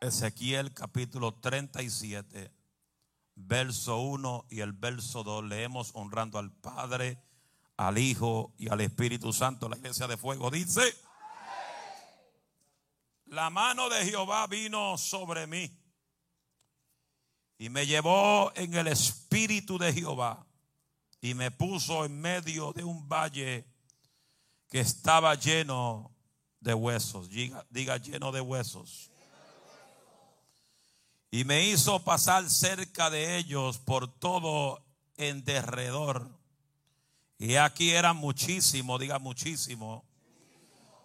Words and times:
Ezequiel 0.00 0.72
capítulo 0.72 1.34
37, 1.34 2.50
verso 3.34 3.98
1 3.98 4.46
y 4.48 4.60
el 4.60 4.72
verso 4.72 5.22
2. 5.22 5.44
Leemos 5.44 5.90
honrando 5.92 6.38
al 6.38 6.50
Padre, 6.50 7.22
al 7.76 7.98
Hijo 7.98 8.54
y 8.56 8.70
al 8.70 8.80
Espíritu 8.80 9.34
Santo. 9.34 9.68
La 9.68 9.76
iglesia 9.76 10.06
de 10.06 10.16
fuego 10.16 10.50
dice, 10.50 10.80
la 13.26 13.50
mano 13.50 13.90
de 13.90 14.06
Jehová 14.06 14.46
vino 14.46 14.96
sobre 14.96 15.46
mí 15.46 15.70
y 17.58 17.68
me 17.68 17.86
llevó 17.86 18.52
en 18.54 18.72
el 18.72 18.86
Espíritu 18.86 19.76
de 19.76 19.92
Jehová 19.92 20.46
y 21.20 21.34
me 21.34 21.50
puso 21.50 22.06
en 22.06 22.18
medio 22.18 22.72
de 22.72 22.84
un 22.84 23.06
valle 23.06 23.66
que 24.70 24.80
estaba 24.80 25.34
lleno 25.34 26.10
de 26.58 26.72
huesos. 26.72 27.28
Diga, 27.28 27.66
diga 27.68 27.98
lleno 27.98 28.32
de 28.32 28.40
huesos 28.40 29.09
y 31.30 31.44
me 31.44 31.68
hizo 31.68 32.02
pasar 32.02 32.48
cerca 32.50 33.08
de 33.10 33.36
ellos 33.36 33.78
por 33.78 34.08
todo 34.08 34.84
en 35.16 35.44
derredor. 35.44 36.28
Y 37.38 37.56
aquí 37.56 37.90
eran 37.90 38.16
muchísimo, 38.16 38.98
diga 38.98 39.18
muchísimo, 39.18 40.04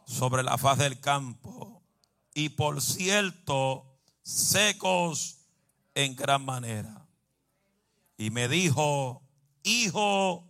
sobre 0.05 0.43
la 0.43 0.57
faz 0.57 0.79
del 0.79 0.99
campo. 0.99 1.81
Y 2.33 2.49
por 2.49 2.81
cierto, 2.81 3.85
secos 4.23 5.37
en 5.93 6.15
gran 6.15 6.43
manera. 6.43 7.05
Y 8.17 8.31
me 8.31 8.47
dijo, 8.47 9.21
hijo 9.63 10.47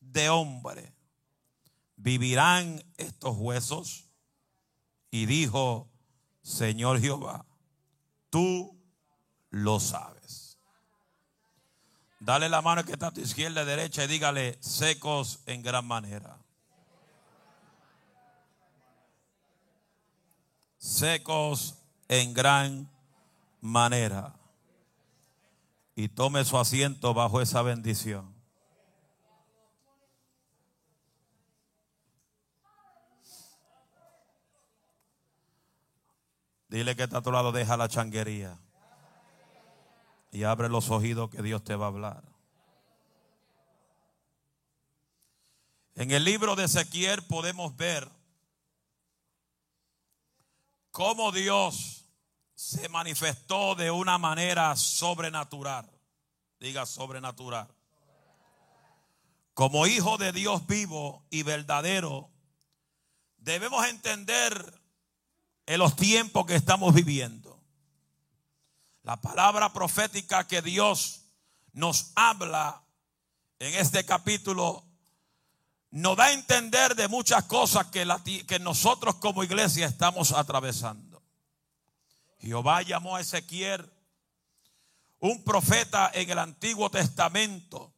de 0.00 0.28
hombre, 0.28 0.94
¿vivirán 1.96 2.84
estos 2.96 3.36
huesos? 3.36 4.04
Y 5.10 5.26
dijo, 5.26 5.88
Señor 6.42 7.00
Jehová, 7.00 7.46
tú 8.30 8.75
lo 9.50 9.80
sabes. 9.80 10.58
Dale 12.18 12.48
la 12.48 12.62
mano 12.62 12.84
que 12.84 12.92
está 12.92 13.08
a 13.08 13.10
tu 13.10 13.20
izquierda 13.20 13.62
y 13.62 13.66
derecha 13.66 14.04
y 14.04 14.08
dígale 14.08 14.58
secos 14.60 15.40
en 15.46 15.62
gran 15.62 15.86
manera. 15.86 16.38
Secos 20.78 21.76
en 22.08 22.32
gran 22.32 22.90
manera. 23.60 24.34
Y 25.94 26.08
tome 26.08 26.44
su 26.44 26.58
asiento 26.58 27.14
bajo 27.14 27.40
esa 27.40 27.62
bendición. 27.62 28.34
Dile 36.68 36.96
que 36.96 37.04
está 37.04 37.18
a 37.18 37.22
tu 37.22 37.30
lado, 37.30 37.52
deja 37.52 37.76
la 37.76 37.88
changuería 37.88 38.58
y 40.36 40.44
abre 40.44 40.68
los 40.68 40.90
oídos 40.90 41.30
que 41.30 41.40
Dios 41.40 41.64
te 41.64 41.74
va 41.76 41.86
a 41.86 41.88
hablar. 41.88 42.22
En 45.94 46.10
el 46.10 46.24
libro 46.24 46.54
de 46.56 46.64
Ezequiel 46.64 47.22
podemos 47.22 47.74
ver 47.74 48.06
cómo 50.90 51.32
Dios 51.32 52.04
se 52.54 52.86
manifestó 52.90 53.76
de 53.76 53.90
una 53.90 54.18
manera 54.18 54.76
sobrenatural. 54.76 55.90
Diga 56.60 56.84
sobrenatural. 56.84 57.68
Como 59.54 59.86
hijo 59.86 60.18
de 60.18 60.32
Dios 60.32 60.66
vivo 60.66 61.24
y 61.30 61.44
verdadero, 61.44 62.28
debemos 63.38 63.86
entender 63.86 64.82
en 65.64 65.78
los 65.78 65.96
tiempos 65.96 66.44
que 66.44 66.56
estamos 66.56 66.92
viviendo 66.92 67.45
la 69.06 69.20
palabra 69.20 69.72
profética 69.72 70.48
que 70.48 70.60
Dios 70.60 71.22
nos 71.72 72.10
habla 72.16 72.82
en 73.60 73.72
este 73.76 74.04
capítulo 74.04 74.84
nos 75.92 76.16
da 76.16 76.24
a 76.24 76.32
entender 76.32 76.96
de 76.96 77.06
muchas 77.06 77.44
cosas 77.44 77.86
que, 77.86 78.04
que 78.48 78.58
nosotros 78.58 79.14
como 79.14 79.44
iglesia 79.44 79.86
estamos 79.86 80.32
atravesando. 80.32 81.22
Jehová 82.40 82.82
llamó 82.82 83.14
a 83.14 83.20
Ezequiel 83.20 83.88
un 85.20 85.44
profeta 85.44 86.10
en 86.12 86.28
el 86.28 86.40
Antiguo 86.40 86.90
Testamento. 86.90 87.94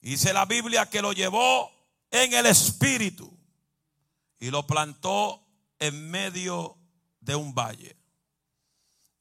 Dice 0.00 0.32
la 0.32 0.44
Biblia 0.44 0.88
que 0.88 1.02
lo 1.02 1.12
llevó 1.12 1.72
en 2.12 2.32
el 2.34 2.46
Espíritu 2.46 3.36
y 4.38 4.52
lo 4.52 4.64
plantó 4.64 5.44
en 5.80 6.08
medio 6.08 6.78
de 7.18 7.34
un 7.34 7.52
valle 7.52 7.96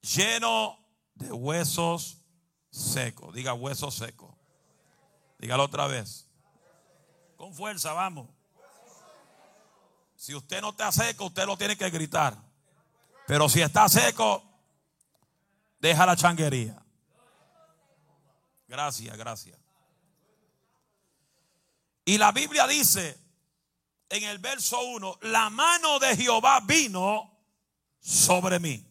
lleno 0.02 0.78
de 1.20 1.32
huesos 1.32 2.18
secos. 2.72 3.34
Diga 3.34 3.54
huesos 3.54 3.94
secos. 3.96 4.34
Dígalo 5.38 5.64
otra 5.64 5.88
vez. 5.88 6.28
Con 7.38 7.54
fuerza, 7.54 7.94
vamos. 7.94 8.30
Si 10.16 10.36
usted 10.36 10.62
no 10.62 10.72
está 10.72 10.92
seco, 10.92 11.28
usted 11.28 11.46
lo 11.46 11.58
tiene 11.58 11.78
que 11.78 11.90
gritar. 11.90 12.36
Pero 13.28 13.48
si 13.48 13.62
está 13.62 13.88
seco, 13.88 14.44
deja 15.80 16.06
la 16.06 16.16
changuería. 16.16 16.84
Gracias, 18.68 19.18
gracias. 19.18 19.58
Y 22.06 22.18
la 22.18 22.32
Biblia 22.32 22.68
dice 22.68 23.18
en 24.10 24.24
el 24.24 24.40
verso 24.40 24.82
1, 24.82 25.20
la 25.22 25.50
mano 25.50 26.00
de 26.00 26.18
Jehová 26.18 26.60
vino 26.62 27.32
sobre 28.00 28.60
mí. 28.60 28.89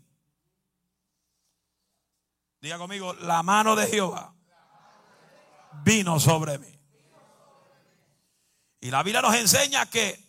Diga 2.60 2.78
conmigo, 2.78 3.14
la 3.14 3.42
mano 3.42 3.76
de 3.76 3.86
Jehová 3.86 4.34
vino 5.84 6.18
sobre 6.18 6.58
mí. 6.58 6.78
Y 8.80 8.90
la 8.90 9.02
Biblia 9.02 9.22
nos 9.22 9.34
enseña 9.34 9.86
que 9.86 10.28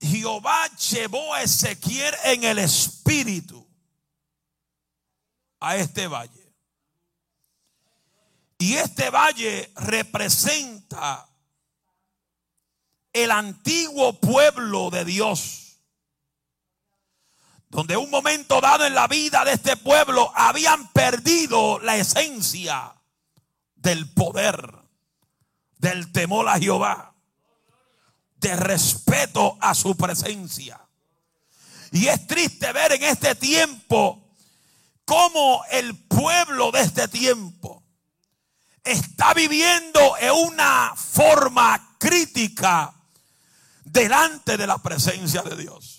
Jehová 0.00 0.68
llevó 0.76 1.34
a 1.34 1.42
Ezequiel 1.42 2.14
en 2.24 2.44
el 2.44 2.58
espíritu 2.58 3.66
a 5.60 5.76
este 5.76 6.08
valle. 6.08 6.54
Y 8.58 8.74
este 8.74 9.10
valle 9.10 9.72
representa 9.76 11.28
el 13.12 13.30
antiguo 13.30 14.20
pueblo 14.20 14.90
de 14.90 15.04
Dios 15.04 15.69
donde 17.70 17.96
un 17.96 18.10
momento 18.10 18.60
dado 18.60 18.84
en 18.84 18.94
la 18.94 19.06
vida 19.06 19.44
de 19.44 19.52
este 19.52 19.76
pueblo 19.76 20.32
habían 20.34 20.88
perdido 20.88 21.78
la 21.78 21.96
esencia 21.96 22.92
del 23.76 24.10
poder, 24.10 24.74
del 25.78 26.10
temor 26.10 26.48
a 26.48 26.58
Jehová, 26.58 27.14
de 28.36 28.56
respeto 28.56 29.56
a 29.60 29.74
su 29.76 29.96
presencia. 29.96 30.80
Y 31.92 32.08
es 32.08 32.26
triste 32.26 32.72
ver 32.72 32.92
en 32.92 33.04
este 33.04 33.36
tiempo 33.36 34.34
cómo 35.04 35.62
el 35.70 35.96
pueblo 35.96 36.72
de 36.72 36.80
este 36.80 37.06
tiempo 37.06 37.84
está 38.82 39.32
viviendo 39.32 40.16
en 40.18 40.32
una 40.32 40.94
forma 40.96 41.96
crítica 41.98 42.94
delante 43.84 44.56
de 44.56 44.66
la 44.66 44.78
presencia 44.78 45.42
de 45.42 45.56
Dios. 45.56 45.89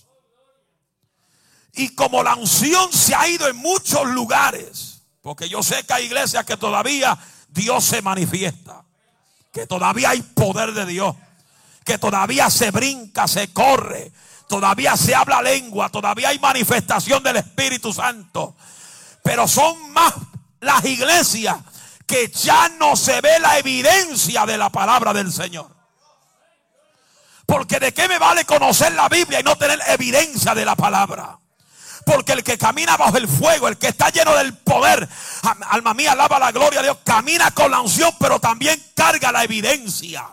Y 1.73 1.89
como 1.95 2.23
la 2.23 2.35
unción 2.35 2.91
se 2.91 3.15
ha 3.15 3.27
ido 3.27 3.47
en 3.47 3.55
muchos 3.55 4.05
lugares, 4.07 5.01
porque 5.21 5.47
yo 5.47 5.63
sé 5.63 5.83
que 5.83 5.93
hay 5.93 6.05
iglesias 6.05 6.45
que 6.45 6.57
todavía 6.57 7.17
Dios 7.49 7.83
se 7.83 8.01
manifiesta, 8.01 8.83
que 9.53 9.67
todavía 9.67 10.09
hay 10.09 10.21
poder 10.21 10.73
de 10.73 10.85
Dios, 10.85 11.15
que 11.85 11.97
todavía 11.97 12.49
se 12.49 12.71
brinca, 12.71 13.27
se 13.27 13.51
corre, 13.53 14.11
todavía 14.47 14.97
se 14.97 15.15
habla 15.15 15.41
lengua, 15.41 15.89
todavía 15.89 16.29
hay 16.29 16.39
manifestación 16.39 17.23
del 17.23 17.37
Espíritu 17.37 17.93
Santo. 17.93 18.55
Pero 19.23 19.47
son 19.47 19.91
más 19.93 20.13
las 20.59 20.83
iglesias 20.85 21.57
que 22.05 22.29
ya 22.29 22.67
no 22.69 22.95
se 22.95 23.21
ve 23.21 23.39
la 23.39 23.57
evidencia 23.59 24.45
de 24.45 24.57
la 24.57 24.69
palabra 24.69 25.13
del 25.13 25.31
Señor. 25.31 25.69
Porque 27.45 27.79
de 27.79 27.93
qué 27.93 28.07
me 28.07 28.19
vale 28.19 28.45
conocer 28.45 28.93
la 28.93 29.07
Biblia 29.09 29.39
y 29.39 29.43
no 29.43 29.57
tener 29.57 29.79
evidencia 29.87 30.53
de 30.53 30.65
la 30.65 30.75
palabra. 30.75 31.40
Porque 32.05 32.33
el 32.33 32.43
que 32.43 32.57
camina 32.57 32.97
bajo 32.97 33.17
el 33.17 33.27
fuego, 33.27 33.67
el 33.67 33.77
que 33.77 33.87
está 33.87 34.09
lleno 34.09 34.35
del 34.35 34.53
poder, 34.55 35.07
alma 35.69 35.93
mía, 35.93 36.13
alaba 36.13 36.39
la 36.39 36.51
gloria 36.51 36.79
de 36.79 36.87
Dios, 36.87 36.97
camina 37.03 37.51
con 37.51 37.71
la 37.71 37.81
unción, 37.81 38.13
pero 38.19 38.39
también 38.39 38.81
carga 38.95 39.31
la 39.31 39.43
evidencia. 39.43 40.25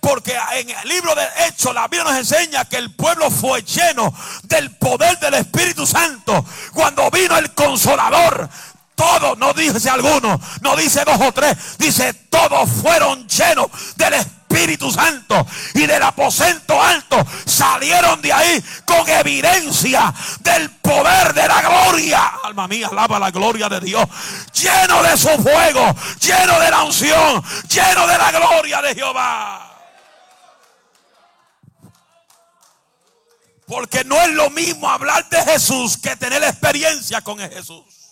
Porque 0.00 0.36
en 0.56 0.68
el 0.68 0.88
libro 0.88 1.14
de 1.14 1.26
Hechos 1.46 1.74
la 1.74 1.88
Biblia 1.88 2.04
nos 2.04 2.18
enseña 2.18 2.66
que 2.66 2.76
el 2.76 2.94
pueblo 2.94 3.30
fue 3.30 3.62
lleno 3.62 4.12
del 4.42 4.76
poder 4.76 5.18
del 5.18 5.34
Espíritu 5.34 5.86
Santo 5.86 6.44
cuando 6.74 7.10
vino 7.10 7.38
el 7.38 7.54
consolador. 7.54 8.48
Todos, 8.94 9.38
no 9.38 9.52
dice 9.54 9.88
alguno, 9.88 10.38
no 10.60 10.76
dice 10.76 11.04
dos 11.04 11.18
o 11.20 11.32
tres, 11.32 11.56
dice 11.78 12.12
todos 12.30 12.70
fueron 12.70 13.26
llenos 13.26 13.66
del 13.96 14.12
Espíritu 14.14 14.43
Espíritu 14.54 14.90
Santo 14.90 15.44
y 15.74 15.84
del 15.84 16.02
aposento 16.02 16.80
alto 16.80 17.16
salieron 17.44 18.22
de 18.22 18.32
ahí 18.32 18.64
con 18.84 19.08
evidencia 19.08 20.14
del 20.40 20.70
poder 20.70 21.34
de 21.34 21.48
la 21.48 21.60
gloria. 21.60 22.24
Alma 22.44 22.68
mía, 22.68 22.88
alaba 22.88 23.18
la 23.18 23.32
gloria 23.32 23.68
de 23.68 23.80
Dios. 23.80 24.06
Lleno 24.52 25.02
de 25.02 25.16
su 25.16 25.28
fuego, 25.42 25.94
lleno 26.20 26.60
de 26.60 26.70
la 26.70 26.84
unción, 26.84 27.42
lleno 27.68 28.06
de 28.06 28.18
la 28.18 28.30
gloria 28.30 28.80
de 28.80 28.94
Jehová. 28.94 29.70
Porque 33.66 34.04
no 34.04 34.20
es 34.20 34.30
lo 34.30 34.50
mismo 34.50 34.88
hablar 34.88 35.28
de 35.30 35.42
Jesús 35.42 35.98
que 35.98 36.14
tener 36.16 36.44
experiencia 36.44 37.22
con 37.22 37.38
Jesús. 37.38 38.03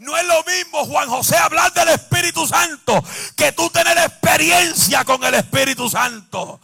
No 0.00 0.16
es 0.16 0.26
lo 0.26 0.42
mismo, 0.44 0.86
Juan 0.86 1.10
José, 1.10 1.36
hablar 1.36 1.74
del 1.74 1.88
Espíritu 1.88 2.46
Santo 2.46 3.04
que 3.36 3.52
tú 3.52 3.68
tener 3.68 3.98
experiencia 3.98 5.04
con 5.04 5.22
el 5.22 5.34
Espíritu 5.34 5.90
Santo. 5.90 6.58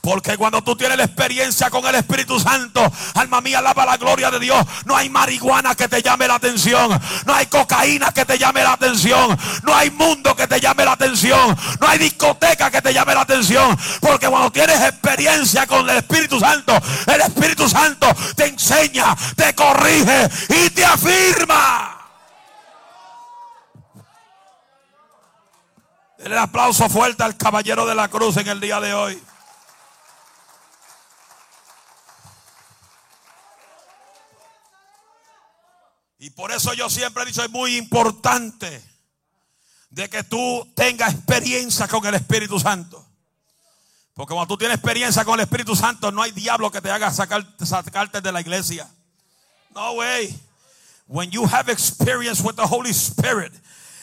Porque 0.00 0.36
cuando 0.36 0.60
tú 0.64 0.74
tienes 0.74 0.98
la 0.98 1.04
experiencia 1.04 1.70
con 1.70 1.86
el 1.86 1.94
Espíritu 1.94 2.40
Santo, 2.40 2.90
alma 3.14 3.40
mía, 3.42 3.60
alaba 3.60 3.86
la 3.86 3.96
gloria 3.96 4.32
de 4.32 4.40
Dios. 4.40 4.66
No 4.86 4.96
hay 4.96 5.08
marihuana 5.08 5.76
que 5.76 5.86
te 5.86 6.02
llame 6.02 6.26
la 6.26 6.34
atención. 6.34 7.00
No 7.26 7.32
hay 7.32 7.46
cocaína 7.46 8.10
que 8.10 8.24
te 8.24 8.36
llame 8.36 8.64
la 8.64 8.72
atención. 8.72 9.38
No 9.62 9.72
hay 9.72 9.92
mundo 9.92 10.34
que 10.34 10.48
te 10.48 10.60
llame 10.60 10.84
la 10.84 10.92
atención. 10.92 11.56
No 11.80 11.86
hay 11.86 11.98
discoteca 11.98 12.72
que 12.72 12.82
te 12.82 12.92
llame 12.92 13.14
la 13.14 13.20
atención. 13.20 13.78
Porque 14.00 14.26
cuando 14.26 14.50
tienes 14.50 14.80
experiencia 14.80 15.64
con 15.68 15.88
el 15.88 15.98
Espíritu 15.98 16.40
Santo, 16.40 16.76
el 17.06 17.20
Espíritu 17.20 17.68
Santo 17.68 18.08
te 18.34 18.46
enseña, 18.46 19.14
te 19.36 19.54
corrige 19.54 20.28
y 20.48 20.70
te 20.70 20.84
afirma. 20.84 21.99
El 26.20 26.36
aplauso 26.36 26.86
fuerte 26.90 27.22
al 27.22 27.38
caballero 27.38 27.86
de 27.86 27.94
la 27.94 28.08
cruz 28.08 28.36
en 28.36 28.46
el 28.46 28.60
día 28.60 28.78
de 28.78 28.92
hoy. 28.92 29.22
Y 36.18 36.28
por 36.28 36.52
eso 36.52 36.74
yo 36.74 36.90
siempre 36.90 37.22
he 37.22 37.26
dicho, 37.26 37.42
es 37.42 37.50
muy 37.50 37.78
importante 37.78 38.84
de 39.88 40.10
que 40.10 40.22
tú 40.22 40.70
tengas 40.76 41.14
experiencia 41.14 41.88
con 41.88 42.04
el 42.04 42.14
Espíritu 42.14 42.60
Santo. 42.60 43.02
Porque 44.12 44.34
cuando 44.34 44.54
tú 44.54 44.58
tienes 44.58 44.76
experiencia 44.76 45.24
con 45.24 45.40
el 45.40 45.44
Espíritu 45.44 45.74
Santo, 45.74 46.12
no 46.12 46.20
hay 46.20 46.32
diablo 46.32 46.70
que 46.70 46.82
te 46.82 46.90
haga 46.90 47.10
sacar, 47.10 47.46
sacarte 47.64 48.20
de 48.20 48.30
la 48.30 48.42
iglesia. 48.42 48.86
No 49.74 49.94
way. 49.94 50.38
When 51.06 51.30
you 51.30 51.46
have 51.46 51.72
experience 51.72 52.42
with 52.42 52.56
the 52.56 52.66
Holy 52.66 52.90
Spirit, 52.90 53.54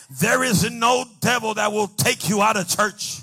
there 0.09 0.43
is 0.43 0.69
no 0.71 1.05
devil 1.19 1.53
that 1.55 1.71
will 1.71 1.87
take 1.87 2.29
you 2.29 2.41
out 2.41 2.57
of 2.57 2.67
church. 2.67 3.21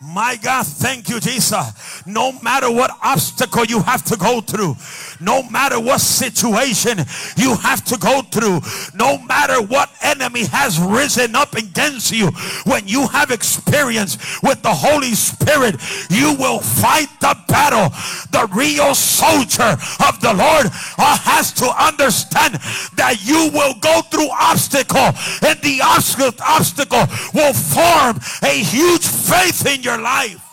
My 0.00 0.36
God, 0.42 0.66
thank 0.66 1.08
you, 1.08 1.20
Jesus. 1.20 2.02
No 2.06 2.32
matter 2.40 2.70
what 2.70 2.90
obstacle 3.04 3.64
you 3.64 3.80
have 3.82 4.02
to 4.06 4.16
go 4.16 4.40
through, 4.40 4.74
no 5.22 5.42
matter 5.50 5.80
what 5.80 6.00
situation 6.00 6.98
you 7.36 7.56
have 7.56 7.84
to 7.84 7.96
go 7.98 8.22
through, 8.22 8.60
no 8.94 9.18
matter 9.18 9.62
what 9.62 9.90
enemy 10.02 10.44
has 10.46 10.78
risen 10.78 11.34
up 11.34 11.54
against 11.54 12.12
you, 12.12 12.28
when 12.64 12.86
you 12.86 13.06
have 13.08 13.30
experience 13.30 14.42
with 14.42 14.62
the 14.62 14.72
Holy 14.72 15.14
Spirit, 15.14 15.76
you 16.10 16.34
will 16.38 16.60
fight 16.60 17.08
the 17.20 17.36
battle. 17.48 17.88
The 18.30 18.48
real 18.54 18.94
soldier 18.94 19.76
of 20.06 20.20
the 20.20 20.34
Lord 20.34 20.66
uh, 20.98 21.18
has 21.18 21.52
to 21.54 21.66
understand 21.66 22.54
that 22.96 23.18
you 23.22 23.50
will 23.52 23.74
go 23.80 24.02
through 24.02 24.28
obstacle, 24.30 25.12
and 25.46 25.60
the 25.62 25.80
obstacle 25.82 27.06
will 27.34 27.52
form 27.54 28.20
a 28.42 28.62
huge 28.62 29.06
faith 29.06 29.66
in 29.66 29.82
your 29.82 29.98
life. 29.98 30.51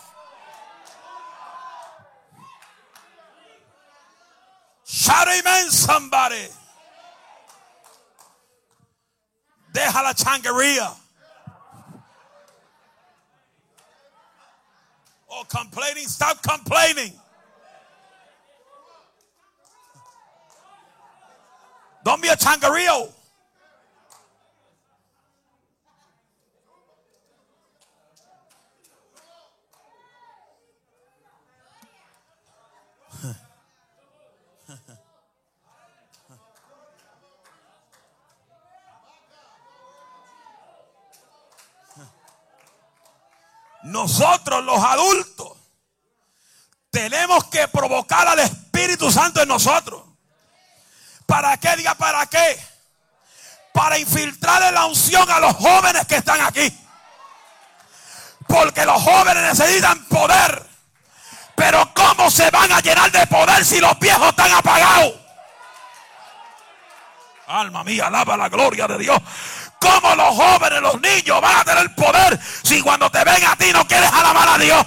Shout 5.00 5.28
amen, 5.28 5.70
somebody. 5.70 6.46
Deja 9.72 10.02
la 10.02 10.12
changuería. 10.12 10.94
Oh, 15.30 15.44
complaining, 15.48 16.06
stop 16.06 16.42
complaining. 16.42 17.14
Don't 22.04 22.20
be 22.20 22.28
a 22.28 22.36
changarillo. 22.36 23.10
Nosotros 43.84 44.64
los 44.64 44.82
adultos 44.82 45.56
tenemos 46.90 47.44
que 47.44 47.68
provocar 47.68 48.26
al 48.28 48.40
Espíritu 48.40 49.10
Santo 49.10 49.42
en 49.42 49.48
nosotros. 49.48 50.02
¿Para 51.26 51.56
qué? 51.58 51.76
Diga, 51.76 51.94
¿para 51.94 52.26
qué? 52.26 52.58
Para 53.72 53.98
infiltrar 53.98 54.72
la 54.72 54.86
unción 54.86 55.30
a 55.30 55.38
los 55.38 55.54
jóvenes 55.54 56.06
que 56.06 56.16
están 56.16 56.40
aquí. 56.40 56.76
Porque 58.48 58.84
los 58.84 59.00
jóvenes 59.00 59.56
necesitan 59.56 60.04
poder. 60.06 60.66
Pero 61.54 61.92
¿cómo 61.94 62.30
se 62.30 62.50
van 62.50 62.72
a 62.72 62.80
llenar 62.80 63.12
de 63.12 63.26
poder 63.28 63.64
si 63.64 63.80
los 63.80 63.98
viejos 63.98 64.30
están 64.30 64.50
apagados? 64.52 65.14
Alma 67.46 67.84
mía, 67.84 68.06
alaba 68.06 68.36
la 68.36 68.48
gloria 68.48 68.88
de 68.88 68.98
Dios. 68.98 69.20
¿Cómo 69.80 70.14
los 70.14 70.36
jóvenes, 70.36 70.82
los 70.82 71.00
niños 71.00 71.40
van 71.40 71.56
a 71.56 71.64
tener 71.64 71.94
poder 71.94 72.38
si 72.62 72.82
cuando 72.82 73.10
te 73.10 73.24
ven 73.24 73.44
a 73.46 73.56
ti 73.56 73.72
no 73.72 73.86
quieres 73.88 74.12
alabar 74.12 74.48
a 74.50 74.58
Dios? 74.58 74.86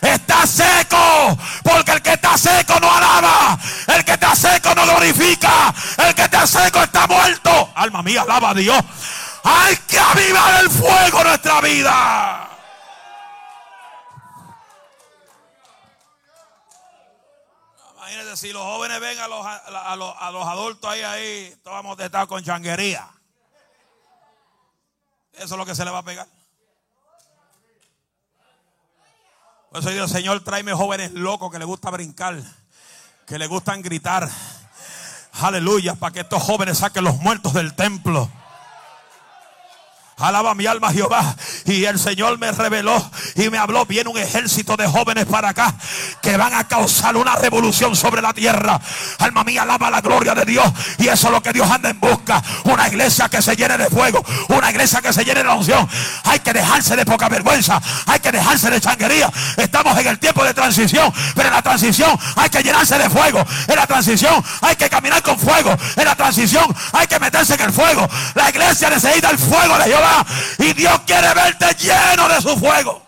Está 0.00 0.44
seco, 0.46 1.38
porque 1.62 1.92
el 1.92 2.02
que 2.02 2.14
está 2.14 2.36
seco 2.36 2.78
no 2.80 2.92
alaba, 2.92 3.58
el 3.86 4.04
que 4.04 4.12
está 4.12 4.34
seco 4.34 4.74
no 4.74 4.84
glorifica, 4.84 5.72
el 5.98 6.14
que 6.14 6.22
está 6.22 6.46
seco 6.46 6.82
está 6.82 7.06
muerto. 7.06 7.72
Alma 7.76 8.02
mía, 8.02 8.22
alaba 8.22 8.50
a 8.50 8.54
Dios. 8.54 8.80
Hay 9.44 9.76
que 9.76 9.98
avivar 9.98 10.62
el 10.62 10.70
fuego 10.70 11.20
en 11.20 11.26
nuestra 11.28 11.60
vida. 11.60 12.48
Imagínense 17.96 18.36
si 18.36 18.52
los 18.52 18.62
jóvenes 18.62 19.00
ven 19.00 19.18
a 19.18 19.28
los, 19.28 19.46
a 19.46 19.96
los, 19.96 20.14
a 20.18 20.30
los 20.32 20.46
adultos 20.46 20.90
ahí, 20.90 21.02
ahí, 21.02 21.54
todos 21.62 21.76
vamos 21.76 21.98
a 21.98 22.04
estar 22.04 22.26
con 22.26 22.42
changuería. 22.42 23.08
Eso 25.38 25.54
es 25.54 25.58
lo 25.58 25.64
que 25.64 25.74
se 25.74 25.84
le 25.84 25.90
va 25.90 25.98
a 25.98 26.04
pegar. 26.04 26.26
Por 29.70 29.80
eso 29.80 29.90
digo, 29.90 30.08
Señor, 30.08 30.42
tráeme 30.42 30.72
jóvenes 30.72 31.12
locos 31.12 31.52
que 31.52 31.58
le 31.58 31.64
gusta 31.64 31.90
brincar, 31.90 32.42
que 33.26 33.38
le 33.38 33.46
gustan 33.46 33.82
gritar. 33.82 34.28
Aleluya, 35.32 35.94
para 35.94 36.12
que 36.12 36.20
estos 36.20 36.42
jóvenes 36.42 36.78
saquen 36.78 37.04
los 37.04 37.18
muertos 37.18 37.52
del 37.52 37.74
templo. 37.74 38.30
Alaba 40.18 40.54
mi 40.54 40.66
alma 40.66 40.92
Jehová. 40.92 41.36
Y 41.64 41.84
el 41.84 41.98
Señor 41.98 42.38
me 42.38 42.50
reveló 42.50 43.10
y 43.36 43.50
me 43.50 43.58
habló. 43.58 43.86
Viene 43.86 44.10
un 44.10 44.18
ejército 44.18 44.76
de 44.76 44.86
jóvenes 44.86 45.26
para 45.26 45.50
acá 45.50 45.74
que 46.20 46.36
van 46.36 46.54
a 46.54 46.66
causar 46.66 47.16
una 47.16 47.36
revolución 47.36 47.94
sobre 47.94 48.20
la 48.20 48.32
tierra. 48.32 48.80
Alma 49.18 49.44
mía, 49.44 49.62
alaba 49.62 49.90
la 49.90 50.00
gloria 50.00 50.34
de 50.34 50.44
Dios. 50.44 50.66
Y 50.98 51.06
eso 51.06 51.28
es 51.28 51.32
lo 51.32 51.42
que 51.42 51.52
Dios 51.52 51.70
anda 51.70 51.90
en 51.90 52.00
busca. 52.00 52.42
Una 52.64 52.88
iglesia 52.88 53.28
que 53.28 53.40
se 53.40 53.54
llene 53.54 53.78
de 53.78 53.88
fuego. 53.90 54.24
Una 54.48 54.70
iglesia 54.70 55.00
que 55.00 55.12
se 55.12 55.24
llene 55.24 55.40
de 55.40 55.46
la 55.46 55.54
unción. 55.54 55.88
Hay 56.24 56.40
que 56.40 56.52
dejarse 56.52 56.96
de 56.96 57.04
poca 57.04 57.28
vergüenza. 57.28 57.80
Hay 58.06 58.18
que 58.18 58.32
dejarse 58.32 58.70
de 58.70 58.80
changuería. 58.80 59.30
Estamos 59.56 59.96
en 59.98 60.06
el 60.08 60.18
tiempo 60.18 60.42
de 60.42 60.52
transición. 60.52 61.12
Pero 61.34 61.48
en 61.48 61.54
la 61.54 61.62
transición 61.62 62.18
hay 62.34 62.50
que 62.50 62.62
llenarse 62.62 62.98
de 62.98 63.08
fuego. 63.08 63.44
En 63.68 63.76
la 63.76 63.86
transición 63.86 64.44
hay 64.62 64.74
que 64.74 64.90
caminar 64.90 65.22
con 65.22 65.38
fuego. 65.38 65.76
En 65.96 66.04
la 66.04 66.16
transición 66.16 66.74
hay 66.92 67.06
que 67.06 67.20
meterse 67.20 67.54
en 67.54 67.60
el 67.60 67.72
fuego. 67.72 68.08
La 68.34 68.50
iglesia 68.50 68.90
necesita 68.90 69.30
el 69.30 69.38
fuego 69.38 69.78
de 69.78 69.84
Jehová. 69.84 70.07
Y 70.58 70.72
Dios 70.72 71.00
quiere 71.06 71.32
verte 71.34 71.74
lleno 71.74 72.28
de 72.28 72.40
su 72.40 72.56
fuego. 72.56 73.06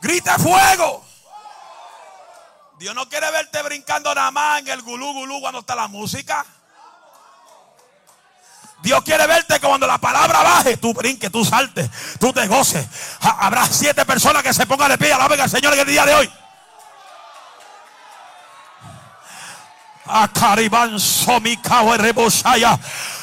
Grita 0.00 0.38
fuego. 0.38 1.04
Dios 2.78 2.94
no 2.94 3.08
quiere 3.08 3.30
verte 3.30 3.62
brincando 3.62 4.14
nada 4.14 4.30
más 4.30 4.60
en 4.60 4.68
el 4.68 4.80
gulú 4.80 5.12
gulú 5.12 5.40
cuando 5.40 5.60
está 5.60 5.74
la 5.74 5.88
música. 5.88 6.46
Dios 8.82 9.02
quiere 9.04 9.26
verte 9.26 9.60
cuando 9.60 9.86
la 9.86 9.98
palabra 9.98 10.42
baje, 10.42 10.78
tú 10.78 10.94
brinques, 10.94 11.30
tú 11.30 11.44
saltes, 11.44 11.90
tú 12.18 12.32
te 12.32 12.46
goces. 12.46 12.86
Habrá 13.20 13.66
siete 13.66 14.06
personas 14.06 14.42
que 14.42 14.54
se 14.54 14.66
pongan 14.66 14.90
de 14.90 14.96
pie, 14.96 15.12
alaben 15.12 15.38
al 15.38 15.50
Señor 15.50 15.74
en 15.74 15.80
el 15.80 15.86
día 15.86 16.06
de 16.06 16.14
hoy. 16.14 16.32
Acariban 20.12 20.98
Somicao 20.98 21.96
Reboshaya. 21.96 22.78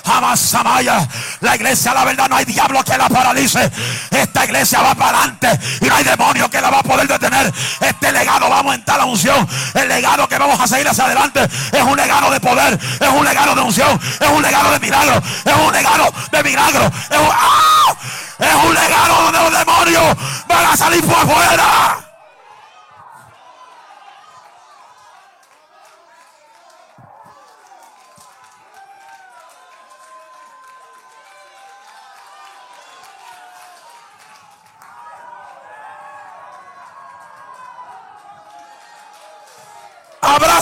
Amasamaya. 0.05 1.07
La 1.41 1.55
iglesia, 1.55 1.93
la 1.93 2.05
verdad, 2.05 2.29
no 2.29 2.37
hay 2.37 2.45
diablo 2.45 2.83
que 2.83 2.97
la 2.97 3.09
paralice. 3.09 3.69
Esta 4.09 4.45
iglesia 4.45 4.81
va 4.81 4.95
para 4.95 5.19
adelante 5.19 5.59
y 5.81 5.85
no 5.85 5.95
hay 5.95 6.03
demonio 6.03 6.49
que 6.49 6.61
la 6.61 6.69
va 6.69 6.79
a 6.79 6.83
poder 6.83 7.07
detener. 7.07 7.53
Este 7.81 8.11
legado 8.11 8.49
va 8.49 8.55
a 8.55 8.59
aumentar 8.59 8.97
la 8.97 9.05
unción. 9.05 9.47
El 9.73 9.89
legado 9.89 10.27
que 10.27 10.37
vamos 10.37 10.59
a 10.59 10.67
seguir 10.67 10.87
hacia 10.87 11.05
adelante 11.05 11.43
es 11.71 11.83
un 11.83 11.97
legado 11.97 12.31
de 12.31 12.39
poder, 12.39 12.79
es 12.99 13.09
un 13.09 13.25
legado 13.25 13.55
de 13.55 13.61
unción, 13.61 13.99
es 14.19 14.29
un 14.29 14.41
legado 14.41 14.71
de 14.71 14.79
milagro, 14.79 15.21
es 15.45 15.55
un 15.55 15.73
legado 15.73 16.13
de 16.31 16.43
milagro, 16.43 16.85
es 17.09 17.17
un, 17.17 17.29
¡ah! 17.31 17.95
es 18.39 18.55
un 18.65 18.73
legado 18.73 19.23
donde 19.23 19.39
los 19.39 19.59
demonios 19.59 20.17
van 20.47 20.65
a 20.65 20.77
salir 20.77 21.03
por 21.03 21.15
afuera. 21.15 22.06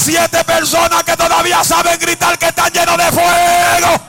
Siete 0.05 0.43
personas 0.43 1.03
que 1.03 1.17
todavía 1.17 1.63
saben 1.63 1.97
gritar 1.99 2.37
que 2.37 2.45
están 2.45 2.71
llenos 2.71 2.95
de 2.95 3.11
fuego. 3.11 4.01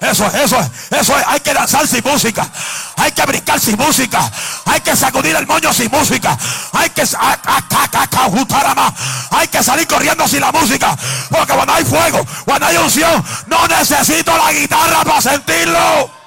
Eso 0.00 0.26
es, 0.26 0.34
eso 0.34 0.58
es, 0.58 0.68
eso 1.00 1.18
es. 1.18 1.24
Hay 1.26 1.40
que 1.40 1.52
danzar 1.52 1.86
sin 1.86 2.02
música. 2.02 2.48
Hay 2.96 3.12
que 3.12 3.26
brincar 3.26 3.60
sin 3.60 3.76
música. 3.76 4.30
Hay 4.64 4.80
que 4.80 4.96
sacudir 4.96 5.36
el 5.36 5.46
moño 5.46 5.72
sin 5.72 5.90
música. 5.90 6.36
Hay 6.72 6.90
que 6.90 7.02
hay 9.30 9.48
que 9.48 9.62
salir 9.62 9.86
corriendo 9.86 10.26
sin 10.26 10.40
la 10.40 10.50
música. 10.50 10.96
Porque 11.30 11.52
cuando 11.52 11.74
hay 11.74 11.84
fuego, 11.84 12.26
cuando 12.46 12.66
hay 12.66 12.76
unción, 12.78 13.22
no 13.46 13.66
necesito 13.68 14.36
la 14.36 14.52
guitarra 14.52 15.04
para 15.04 15.20
sentirlo. 15.20 16.23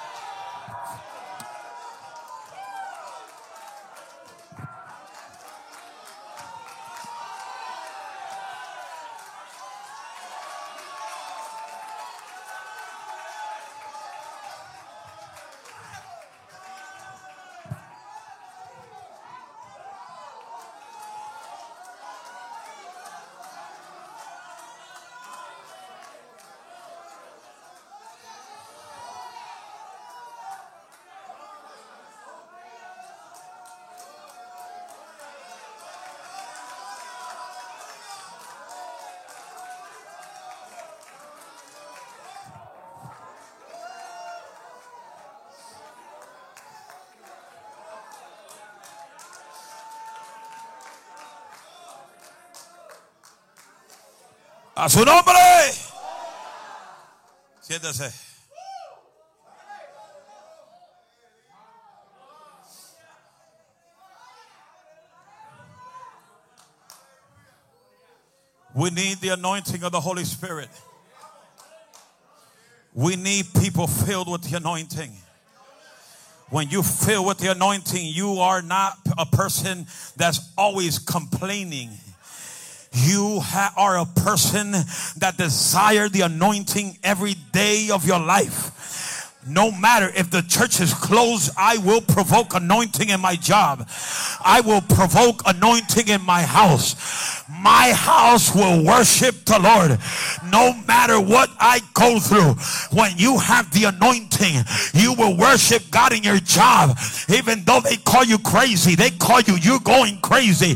A 54.80 54.88
su 54.88 55.04
nombre. 55.04 55.34
Siéntese. 57.64 58.14
We 68.76 68.92
need 68.92 69.18
the 69.18 69.30
anointing 69.30 69.82
of 69.82 69.92
the 69.92 70.00
Holy 70.00 70.24
Spirit. 70.24 70.70
We 72.94 73.16
need 73.16 73.48
people 73.60 73.88
filled 73.88 74.30
with 74.32 74.44
the 74.44 74.58
anointing. 74.58 75.12
When 76.52 76.70
you 76.70 76.84
fill 76.84 77.26
with 77.26 77.40
the 77.40 77.50
anointing, 77.50 78.06
you 78.06 78.40
are 78.42 78.62
not 78.62 79.00
a 79.18 79.26
person 79.26 79.88
that's 80.18 80.52
always 80.56 81.00
complaining 81.00 81.98
you 82.98 83.42
are 83.76 84.00
a 84.00 84.06
person 84.06 84.72
that 85.18 85.36
desire 85.38 86.10
the 86.10 86.22
anointing 86.22 86.98
every 87.04 87.36
day 87.52 87.90
of 87.92 88.06
your 88.06 88.20
life. 88.20 88.72
No 89.50 89.72
matter 89.72 90.12
if 90.16 90.30
the 90.30 90.42
church 90.42 90.82
is 90.82 90.94
closed, 90.94 91.52
I 91.58 91.78
will 91.78 92.02
provoke 92.02 92.54
anointing 92.54 93.10
in 93.10 93.22
my 93.22 93.36
job. 93.36 93.88
I 94.44 94.62
will 94.62 94.82
provoke 94.82 95.42
anointing 95.46 96.10
in 96.10 96.22
my 96.22 96.42
house. 96.42 97.44
My 97.50 97.94
house 97.94 98.54
will 98.54 98.84
worship 98.84 99.46
the 99.46 99.60
Lord 99.60 100.00
no 100.52 100.74
matter 100.86 101.20
what 101.20 101.50
I 101.60 101.80
go 101.94 102.20
through. 102.20 102.56
When 102.98 103.18
you 103.18 103.38
have 103.38 103.72
the 103.72 103.86
anointing, 103.86 104.66
you 104.94 105.14
will 105.14 105.38
worship 105.38 105.84
God 105.92 106.12
in 106.14 106.24
your 106.24 106.40
job. 106.40 106.98
Even 107.30 107.64
though 107.64 107.80
they 107.80 107.96
call 107.98 108.26
you 108.26 108.40
crazy, 108.40 108.96
they 108.96 109.12
call 109.12 109.42
you, 109.42 109.56
you're 109.56 109.80
going 109.80 110.18
crazy. 110.20 110.76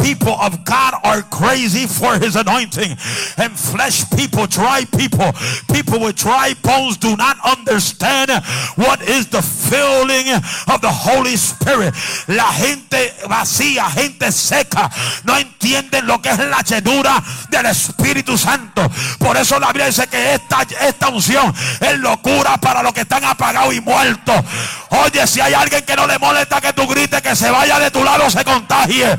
People 0.00 0.32
of 0.34 0.64
God 0.64 0.94
are 1.02 1.22
crazy 1.22 1.86
for 1.86 2.18
his 2.18 2.36
anointing. 2.36 2.90
And 3.36 3.52
flesh 3.58 4.08
people, 4.10 4.46
dry 4.46 4.84
people, 4.96 5.32
people 5.72 6.00
with 6.00 6.16
dry 6.16 6.54
bones 6.62 6.96
do 6.98 7.16
not 7.16 7.36
understand 7.44 8.11
what 8.76 9.00
is 9.02 9.28
the 9.28 9.42
filling 9.42 10.32
of 10.68 10.80
the 10.80 10.88
Holy 10.88 11.34
Spirit. 11.34 11.94
La 12.26 12.52
gente 12.52 13.14
vacía, 13.28 13.90
gente 13.90 14.30
seca, 14.32 14.90
no 15.24 15.36
entienden 15.36 16.06
lo 16.06 16.20
que 16.20 16.30
es 16.30 16.38
la 16.38 16.62
llenura 16.62 17.22
del 17.48 17.66
Espíritu 17.66 18.36
Santo. 18.36 18.90
Por 19.18 19.36
eso 19.36 19.58
la 19.58 19.68
Biblia 19.68 19.86
dice 19.86 20.06
que 20.06 20.34
esta, 20.34 20.62
esta 20.80 21.08
unción 21.08 21.54
es 21.80 21.98
locura 21.98 22.56
para 22.58 22.82
los 22.82 22.92
que 22.92 23.02
están 23.02 23.24
apagados 23.24 23.74
y 23.74 23.80
muertos. 23.80 24.36
Oye, 24.90 25.26
si 25.26 25.40
hay 25.40 25.54
alguien 25.54 25.84
que 25.84 25.96
no 25.96 26.06
le 26.06 26.18
molesta 26.18 26.60
que 26.60 26.72
tú 26.72 26.86
grites, 26.86 27.22
que 27.22 27.36
se 27.36 27.50
vaya 27.50 27.78
de 27.78 27.90
tu 27.90 28.02
lado, 28.04 28.28
se 28.30 28.44
contagie. 28.44 29.18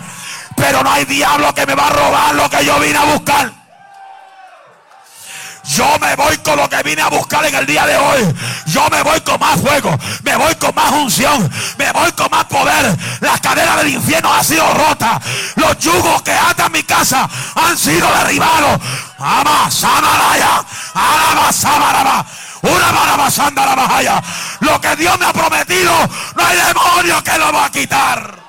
Pero 0.55 0.83
no 0.83 0.91
hay 0.91 1.05
diablo 1.05 1.53
que 1.53 1.65
me 1.65 1.75
va 1.75 1.87
a 1.87 1.89
robar 1.89 2.35
lo 2.35 2.49
que 2.49 2.63
yo 2.63 2.79
vine 2.79 2.97
a 2.97 3.05
buscar. 3.05 3.62
Yo 5.63 5.97
me 5.99 6.15
voy 6.15 6.37
con 6.37 6.57
lo 6.57 6.69
que 6.69 6.83
vine 6.83 7.01
a 7.01 7.09
buscar 7.09 7.45
en 7.45 7.55
el 7.55 7.65
día 7.65 7.85
de 7.85 7.95
hoy. 7.95 8.35
Yo 8.67 8.87
me 8.89 9.01
voy 9.01 9.19
con 9.21 9.39
más 9.39 9.59
fuego. 9.59 9.97
Me 10.23 10.35
voy 10.35 10.53
con 10.55 10.75
más 10.75 10.91
unción. 10.91 11.49
Me 11.77 11.91
voy 11.91 12.11
con 12.11 12.29
más 12.29 12.45
poder. 12.45 12.97
Las 13.21 13.39
cadenas 13.39 13.77
del 13.77 13.93
infierno 13.93 14.33
han 14.33 14.43
sido 14.43 14.65
rotas. 14.73 15.21
Los 15.55 15.77
yugos 15.79 16.21
que 16.21 16.31
atan 16.31 16.71
mi 16.71 16.83
casa 16.83 17.29
han 17.55 17.77
sido 17.77 18.07
derribados. 18.17 18.79
Ama, 19.17 19.71
samaraya. 19.71 20.65
Alaba, 20.93 22.25
Una 22.61 22.91
Lo 24.59 24.81
que 24.81 24.95
Dios 24.95 25.19
me 25.19 25.25
ha 25.25 25.33
prometido, 25.33 25.91
no 26.35 26.45
hay 26.45 26.57
demonio 26.57 27.23
que 27.23 27.37
lo 27.37 27.51
va 27.53 27.65
a 27.65 27.71
quitar. 27.71 28.42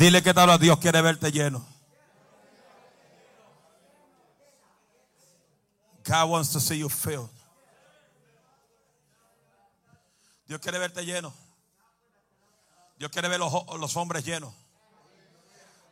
Dile 0.00 0.22
que 0.22 0.32
tal 0.32 0.48
a 0.48 0.56
Dios 0.56 0.78
quiere 0.78 1.02
verte 1.02 1.30
lleno. 1.30 1.62
God 6.06 6.30
wants 6.30 6.50
to 6.52 6.58
see 6.58 6.78
you 6.78 6.88
filled. 6.88 7.28
Dios 10.48 10.58
quiere 10.58 10.78
verte 10.78 11.04
lleno. 11.04 11.34
Dios 12.98 13.10
quiere 13.10 13.28
ver 13.28 13.38
los, 13.40 13.52
los 13.78 13.94
hombres 13.98 14.24
llenos. 14.24 14.54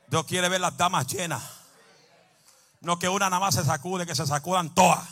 Dios 0.06 0.24
quiere 0.24 0.48
ver 0.48 0.62
las 0.62 0.74
damas 0.78 1.06
llenas. 1.06 1.42
No 2.80 2.98
que 2.98 3.10
una 3.10 3.28
nada 3.28 3.40
más 3.40 3.56
se 3.56 3.64
sacude, 3.64 4.06
que 4.06 4.14
se 4.14 4.26
sacudan 4.26 4.74
todas. 4.74 5.06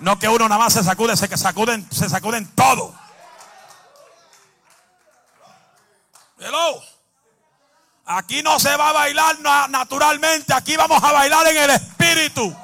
No 0.00 0.18
que 0.18 0.28
uno 0.28 0.48
nada 0.48 0.58
más 0.58 0.72
se 0.72 0.82
sacude, 0.82 1.16
se 1.16 1.28
que 1.28 1.36
sacuden, 1.36 1.88
se 1.92 2.08
sacuden 2.08 2.52
todo. 2.56 2.92
Hello. 6.40 6.95
Aquí 8.06 8.40
no 8.40 8.60
se 8.60 8.76
va 8.76 8.90
a 8.90 8.92
bailar 8.92 9.40
naturalmente, 9.68 10.54
aquí 10.54 10.76
vamos 10.76 11.02
a 11.02 11.10
bailar 11.10 11.46
en 11.48 11.56
el 11.56 11.70
espíritu. 11.70 12.56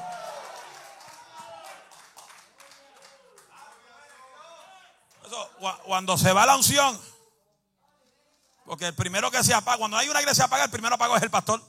cuando 5.85 6.17
se 6.17 6.33
va 6.33 6.45
la 6.45 6.57
unción, 6.57 6.99
Porque 8.65 8.87
el 8.87 8.95
primero 8.95 9.29
que 9.31 9.43
se 9.43 9.53
apaga, 9.53 9.77
cuando 9.77 9.97
hay 9.97 10.09
una 10.09 10.21
iglesia 10.21 10.45
apaga, 10.45 10.65
el 10.65 10.69
primero 10.69 10.95
apago 10.95 11.15
es 11.17 11.23
el 11.23 11.29
pastor. 11.29 11.61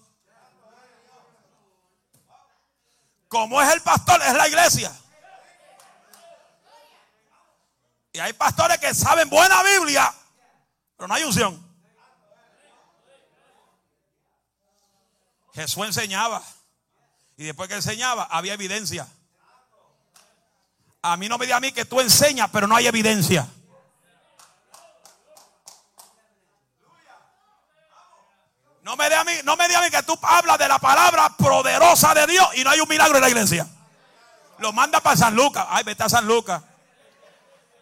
Como 3.28 3.60
es 3.60 3.72
el 3.72 3.80
pastor, 3.82 4.22
es 4.22 4.34
la 4.34 4.48
iglesia. 4.48 4.92
Y 8.12 8.20
hay 8.20 8.32
pastores 8.32 8.78
que 8.78 8.94
saben 8.94 9.28
buena 9.28 9.60
Biblia, 9.62 10.12
pero 10.96 11.08
no 11.08 11.14
hay 11.14 11.24
unción. 11.24 11.73
Jesús 15.54 15.86
enseñaba. 15.86 16.42
Y 17.36 17.44
después 17.44 17.68
que 17.68 17.76
enseñaba, 17.76 18.24
había 18.24 18.54
evidencia. 18.54 19.06
A 21.02 21.16
mí 21.16 21.28
no 21.28 21.38
me 21.38 21.46
diga 21.46 21.58
a 21.58 21.60
mí 21.60 21.72
que 21.72 21.84
tú 21.84 22.00
enseñas, 22.00 22.48
pero 22.52 22.66
no 22.66 22.76
hay 22.76 22.86
evidencia. 22.86 23.46
No 28.82 28.96
me 28.96 29.04
diga 29.04 29.20
a 29.20 29.24
mí, 29.24 29.32
no 29.44 29.56
me 29.56 29.66
diga 29.66 29.80
a 29.80 29.82
mí 29.82 29.90
que 29.90 30.02
tú 30.02 30.18
hablas 30.22 30.58
de 30.58 30.68
la 30.68 30.78
palabra 30.78 31.30
poderosa 31.30 32.14
de 32.14 32.26
Dios 32.26 32.48
y 32.54 32.64
no 32.64 32.70
hay 32.70 32.80
un 32.80 32.88
milagro 32.88 33.16
en 33.16 33.22
la 33.22 33.28
iglesia. 33.28 33.66
Lo 34.58 34.72
manda 34.72 35.00
para 35.00 35.16
San 35.16 35.34
Lucas. 35.34 35.66
Ay, 35.68 35.84
vete 35.84 36.02
a 36.02 36.08
San 36.08 36.26
Lucas. 36.26 36.62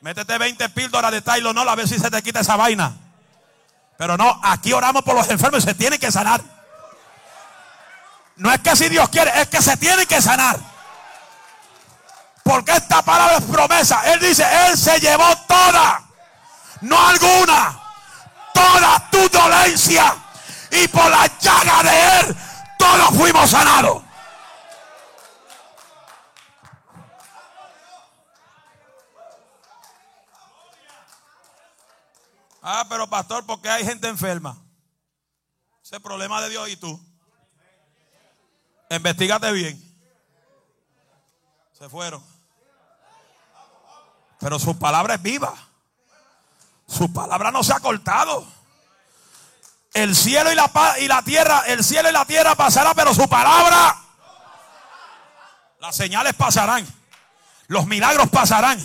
Métete 0.00 0.36
20 0.36 0.68
píldoras 0.70 1.12
de 1.12 1.22
Tylenol, 1.22 1.54
no, 1.54 1.62
a 1.62 1.74
ver 1.76 1.86
si 1.86 1.98
se 1.98 2.10
te 2.10 2.22
quita 2.22 2.40
esa 2.40 2.56
vaina. 2.56 2.96
Pero 3.98 4.16
no, 4.16 4.40
aquí 4.42 4.72
oramos 4.72 5.02
por 5.02 5.14
los 5.14 5.28
enfermos 5.30 5.62
y 5.62 5.66
se 5.66 5.74
tienen 5.74 6.00
que 6.00 6.10
sanar. 6.10 6.61
No 8.42 8.52
es 8.52 8.60
que 8.60 8.74
si 8.74 8.88
Dios 8.88 9.08
quiere, 9.08 9.30
es 9.40 9.46
que 9.46 9.62
se 9.62 9.76
tienen 9.76 10.04
que 10.04 10.20
sanar. 10.20 10.58
Porque 12.42 12.72
esta 12.72 13.00
palabra 13.00 13.36
es 13.36 13.44
promesa. 13.44 14.02
Él 14.12 14.18
dice, 14.18 14.44
Él 14.66 14.76
se 14.76 14.98
llevó 14.98 15.24
toda, 15.46 16.02
no 16.80 17.06
alguna, 17.06 17.80
toda 18.52 19.08
tu 19.12 19.28
dolencia. 19.28 20.16
Y 20.72 20.88
por 20.88 21.08
la 21.08 21.28
llaga 21.38 21.82
de 21.84 22.18
Él, 22.18 22.36
todos 22.76 23.16
fuimos 23.16 23.48
sanados. 23.48 24.02
Ah, 32.60 32.86
pero 32.88 33.08
pastor, 33.08 33.46
porque 33.46 33.70
hay 33.70 33.84
gente 33.84 34.08
enferma? 34.08 34.60
Ese 35.84 35.94
es 35.94 36.02
problema 36.02 36.42
de 36.42 36.50
Dios 36.50 36.68
y 36.68 36.76
tú. 36.76 37.11
Investígate 38.96 39.50
bien. 39.52 39.82
Se 41.78 41.88
fueron. 41.88 42.22
Pero 44.38 44.58
su 44.58 44.78
palabra 44.78 45.14
es 45.14 45.22
viva. 45.22 45.54
Su 46.86 47.10
palabra 47.10 47.50
no 47.50 47.62
se 47.62 47.72
ha 47.72 47.80
cortado. 47.80 48.44
El 49.94 50.14
cielo 50.14 50.52
y 50.52 50.54
la, 50.54 50.70
y 51.00 51.08
la 51.08 51.22
tierra, 51.22 51.62
el 51.68 51.82
cielo 51.82 52.10
y 52.10 52.12
la 52.12 52.24
tierra 52.26 52.54
pasará, 52.54 52.92
pero 52.94 53.14
su 53.14 53.28
palabra, 53.28 53.96
las 55.80 55.94
señales 55.94 56.34
pasarán, 56.34 56.86
los 57.66 57.86
milagros 57.86 58.30
pasarán, 58.30 58.78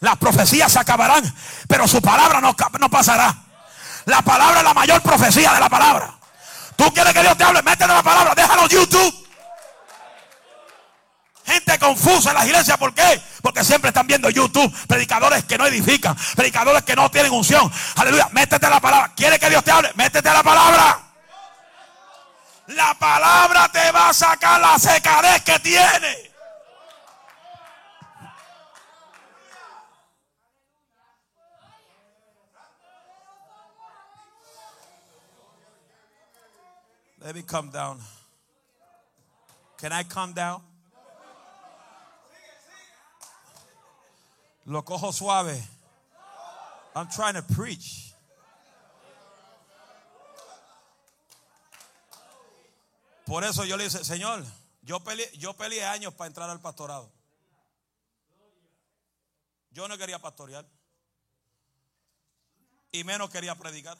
las 0.00 0.18
profecías 0.18 0.70
se 0.70 0.78
acabarán, 0.78 1.24
pero 1.66 1.88
su 1.88 2.02
palabra 2.02 2.42
no, 2.42 2.54
no 2.78 2.90
pasará. 2.90 3.34
La 4.04 4.20
palabra 4.20 4.58
es 4.58 4.64
la 4.64 4.74
mayor 4.74 5.00
profecía 5.00 5.54
de 5.54 5.60
la 5.60 5.70
palabra. 5.70 6.14
Tú 6.76 6.92
quieres 6.92 7.14
que 7.14 7.22
Dios 7.22 7.38
te 7.38 7.44
hable, 7.44 7.62
métele 7.62 7.94
la 7.94 8.02
palabra, 8.02 8.34
déjalo 8.34 8.64
en 8.64 8.68
YouTube. 8.68 9.23
Gente 11.44 11.78
confusa 11.78 12.30
en 12.30 12.36
las 12.36 12.46
iglesias, 12.46 12.78
¿por 12.78 12.94
qué? 12.94 13.20
Porque 13.42 13.62
siempre 13.62 13.88
están 13.88 14.06
viendo 14.06 14.30
YouTube, 14.30 14.72
predicadores 14.86 15.44
que 15.44 15.58
no 15.58 15.66
edifican, 15.66 16.16
predicadores 16.34 16.82
que 16.84 16.96
no 16.96 17.10
tienen 17.10 17.32
unción. 17.32 17.70
Aleluya, 17.96 18.28
métete 18.32 18.64
a 18.64 18.70
la 18.70 18.80
palabra. 18.80 19.12
¿Quiere 19.14 19.38
que 19.38 19.50
Dios 19.50 19.62
te 19.62 19.70
hable? 19.70 19.92
Métete 19.94 20.28
a 20.28 20.32
la 20.32 20.42
palabra. 20.42 21.00
La 22.68 22.94
palabra 22.94 23.68
te 23.70 23.92
va 23.92 24.08
a 24.08 24.14
sacar 24.14 24.58
la 24.58 24.78
secadez 24.78 25.42
que 25.42 25.58
tiene. 25.58 26.32
Let 37.20 37.34
me 37.34 37.42
come 37.42 37.70
down. 37.70 38.00
Can 39.78 39.92
I 39.92 40.04
come 40.04 40.32
down? 40.32 40.73
Lo 44.66 44.84
cojo 44.84 45.12
suave. 45.12 45.62
I'm 46.94 47.08
trying 47.08 47.34
to 47.34 47.42
preach. 47.42 48.14
Por 53.26 53.42
eso 53.42 53.64
yo 53.64 53.76
le 53.76 53.84
dije, 53.84 54.04
Señor, 54.04 54.44
yo 54.82 55.00
peleé, 55.00 55.84
años 55.84 56.14
para 56.14 56.28
entrar 56.28 56.48
al 56.50 56.60
pastorado. 56.60 57.10
Yo 59.70 59.88
no 59.88 59.98
quería 59.98 60.18
pastorear. 60.18 60.66
Y 62.92 63.02
menos 63.02 63.30
quería 63.30 63.54
predicar. 63.54 63.98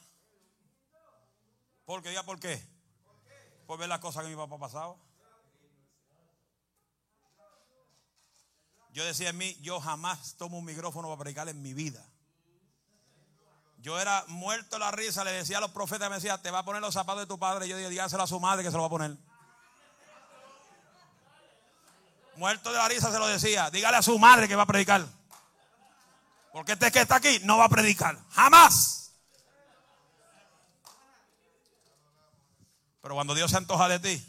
¿Por 1.84 2.02
qué? 2.02 2.14
¿Por 2.22 2.38
qué? 2.38 2.62
Por 3.66 3.78
ver 3.78 3.88
las 3.88 3.98
cosas 3.98 4.22
que 4.22 4.30
mi 4.30 4.36
papá 4.36 4.58
pasaba. 4.58 4.94
Yo 8.94 9.04
decía 9.04 9.30
en 9.30 9.36
mí, 9.36 9.58
yo 9.60 9.80
jamás 9.80 10.36
tomo 10.36 10.56
un 10.56 10.64
micrófono 10.64 11.08
para 11.08 11.18
predicar 11.18 11.48
en 11.48 11.60
mi 11.60 11.74
vida. 11.74 12.00
Yo 13.78 14.00
era 14.00 14.24
muerto 14.28 14.78
la 14.78 14.92
risa, 14.92 15.24
le 15.24 15.32
decía 15.32 15.58
a 15.58 15.60
los 15.60 15.72
profetas, 15.72 16.08
me 16.08 16.14
decía, 16.14 16.40
te 16.40 16.52
va 16.52 16.60
a 16.60 16.64
poner 16.64 16.80
los 16.80 16.94
zapatos 16.94 17.22
de 17.22 17.26
tu 17.26 17.36
padre. 17.36 17.66
Yo 17.66 17.76
dije, 17.76 17.90
dígaselo 17.90 18.22
a 18.22 18.28
su 18.28 18.38
madre 18.38 18.62
que 18.62 18.70
se 18.70 18.76
lo 18.76 18.82
va 18.82 18.86
a 18.86 18.90
poner. 18.90 19.16
Muerto 22.36 22.70
de 22.70 22.78
la 22.78 22.86
risa 22.86 23.10
se 23.10 23.18
lo 23.18 23.26
decía, 23.26 23.68
dígale 23.68 23.96
a 23.96 24.02
su 24.02 24.16
madre 24.16 24.46
que 24.46 24.54
va 24.54 24.62
a 24.62 24.66
predicar. 24.66 25.04
Porque 26.52 26.74
este 26.74 26.92
que 26.92 27.00
está 27.00 27.16
aquí 27.16 27.40
no 27.42 27.58
va 27.58 27.64
a 27.64 27.68
predicar. 27.68 28.16
Jamás. 28.30 29.16
Pero 33.02 33.16
cuando 33.16 33.34
Dios 33.34 33.50
se 33.50 33.56
antoja 33.56 33.88
de 33.88 33.98
ti, 33.98 34.24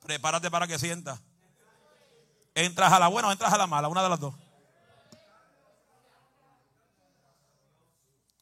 prepárate 0.00 0.50
para 0.50 0.66
que 0.66 0.78
sienta. 0.78 1.20
¿Entras 2.54 2.92
a 2.92 2.98
la 2.98 3.08
buena 3.08 3.28
o 3.28 3.32
entras 3.32 3.52
a 3.52 3.58
la 3.58 3.66
mala? 3.66 3.88
Una 3.88 4.02
de 4.02 4.08
las 4.08 4.20
dos. 4.20 4.34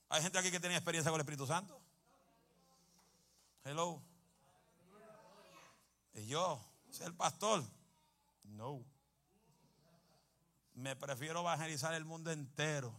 Hay 0.08 0.22
gente 0.22 0.38
aquí 0.38 0.50
que 0.50 0.60
tiene 0.60 0.76
experiencia 0.76 1.10
con 1.10 1.20
el 1.20 1.24
Espíritu 1.24 1.46
Santo. 1.46 1.78
Hello. 3.64 4.00
Y 6.14 6.26
yo, 6.26 6.64
ser 6.90 7.12
pastor. 7.14 7.62
No. 8.44 8.82
Me 10.74 10.96
prefiero 10.96 11.40
evangelizar 11.40 11.92
el 11.94 12.04
mundo 12.04 12.30
entero. 12.30 12.94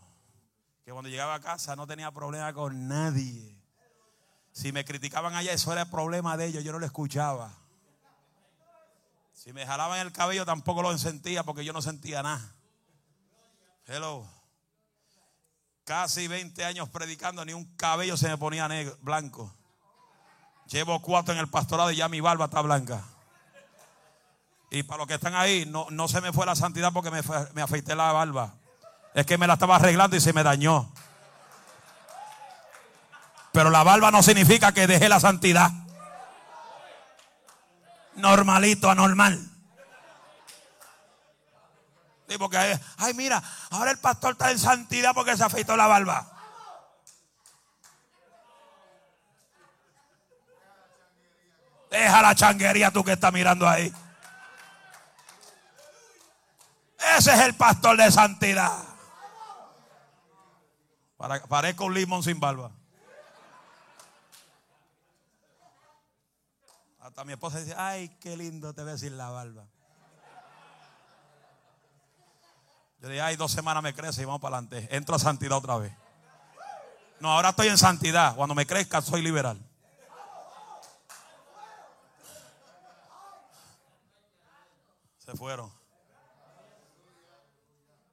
Que 0.84 0.92
cuando 0.92 1.10
llegaba 1.10 1.36
a 1.36 1.40
casa 1.40 1.76
no 1.76 1.88
tenía 1.88 2.12
problema 2.12 2.54
con 2.54 2.88
nadie. 2.88 3.58
Si 4.52 4.72
me 4.72 4.86
criticaban 4.86 5.36
allá, 5.36 5.54
eso 5.54 5.72
era 5.72 5.84
el 5.84 5.90
problema 5.90 6.38
de 6.38 6.46
ellos. 6.48 6.64
Yo 6.64 6.72
no 6.72 6.80
lo 6.80 6.86
escuchaba. 6.86 7.67
Si 9.38 9.54
me 9.54 9.68
jalaban 9.68 10.00
el 10.00 10.12
cabello 10.12 10.48
tampoco 10.48 10.82
lo 10.82 10.98
sentía 10.98 11.44
porque 11.44 11.64
yo 11.64 11.72
no 11.72 11.80
sentía 11.80 12.24
nada. 12.24 12.42
Hello. 13.86 14.28
Casi 15.86 16.28
20 16.28 16.66
años 16.66 16.90
predicando, 16.90 17.46
ni 17.46 17.54
un 17.54 17.64
cabello 17.76 18.18
se 18.18 18.28
me 18.30 18.38
ponía 18.38 18.68
negro, 18.68 18.98
blanco. 19.00 19.54
Llevo 20.66 21.00
cuatro 21.04 21.36
en 21.36 21.40
el 21.40 21.48
pastorado 21.50 21.92
y 21.92 21.98
ya 21.98 22.10
mi 22.10 22.20
barba 22.20 22.46
está 22.46 22.62
blanca. 22.62 23.04
Y 24.72 24.82
para 24.82 24.98
los 24.98 25.08
que 25.08 25.14
están 25.14 25.36
ahí, 25.36 25.68
no, 25.68 25.86
no 25.92 26.08
se 26.08 26.20
me 26.20 26.34
fue 26.34 26.48
la 26.48 26.56
santidad 26.56 26.92
porque 26.92 27.12
me, 27.12 27.22
me 27.54 27.62
afeité 27.62 27.96
la 27.96 28.12
barba. 28.12 28.56
Es 29.14 29.28
que 29.28 29.38
me 29.38 29.46
la 29.46 29.54
estaba 29.54 29.76
arreglando 29.76 30.16
y 30.16 30.20
se 30.20 30.34
me 30.34 30.42
dañó. 30.42 30.92
Pero 33.52 33.70
la 33.70 33.84
barba 33.84 34.10
no 34.10 34.24
significa 34.24 34.72
que 34.72 34.88
dejé 34.88 35.08
la 35.08 35.20
santidad 35.20 35.87
normalito, 38.18 38.90
anormal. 38.90 39.40
Sí, 42.28 42.38
porque, 42.38 42.58
ay, 42.98 43.14
mira, 43.14 43.42
ahora 43.70 43.92
el 43.92 44.00
pastor 44.00 44.34
está 44.34 44.52
en 44.52 44.60
santidad 44.60 45.14
porque 45.14 45.38
se 45.38 45.44
afeitó 45.44 45.78
la 45.78 45.88
barba. 45.88 46.34
Deja 51.90 52.22
la 52.22 52.36
changuería 52.36 52.92
tú 52.92 53.04
que 53.04 53.14
estás 53.14 53.32
mirando 53.32 53.68
ahí. 53.68 53.94
Ese 57.18 57.34
es 57.34 57.40
el 57.40 57.56
pastor 57.56 57.96
de 57.96 58.12
santidad. 58.12 58.74
Parezco 61.48 61.86
un 61.86 61.94
limón 61.94 62.24
sin 62.24 62.40
barba. 62.40 62.72
Hasta 67.18 67.26
mi 67.26 67.34
esposa 67.34 67.60
dice, 67.60 67.74
ay, 67.76 68.10
qué 68.20 68.38
lindo 68.38 68.76
te 68.76 68.84
ves 68.84 69.00
sin 69.00 69.18
la 69.18 69.32
barba. 69.32 69.66
Yo 73.02 73.08
dije, 73.10 73.22
ay, 73.22 73.36
dos 73.36 73.52
semanas 73.52 73.82
me 73.82 73.92
crece 73.92 74.22
y 74.22 74.26
vamos 74.26 74.40
para 74.40 74.58
adelante. 74.58 74.88
Entro 74.96 75.16
a 75.16 75.20
santidad 75.20 75.58
otra 75.58 75.78
vez. 75.78 75.92
No, 77.20 77.32
ahora 77.32 77.50
estoy 77.50 77.70
en 77.70 77.78
santidad. 77.80 78.36
Cuando 78.36 78.54
me 78.54 78.68
crezca, 78.68 79.02
soy 79.02 79.24
liberal. 79.24 79.60
Se 85.26 85.34
fueron. 85.36 85.74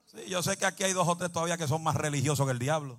Sí, 0.07 0.31
yo 0.31 0.43
sé 0.43 0.57
que 0.57 0.65
aquí 0.65 0.83
hay 0.83 0.95
dos 0.95 1.07
o 1.07 1.15
tres 1.15 1.31
todavía 1.31 1.59
que 1.59 1.69
son 1.69 1.83
más 1.83 1.95
religiosos 1.95 2.47
que 2.47 2.53
el 2.53 2.59
diablo. 2.59 2.99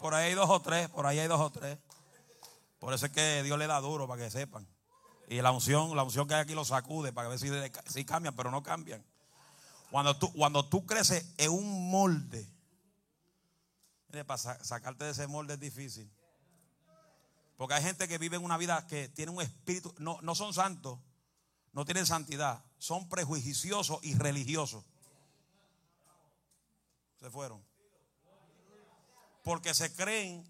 por 0.00 0.16
ahí 0.16 0.30
hay 0.30 0.34
dos 0.34 0.50
o 0.50 0.60
tres, 0.60 0.88
por 0.88 1.06
ahí 1.06 1.20
hay 1.20 1.28
dos 1.28 1.40
o 1.40 1.50
tres. 1.50 1.78
Por 2.78 2.94
eso 2.94 3.06
es 3.06 3.12
que 3.12 3.42
Dios 3.42 3.58
le 3.58 3.66
da 3.66 3.80
duro 3.80 4.06
para 4.06 4.22
que 4.22 4.30
sepan. 4.30 4.66
Y 5.28 5.42
la 5.42 5.50
unción, 5.52 5.94
la 5.94 6.04
unción 6.04 6.26
que 6.26 6.34
hay 6.34 6.40
aquí 6.40 6.54
lo 6.54 6.64
sacude 6.64 7.12
para 7.12 7.28
ver 7.28 7.38
si, 7.38 7.50
si 7.86 8.04
cambian, 8.04 8.34
pero 8.34 8.50
no 8.50 8.62
cambian. 8.62 9.04
Cuando 9.90 10.16
tú, 10.16 10.32
cuando 10.32 10.64
tú 10.66 10.86
creces 10.86 11.26
en 11.36 11.50
un 11.50 11.90
molde, 11.90 12.46
para 14.26 14.38
sacarte 14.38 15.04
de 15.04 15.10
ese 15.10 15.26
molde 15.26 15.54
es 15.54 15.60
difícil. 15.60 16.10
Porque 17.56 17.74
hay 17.74 17.82
gente 17.82 18.06
que 18.06 18.18
vive 18.18 18.38
una 18.38 18.56
vida 18.56 18.86
que 18.86 19.08
tiene 19.08 19.32
un 19.32 19.42
espíritu, 19.42 19.94
no, 19.98 20.18
no 20.22 20.34
son 20.34 20.54
santos, 20.54 20.98
no 21.72 21.84
tienen 21.84 22.06
santidad, 22.06 22.64
son 22.78 23.08
prejuiciosos 23.08 23.98
y 24.02 24.14
religiosos. 24.14 24.84
Se 27.20 27.30
fueron. 27.30 27.62
Porque 29.42 29.74
se 29.74 29.92
creen 29.94 30.44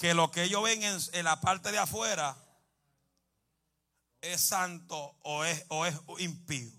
que 0.00 0.14
lo 0.14 0.30
que 0.30 0.44
ellos 0.44 0.62
ven 0.62 0.82
en, 0.82 1.24
la 1.24 1.42
parte 1.42 1.70
de 1.70 1.78
afuera 1.78 2.34
es 4.22 4.40
santo 4.40 5.14
o 5.22 5.44
es, 5.44 5.62
o 5.68 5.84
es 5.84 5.94
impío. 6.18 6.70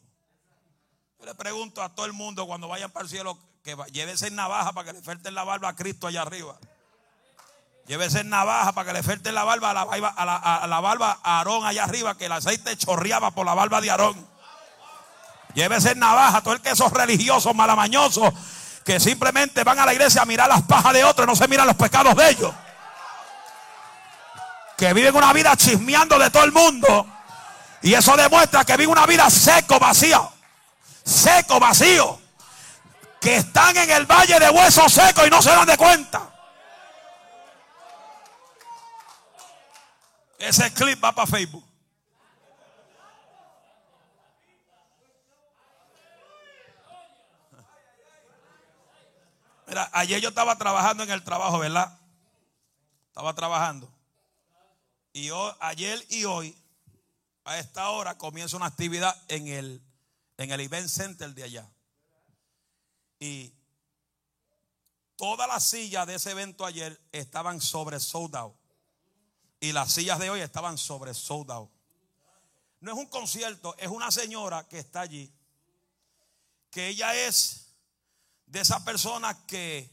Yo 1.19 1.25
le 1.27 1.35
pregunto 1.35 1.83
a 1.83 1.93
todo 1.93 2.07
el 2.07 2.13
mundo 2.13 2.47
cuando 2.47 2.67
vayan 2.67 2.89
para 2.89 3.03
el 3.03 3.09
cielo 3.09 3.37
que 3.63 3.77
llévese 3.91 4.31
navaja 4.31 4.73
para 4.73 4.87
que 4.87 4.93
le 4.93 5.03
falten 5.03 5.35
la 5.35 5.43
barba 5.43 5.69
a 5.69 5.75
Cristo 5.75 6.07
allá 6.07 6.23
arriba. 6.23 6.57
Llévese 7.85 8.23
navaja 8.23 8.71
para 8.71 8.87
que 8.87 8.93
le 8.93 9.03
falten 9.03 9.35
la 9.35 9.43
barba 9.43 9.69
a 9.69 9.73
la, 9.75 9.81
a 9.81 10.55
a 10.55 10.67
la 10.67 10.79
barba 10.79 11.19
a 11.21 11.37
Aarón 11.37 11.63
allá 11.63 11.83
arriba, 11.83 12.17
que 12.17 12.25
el 12.25 12.31
aceite 12.31 12.75
chorreaba 12.75 13.29
por 13.29 13.45
la 13.45 13.53
barba 13.53 13.81
de 13.81 13.91
Aarón. 13.91 14.27
Llévese 15.53 15.93
navaja, 15.93 16.41
todo 16.41 16.55
el 16.55 16.61
que 16.61 16.71
esos 16.71 16.91
religiosos 16.91 17.53
malamañosos 17.53 18.33
que 18.83 18.99
simplemente 18.99 19.63
van 19.63 19.77
a 19.77 19.85
la 19.85 19.93
iglesia 19.93 20.23
a 20.23 20.25
mirar 20.25 20.49
las 20.49 20.63
pajas 20.63 20.93
de 20.93 21.03
otros, 21.03 21.27
no 21.27 21.35
se 21.35 21.47
miran 21.47 21.67
los 21.67 21.75
pecados 21.75 22.15
de 22.15 22.31
ellos 22.31 22.51
que 24.81 24.95
viven 24.95 25.15
una 25.15 25.31
vida 25.31 25.55
chismeando 25.55 26.17
de 26.17 26.31
todo 26.31 26.43
el 26.43 26.51
mundo. 26.51 27.05
Y 27.83 27.93
eso 27.93 28.17
demuestra 28.17 28.65
que 28.65 28.75
viven 28.77 28.89
una 28.89 29.05
vida 29.05 29.29
seco, 29.29 29.77
vacío. 29.77 30.33
Seco, 31.03 31.59
vacío. 31.59 32.19
Que 33.19 33.35
están 33.35 33.77
en 33.77 33.91
el 33.91 34.07
valle 34.07 34.39
de 34.39 34.49
huesos 34.49 34.91
secos 34.91 35.27
y 35.27 35.29
no 35.29 35.39
se 35.39 35.51
dan 35.51 35.67
de 35.67 35.77
cuenta. 35.77 36.27
Ese 40.39 40.73
clip 40.73 41.03
va 41.03 41.11
para 41.11 41.27
Facebook. 41.27 41.63
Mira, 49.67 49.91
ayer 49.93 50.19
yo 50.19 50.29
estaba 50.29 50.57
trabajando 50.57 51.03
en 51.03 51.11
el 51.11 51.23
trabajo, 51.23 51.59
¿verdad? 51.59 51.99
Estaba 53.09 53.35
trabajando. 53.35 54.00
Y 55.13 55.29
ayer 55.59 56.05
y 56.09 56.25
hoy, 56.25 56.57
a 57.43 57.59
esta 57.59 57.89
hora, 57.89 58.17
comienza 58.17 58.55
una 58.55 58.67
actividad 58.67 59.15
en 59.27 59.47
el, 59.47 59.81
en 60.37 60.51
el 60.51 60.59
Event 60.61 60.87
Center 60.87 61.33
de 61.33 61.43
allá. 61.43 61.69
Y 63.19 63.53
todas 65.17 65.47
las 65.47 65.63
sillas 65.63 66.07
de 66.07 66.15
ese 66.15 66.31
evento 66.31 66.65
ayer 66.65 66.99
estaban 67.11 67.59
sobre 67.59 67.99
sold 67.99 68.35
out. 68.35 68.55
Y 69.59 69.73
las 69.73 69.93
sillas 69.93 70.17
de 70.19 70.29
hoy 70.29 70.39
estaban 70.39 70.77
sobre 70.77 71.13
sold 71.13 71.51
out. 71.51 71.71
No 72.79 72.93
es 72.93 72.97
un 72.97 73.05
concierto, 73.07 73.75
es 73.77 73.89
una 73.89 74.09
señora 74.11 74.67
que 74.67 74.79
está 74.79 75.01
allí. 75.01 75.31
Que 76.71 76.87
ella 76.87 77.13
es 77.13 77.75
de 78.47 78.61
esa 78.61 78.83
persona 78.83 79.45
que 79.45 79.89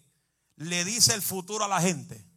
le 0.56 0.84
dice 0.84 1.12
el 1.14 1.22
futuro 1.22 1.64
a 1.64 1.68
la 1.68 1.80
gente. 1.80 2.27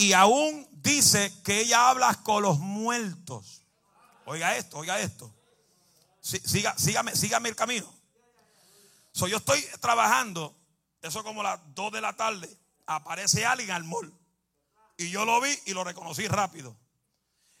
Y 0.00 0.12
aún 0.12 0.66
dice 0.70 1.32
que 1.42 1.60
ella 1.60 1.90
habla 1.90 2.14
con 2.22 2.44
los 2.44 2.60
muertos. 2.60 3.64
Oiga 4.26 4.56
esto, 4.56 4.78
oiga 4.78 5.00
esto. 5.00 5.34
Siga, 6.20 6.78
sígame, 6.78 7.16
sígame 7.16 7.48
el 7.48 7.56
camino. 7.56 7.92
So, 9.10 9.26
yo 9.26 9.38
estoy 9.38 9.60
trabajando, 9.80 10.56
eso 11.02 11.24
como 11.24 11.42
las 11.42 11.58
2 11.74 11.92
de 11.92 12.00
la 12.00 12.14
tarde, 12.14 12.48
aparece 12.86 13.44
alguien 13.44 13.72
al 13.72 13.82
mall. 13.82 14.16
Y 14.96 15.10
yo 15.10 15.24
lo 15.24 15.40
vi 15.40 15.50
y 15.66 15.72
lo 15.72 15.82
reconocí 15.82 16.28
rápido. 16.28 16.76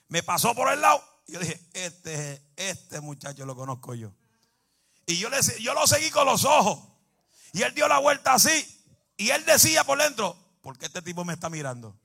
Me 0.06 0.22
pasó 0.22 0.54
por 0.54 0.72
el 0.72 0.80
lado 0.80 1.02
y 1.26 1.32
yo 1.32 1.40
dije, 1.40 1.60
este, 1.72 2.40
este 2.54 3.00
muchacho 3.00 3.46
lo 3.46 3.56
conozco 3.56 3.96
yo. 3.96 4.12
Y 5.06 5.18
yo, 5.18 5.28
le, 5.28 5.38
yo 5.60 5.74
lo 5.74 5.88
seguí 5.88 6.10
con 6.10 6.24
los 6.24 6.44
ojos. 6.44 6.78
Y 7.52 7.62
él 7.62 7.74
dio 7.74 7.88
la 7.88 7.98
vuelta 7.98 8.34
así. 8.34 8.84
Y 9.16 9.30
él 9.30 9.44
decía 9.44 9.82
por 9.82 10.00
dentro, 10.00 10.36
¿por 10.62 10.78
qué 10.78 10.86
este 10.86 11.02
tipo 11.02 11.24
me 11.24 11.32
está 11.32 11.50
mirando? 11.50 11.98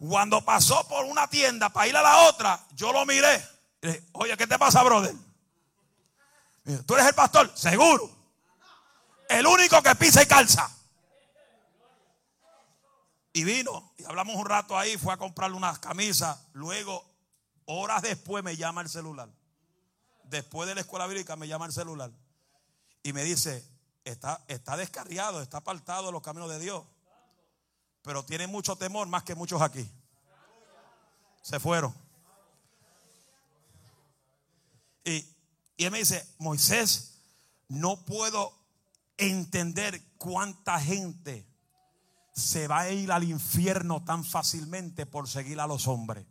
Cuando 0.00 0.42
pasó 0.42 0.88
por 0.88 1.04
una 1.04 1.28
tienda 1.28 1.68
para 1.68 1.86
ir 1.86 1.94
a 1.94 2.00
la 2.00 2.22
otra, 2.22 2.58
yo 2.74 2.90
lo 2.90 3.04
miré. 3.04 3.46
Oye, 4.12 4.34
¿qué 4.34 4.46
te 4.46 4.58
pasa, 4.58 4.82
brother? 4.82 5.14
¿Tú 6.86 6.94
eres 6.94 7.06
el 7.08 7.14
pastor? 7.14 7.52
Seguro. 7.54 8.10
El 9.28 9.46
único 9.46 9.82
que 9.82 9.94
pisa 9.96 10.22
y 10.22 10.26
calza. 10.26 10.70
Y 13.34 13.44
vino, 13.44 13.92
y 13.98 14.04
hablamos 14.04 14.36
un 14.36 14.46
rato 14.46 14.76
ahí, 14.76 14.96
fue 14.96 15.12
a 15.12 15.18
comprarle 15.18 15.58
unas 15.58 15.78
camisas. 15.78 16.46
Luego, 16.54 17.04
horas 17.66 18.00
después, 18.00 18.42
me 18.42 18.56
llama 18.56 18.80
el 18.80 18.88
celular. 18.88 19.28
Después 20.24 20.66
de 20.66 20.76
la 20.76 20.80
escuela 20.80 21.06
bíblica, 21.08 21.36
me 21.36 21.46
llama 21.46 21.66
el 21.66 21.72
celular. 21.72 22.10
Y 23.02 23.12
me 23.12 23.22
dice: 23.22 23.62
Está, 24.04 24.42
está 24.48 24.78
descarriado, 24.78 25.42
está 25.42 25.58
apartado 25.58 26.06
de 26.06 26.12
los 26.12 26.22
caminos 26.22 26.48
de 26.48 26.58
Dios 26.58 26.84
pero 28.02 28.24
tiene 28.24 28.46
mucho 28.46 28.76
temor 28.76 29.06
más 29.08 29.24
que 29.24 29.34
muchos 29.34 29.60
aquí. 29.60 29.88
Se 31.42 31.58
fueron. 31.58 31.94
Y, 35.04 35.26
y 35.76 35.84
él 35.84 35.90
me 35.90 35.98
dice, 35.98 36.26
Moisés, 36.38 37.18
no 37.68 38.04
puedo 38.04 38.54
entender 39.16 40.02
cuánta 40.18 40.80
gente 40.80 41.46
se 42.32 42.66
va 42.68 42.80
a 42.80 42.90
ir 42.90 43.12
al 43.12 43.24
infierno 43.24 44.04
tan 44.04 44.24
fácilmente 44.24 45.06
por 45.06 45.28
seguir 45.28 45.60
a 45.60 45.66
los 45.66 45.86
hombres. 45.86 46.26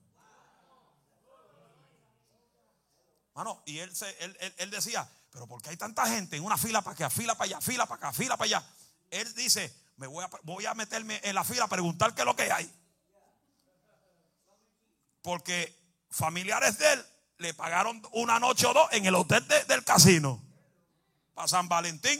Mano, 3.36 3.62
y 3.66 3.80
él, 3.80 3.92
él, 4.20 4.54
él, 4.58 4.70
decía, 4.70 5.10
pero 5.32 5.48
¿por 5.48 5.62
qué 5.62 5.70
hay 5.70 5.78
tanta 5.78 6.06
gente 6.08 6.36
en 6.36 6.44
una 6.44 6.58
fila 6.58 6.82
para 6.82 6.94
acá, 6.94 7.10
fila 7.10 7.36
para 7.36 7.46
allá, 7.46 7.62
fila 7.62 7.86
para 7.86 7.96
acá, 7.96 8.14
fila 8.14 8.36
para 8.36 8.46
allá? 8.46 8.68
Él 9.10 9.34
dice, 9.34 9.74
me 10.00 10.08
voy 10.08 10.24
a, 10.24 10.30
voy 10.44 10.66
a 10.66 10.74
meterme 10.74 11.20
en 11.24 11.36
la 11.36 11.44
fila 11.44 11.66
a 11.66 11.68
preguntar 11.68 12.16
qué 12.16 12.22
es 12.22 12.26
lo 12.26 12.36
que 12.36 12.50
hay. 12.50 12.74
Porque 15.22 15.76
familiares 16.10 16.78
de 16.78 16.94
él 16.94 17.06
le 17.40 17.54
pagaron 17.54 18.02
una 18.14 18.40
noche 18.40 18.66
o 18.66 18.74
dos 18.74 18.88
en 18.94 19.06
el 19.06 19.14
hotel 19.14 19.46
del 19.68 19.84
casino. 19.84 20.42
Para 21.34 21.50
San 21.50 21.68
Valentín. 21.68 22.18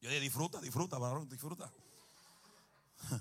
Yo 0.00 0.08
dije, 0.08 0.20
disfruta, 0.20 0.60
disfruta, 0.62 0.96
varón, 0.98 1.28
disfruta. 1.28 1.70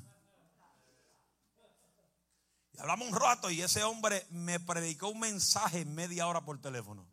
Y 2.71 2.79
hablamos 2.79 3.09
un 3.09 3.15
rato 3.15 3.49
y 3.49 3.61
ese 3.61 3.83
hombre 3.83 4.25
me 4.29 4.57
predicó 4.57 5.09
un 5.09 5.19
mensaje 5.19 5.83
media 5.83 6.27
hora 6.27 6.39
por 6.45 6.61
teléfono. 6.61 7.05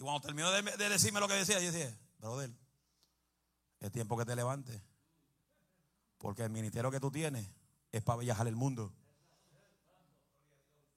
Y 0.00 0.02
cuando 0.02 0.20
terminó 0.20 0.50
de, 0.50 0.62
de 0.62 0.88
decirme 0.88 1.20
lo 1.20 1.28
que 1.28 1.34
decía, 1.34 1.60
yo 1.60 1.70
decía, 1.70 1.96
brother, 2.20 2.50
es 3.80 3.90
tiempo 3.90 4.16
que 4.16 4.24
te 4.24 4.36
levantes. 4.36 4.80
Porque 6.18 6.44
el 6.44 6.50
ministerio 6.50 6.90
que 6.90 7.00
tú 7.00 7.10
tienes 7.10 7.48
es 7.92 8.02
para 8.02 8.20
viajar 8.20 8.46
el 8.46 8.56
mundo. 8.56 8.92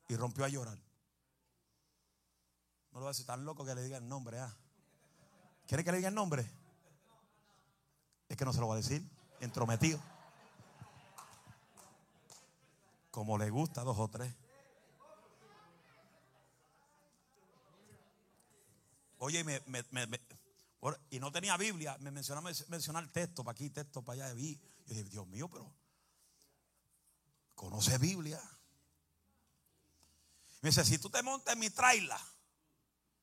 Y 0.09 0.15
rompió 0.15 0.43
a 0.43 0.49
llorar. 0.49 0.77
No 2.91 2.99
lo 2.99 3.05
voy 3.05 3.07
a 3.07 3.11
decir 3.11 3.25
tan 3.25 3.45
loco 3.45 3.65
que 3.65 3.73
le 3.73 3.83
diga 3.83 3.97
el 3.97 4.07
nombre. 4.07 4.39
¿ah? 4.39 4.53
¿Quiere 5.65 5.83
que 5.83 5.91
le 5.91 5.97
diga 5.97 6.09
el 6.09 6.15
nombre? 6.15 6.45
Es 8.27 8.37
que 8.37 8.45
no 8.45 8.51
se 8.51 8.59
lo 8.59 8.67
va 8.67 8.75
a 8.75 8.77
decir. 8.77 9.01
Entrometido. 9.39 9.99
Como 13.11 13.37
le 13.37 13.49
gusta 13.49 13.83
dos 13.83 13.97
o 13.97 14.07
tres. 14.09 14.33
Oye, 19.19 19.41
me, 19.45 19.61
y 21.09 21.19
no 21.19 21.31
tenía 21.31 21.55
Biblia, 21.57 21.97
me 21.99 22.11
mencionaba 22.11 22.49
mencionar 22.67 23.07
texto 23.09 23.43
para 23.43 23.53
aquí, 23.53 23.69
texto 23.69 24.01
para 24.01 24.25
allá. 24.25 24.39
Y 24.39 24.55
yo 24.55 24.95
dije, 24.95 25.03
Dios 25.05 25.27
mío, 25.27 25.49
pero 25.49 25.73
conoce 27.55 27.97
Biblia. 27.97 28.41
Me 30.61 30.69
dice, 30.69 30.83
si 30.83 30.97
tú 30.97 31.09
te 31.09 31.23
montas 31.23 31.53
en 31.53 31.59
mi 31.59 31.69
traila, 31.69 32.19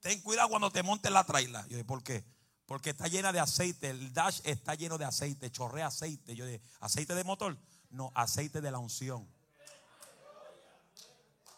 ten 0.01 0.21
cuidado 0.23 0.49
cuando 0.49 0.71
te 0.71 0.83
montes 0.83 1.11
la 1.13 1.25
traila. 1.25 1.63
Yo 1.63 1.77
dije, 1.77 1.85
¿por 1.85 2.03
qué? 2.03 2.25
Porque 2.67 2.91
está 2.91 3.09
llena 3.09 3.33
de 3.33 3.41
aceite. 3.41 3.91
El 3.91 4.13
dash 4.13 4.41
está 4.45 4.75
lleno 4.75 4.97
de 4.97 5.05
aceite, 5.05 5.51
chorrea 5.51 5.89
aceite. 5.89 6.37
Yo 6.37 6.47
dije, 6.47 6.63
¿aceite 6.81 7.15
de 7.15 7.25
motor? 7.25 7.59
No, 7.91 8.13
aceite 8.15 8.61
de 8.61 8.71
la 8.71 8.79
unción. 8.79 9.29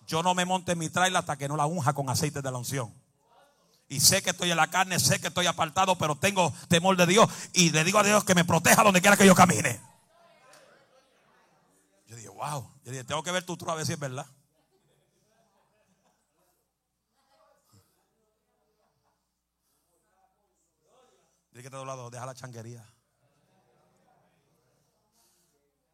Yo 0.07 0.23
no 0.23 0.35
me 0.35 0.45
monte 0.45 0.73
en 0.73 0.79
mi 0.79 0.89
traila 0.89 1.21
hasta 1.21 1.37
que 1.37 1.49
no 1.49 1.57
la 1.57 1.67
unja 1.67 1.93
con 1.93 2.11
aceite 2.11 2.43
de 2.43 2.51
la 2.51 2.59
unción. 2.59 3.02
Y 3.93 4.01
sé 4.01 4.23
que 4.23 4.31
estoy 4.31 4.51
en 4.51 4.57
la 4.57 4.71
carne, 4.71 4.99
sé 4.99 5.21
que 5.21 5.29
estoy 5.29 5.45
apartado, 5.45 5.99
pero 5.99 6.17
tengo 6.17 6.51
temor 6.69 6.97
de 6.97 7.05
Dios. 7.05 7.31
Y 7.53 7.69
le 7.73 7.85
digo 7.85 7.99
a 7.99 8.03
Dios 8.03 8.25
que 8.25 8.35
me 8.35 8.43
proteja 8.43 8.83
donde 8.83 9.03
quiera 9.03 9.19
que 9.19 9.27
yo 9.27 9.35
camine. 9.35 9.79
Yo 12.07 12.17
dije, 12.17 12.31
wow. 12.31 12.73
Yo 12.87 12.91
dije, 12.91 13.05
tengo 13.05 13.23
que 13.23 13.31
ver 13.31 13.45
tu 13.45 13.55
truco 13.55 13.71
a 13.71 13.75
ver 13.75 13.85
si 13.85 13.93
es 13.93 13.99
verdad. 13.99 14.25
Dile 21.51 21.63
que 21.63 21.69
te 21.69 21.85
lado, 21.85 22.09
deja 22.09 22.25
la 22.25 22.35
changuería. 22.35 22.91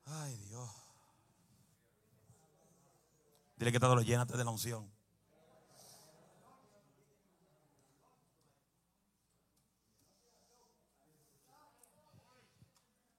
Ay, 0.06 0.36
Dios. 0.36 0.70
Dile 3.56 3.72
que 3.72 3.80
todo 3.80 3.96
lo 3.96 4.02
llénate 4.02 4.36
de 4.36 4.44
la 4.44 4.52
unción. 4.52 4.97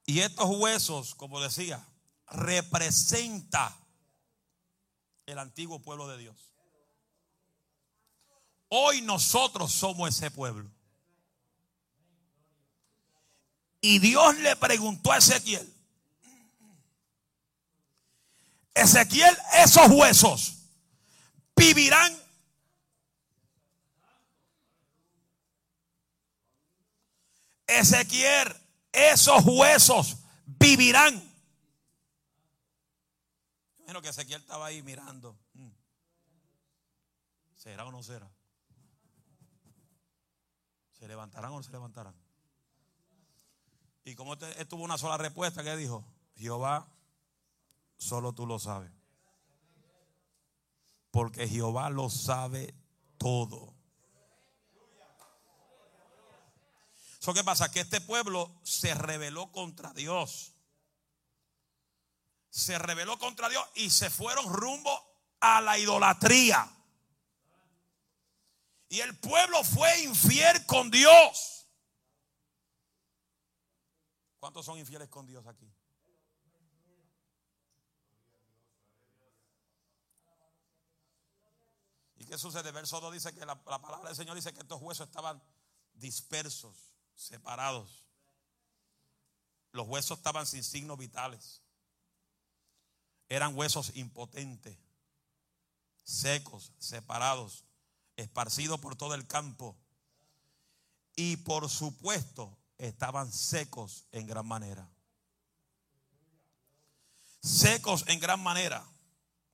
Y 0.09 0.21
estos 0.21 0.49
huesos, 0.49 1.13
como 1.13 1.39
decía, 1.39 1.87
representa 2.31 3.77
el 5.27 5.37
antiguo 5.37 5.83
pueblo 5.83 6.07
de 6.07 6.17
Dios. 6.17 6.35
Hoy 8.69 9.03
nosotros 9.03 9.71
somos 9.71 10.09
ese 10.09 10.31
pueblo. 10.31 10.67
Y 13.81 13.99
Dios 13.99 14.35
le 14.39 14.55
preguntó 14.55 15.11
a 15.11 15.19
Ezequiel, 15.19 15.71
Ezequiel, 18.73 19.37
esos 19.63 19.91
huesos 19.91 20.55
vivirán. 21.55 22.19
Ezequiel, 27.67 28.59
esos 28.91 29.43
huesos 29.45 30.17
vivirán. 30.45 31.15
Imagino 33.79 34.01
que 34.01 34.09
Ezequiel 34.09 34.41
estaba 34.41 34.67
ahí 34.67 34.81
mirando. 34.83 35.37
Mm. 35.53 35.69
¿Será 37.55 37.85
o 37.85 37.91
no 37.91 38.03
será? 38.03 38.29
¿Se 40.97 41.07
levantarán 41.07 41.51
o 41.51 41.57
no 41.57 41.63
se 41.63 41.71
levantarán? 41.71 42.15
Y 44.03 44.15
como 44.15 44.33
él 44.33 44.67
tuvo 44.67 44.83
una 44.83 44.97
sola 44.97 45.17
respuesta, 45.17 45.63
que 45.63 45.75
dijo? 45.75 46.03
Jehová, 46.35 46.87
solo 47.97 48.33
tú 48.33 48.45
lo 48.45 48.59
sabes. 48.59 48.91
Porque 51.11 51.47
Jehová 51.47 51.89
lo 51.89 52.09
sabe 52.09 52.73
todo. 53.17 53.78
¿Eso 57.19 57.33
qué 57.33 57.43
pasa? 57.43 57.69
Que 57.69 57.81
este 57.81 57.99
pueblo 57.99 58.61
se 58.63 58.93
rebeló 58.93 59.51
contra 59.51 59.91
Dios. 59.93 60.53
Se 62.49 62.79
rebeló 62.79 63.19
contra 63.19 63.49
Dios 63.49 63.63
y 63.75 63.89
se 63.89 64.09
fueron 64.09 64.51
rumbo 64.51 64.89
a 65.41 65.59
la 65.59 65.77
idolatría. 65.77 66.67
Y 68.87 69.01
el 69.01 69.17
pueblo 69.19 69.63
fue 69.63 70.01
infiel 70.03 70.65
con 70.65 70.89
Dios. 70.89 71.67
¿Cuántos 74.39 74.65
son 74.65 74.79
infieles 74.79 75.09
con 75.09 75.27
Dios 75.27 75.45
aquí? 75.45 75.69
¿Y 82.15 82.25
qué 82.25 82.37
sucede? 82.37 82.71
Verso 82.71 83.01
2 83.01 83.13
dice 83.13 83.33
que 83.33 83.45
la, 83.45 83.61
la 83.67 83.81
palabra 83.81 84.07
del 84.07 84.15
Señor 84.15 84.35
dice 84.35 84.53
que 84.53 84.61
estos 84.61 84.81
huesos 84.81 85.07
estaban 85.07 85.43
dispersos 85.93 86.88
separados. 87.19 88.05
Los 89.71 89.87
huesos 89.87 90.17
estaban 90.17 90.47
sin 90.47 90.63
signos 90.63 90.97
vitales. 90.97 91.61
Eran 93.27 93.55
huesos 93.55 93.91
impotentes, 93.95 94.77
secos, 96.03 96.71
separados, 96.79 97.65
esparcidos 98.15 98.79
por 98.79 98.95
todo 98.95 99.13
el 99.13 99.27
campo. 99.27 99.77
Y 101.15 101.37
por 101.37 101.69
supuesto 101.69 102.57
estaban 102.77 103.31
secos 103.31 104.05
en 104.11 104.25
gran 104.25 104.47
manera. 104.47 104.89
Secos 107.41 108.05
en 108.07 108.19
gran 108.19 108.41
manera 108.41 108.83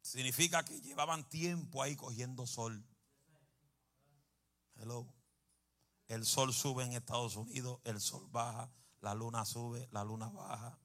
significa 0.01 0.63
que 0.63 0.79
llevaban 0.81 1.27
tiempo 1.29 1.81
ahí 1.81 1.95
cogiendo 1.95 2.45
sol. 2.47 2.81
Hello. 4.77 5.14
El 6.07 6.25
sol 6.25 6.53
sube 6.53 6.83
en 6.83 6.93
Estados 6.93 7.35
Unidos, 7.35 7.79
el 7.83 7.99
sol 7.99 8.27
baja, 8.31 8.71
la 9.01 9.15
luna 9.15 9.45
sube, 9.45 9.87
la 9.91 10.03
luna 10.03 10.29
baja. 10.29 10.79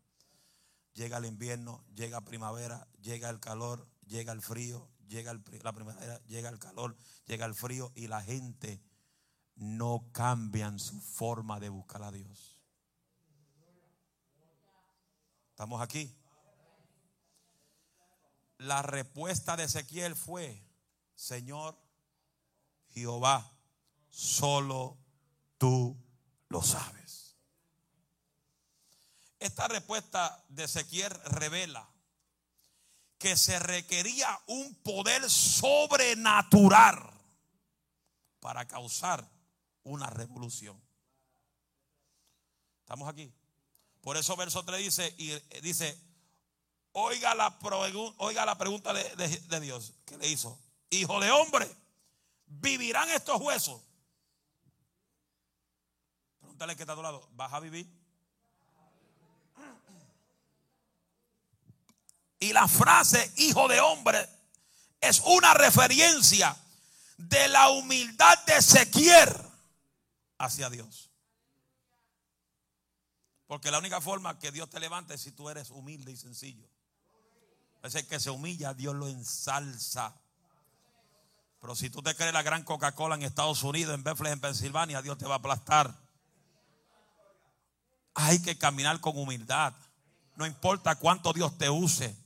Llega 0.94 1.18
el 1.18 1.26
invierno, 1.26 1.84
llega 1.94 2.20
primavera, 2.22 2.88
llega 3.00 3.28
el 3.30 3.40
calor, 3.40 3.86
llega 4.06 4.32
el 4.32 4.42
frío, 4.42 4.90
llega 5.08 5.32
la 5.62 5.72
primavera, 5.72 6.18
llega 6.24 6.48
el 6.48 6.58
calor, 6.58 6.96
llega 7.26 7.46
el 7.46 7.54
frío 7.54 7.92
y 7.94 8.08
la 8.08 8.22
gente 8.22 8.82
no 9.56 10.08
cambian 10.12 10.78
su 10.78 11.00
forma 11.00 11.60
de 11.60 11.68
buscar 11.68 12.02
a 12.02 12.10
Dios. 12.10 12.58
¿Estamos 15.50 15.82
aquí? 15.82 16.16
La 18.56 18.82
respuesta 18.82 19.56
de 19.56 19.64
Ezequiel 19.64 20.16
fue, 20.16 20.66
Señor 21.14 21.78
Jehová, 22.88 23.50
solo 24.08 24.99
tú 25.60 25.94
lo 26.48 26.62
sabes. 26.62 27.36
Esta 29.38 29.68
respuesta 29.68 30.42
de 30.48 30.64
Ezequiel 30.64 31.12
revela 31.26 31.86
que 33.18 33.36
se 33.36 33.58
requería 33.58 34.40
un 34.46 34.74
poder 34.76 35.28
sobrenatural 35.28 36.98
para 38.40 38.66
causar 38.66 39.30
una 39.82 40.08
revolución. 40.08 40.82
¿Estamos 42.80 43.06
aquí? 43.06 43.30
Por 44.00 44.16
eso 44.16 44.34
verso 44.36 44.64
3 44.64 44.78
dice, 44.78 45.14
y 45.18 45.38
dice, 45.60 45.94
oiga 46.92 47.34
la, 47.34 47.58
oiga 48.16 48.46
la 48.46 48.56
pregunta 48.56 48.94
de, 48.94 49.04
de 49.26 49.60
Dios 49.60 49.92
que 50.06 50.16
le 50.16 50.26
hizo. 50.26 50.58
Hijo 50.88 51.20
de 51.20 51.30
hombre, 51.30 51.70
¿vivirán 52.46 53.10
estos 53.10 53.38
huesos? 53.42 53.89
Dale 56.60 56.76
que 56.76 56.82
está 56.82 56.92
a 56.92 56.96
tu 56.96 57.02
lado. 57.02 57.26
¿Vas 57.32 57.54
a 57.54 57.58
vivir? 57.58 57.90
Y 62.38 62.52
la 62.52 62.68
frase 62.68 63.32
hijo 63.38 63.66
de 63.66 63.80
hombre 63.80 64.28
es 65.00 65.20
una 65.20 65.54
referencia 65.54 66.54
de 67.16 67.48
la 67.48 67.70
humildad 67.70 68.44
de 68.44 68.58
Ezequiel 68.58 69.34
hacia 70.36 70.68
Dios. 70.68 71.10
Porque 73.46 73.70
la 73.70 73.78
única 73.78 74.02
forma 74.02 74.38
que 74.38 74.52
Dios 74.52 74.68
te 74.68 74.80
levante 74.80 75.14
es 75.14 75.22
si 75.22 75.32
tú 75.32 75.48
eres 75.48 75.70
humilde 75.70 76.12
y 76.12 76.16
sencillo. 76.18 76.68
Ese 77.82 78.06
que 78.06 78.20
se 78.20 78.28
humilla, 78.28 78.74
Dios 78.74 78.94
lo 78.94 79.08
ensalza. 79.08 80.14
Pero 81.58 81.74
si 81.74 81.88
tú 81.88 82.02
te 82.02 82.14
crees 82.14 82.34
la 82.34 82.42
gran 82.42 82.64
Coca-Cola 82.64 83.14
en 83.14 83.22
Estados 83.22 83.62
Unidos, 83.62 83.94
en 83.94 84.04
Bethlehem, 84.04 84.34
en 84.34 84.40
Pensilvania, 84.40 85.00
Dios 85.00 85.16
te 85.16 85.24
va 85.24 85.36
a 85.36 85.38
aplastar. 85.38 86.09
Hay 88.14 88.40
que 88.42 88.58
caminar 88.58 89.00
con 89.00 89.16
humildad. 89.16 89.74
No 90.36 90.46
importa 90.46 90.96
cuánto 90.96 91.32
Dios 91.32 91.56
te 91.58 91.70
use. 91.70 92.16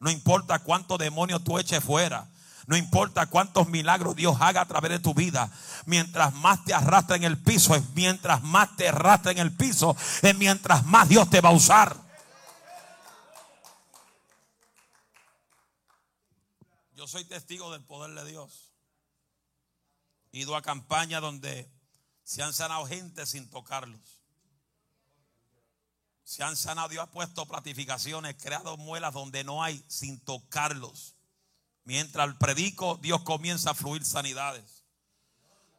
No 0.00 0.10
importa 0.10 0.60
cuánto 0.60 0.98
demonio 0.98 1.40
tú 1.40 1.58
eches 1.58 1.82
fuera. 1.82 2.28
No 2.68 2.76
importa 2.76 3.26
cuántos 3.26 3.66
milagros 3.68 4.14
Dios 4.14 4.36
haga 4.40 4.60
a 4.60 4.66
través 4.68 4.90
de 4.90 4.98
tu 4.98 5.14
vida. 5.14 5.50
Mientras 5.86 6.34
más 6.34 6.64
te 6.66 6.74
arrastra 6.74 7.16
en 7.16 7.24
el 7.24 7.38
piso, 7.38 7.74
es 7.74 7.82
mientras 7.94 8.42
más 8.42 8.76
te 8.76 8.88
arrastra 8.88 9.32
en 9.32 9.38
el 9.38 9.56
piso, 9.56 9.96
es 10.20 10.36
mientras 10.36 10.84
más 10.84 11.08
Dios 11.08 11.30
te 11.30 11.40
va 11.40 11.48
a 11.48 11.52
usar. 11.52 11.96
Yo 16.94 17.06
soy 17.06 17.24
testigo 17.24 17.72
del 17.72 17.82
poder 17.84 18.14
de 18.14 18.30
Dios. 18.30 18.70
He 20.32 20.40
ido 20.40 20.54
a 20.54 20.60
campañas 20.60 21.22
donde 21.22 21.72
se 22.22 22.42
han 22.42 22.52
sanado 22.52 22.84
gente 22.84 23.24
sin 23.24 23.48
tocarlos. 23.48 24.17
Se 26.28 26.44
han 26.44 26.56
sanado, 26.56 26.90
Dios 26.90 27.04
ha 27.04 27.10
puesto 27.10 27.46
platificaciones, 27.46 28.36
creado 28.38 28.76
muelas 28.76 29.14
donde 29.14 29.44
no 29.44 29.62
hay 29.62 29.82
sin 29.88 30.20
tocarlos. 30.20 31.14
Mientras 31.84 32.34
predico, 32.34 32.98
Dios 33.00 33.22
comienza 33.22 33.70
a 33.70 33.74
fluir 33.74 34.04
sanidades. 34.04 34.84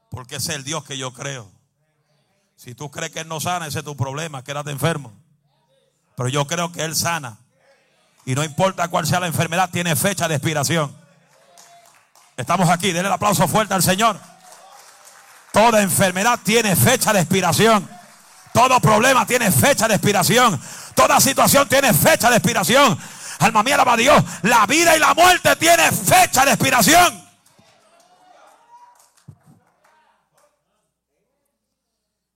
Porque 0.09 0.37
es 0.37 0.49
el 0.49 0.63
Dios 0.63 0.83
que 0.85 0.97
yo 0.97 1.13
creo. 1.13 1.51
Si 2.55 2.73
tú 2.73 2.89
crees 2.89 3.11
que 3.11 3.19
Él 3.19 3.27
no 3.27 3.39
sana, 3.39 3.67
ese 3.67 3.77
es 3.77 3.85
tu 3.85 3.95
problema, 3.95 4.43
quédate 4.43 4.71
enfermo. 4.71 5.13
Pero 6.17 6.29
yo 6.29 6.47
creo 6.47 6.71
que 6.71 6.83
Él 6.83 6.95
sana. 6.95 7.37
Y 8.25 8.33
no 8.33 8.43
importa 8.43 8.87
cuál 8.87 9.05
sea 9.05 9.19
la 9.19 9.27
enfermedad, 9.27 9.69
tiene 9.69 9.95
fecha 9.95 10.27
de 10.27 10.33
expiración. 10.33 10.97
Estamos 12.37 12.69
aquí, 12.69 12.87
denle 12.91 13.09
el 13.09 13.13
aplauso 13.13 13.47
fuerte 13.47 13.75
al 13.75 13.83
Señor. 13.83 14.19
Toda 15.53 15.83
enfermedad 15.83 16.39
tiene 16.43 16.75
fecha 16.75 17.13
de 17.13 17.19
expiración. 17.19 17.98
Todo 18.59 18.81
problema 18.81 19.25
tiene 19.25 19.49
fecha 19.53 19.87
de 19.87 19.93
expiración. 19.93 20.61
Toda 20.93 21.21
situación 21.21 21.69
tiene 21.69 21.93
fecha 21.93 22.29
de 22.29 22.35
expiración. 22.35 22.99
Alma 23.39 23.63
mía, 23.63 23.75
alaba 23.75 23.93
a 23.93 23.95
Dios. 23.95 24.21
La 24.41 24.65
vida 24.65 24.97
y 24.97 24.99
la 24.99 25.13
muerte 25.13 25.55
tiene 25.55 25.89
fecha 25.93 26.43
de 26.43 26.51
expiración. 26.51 27.29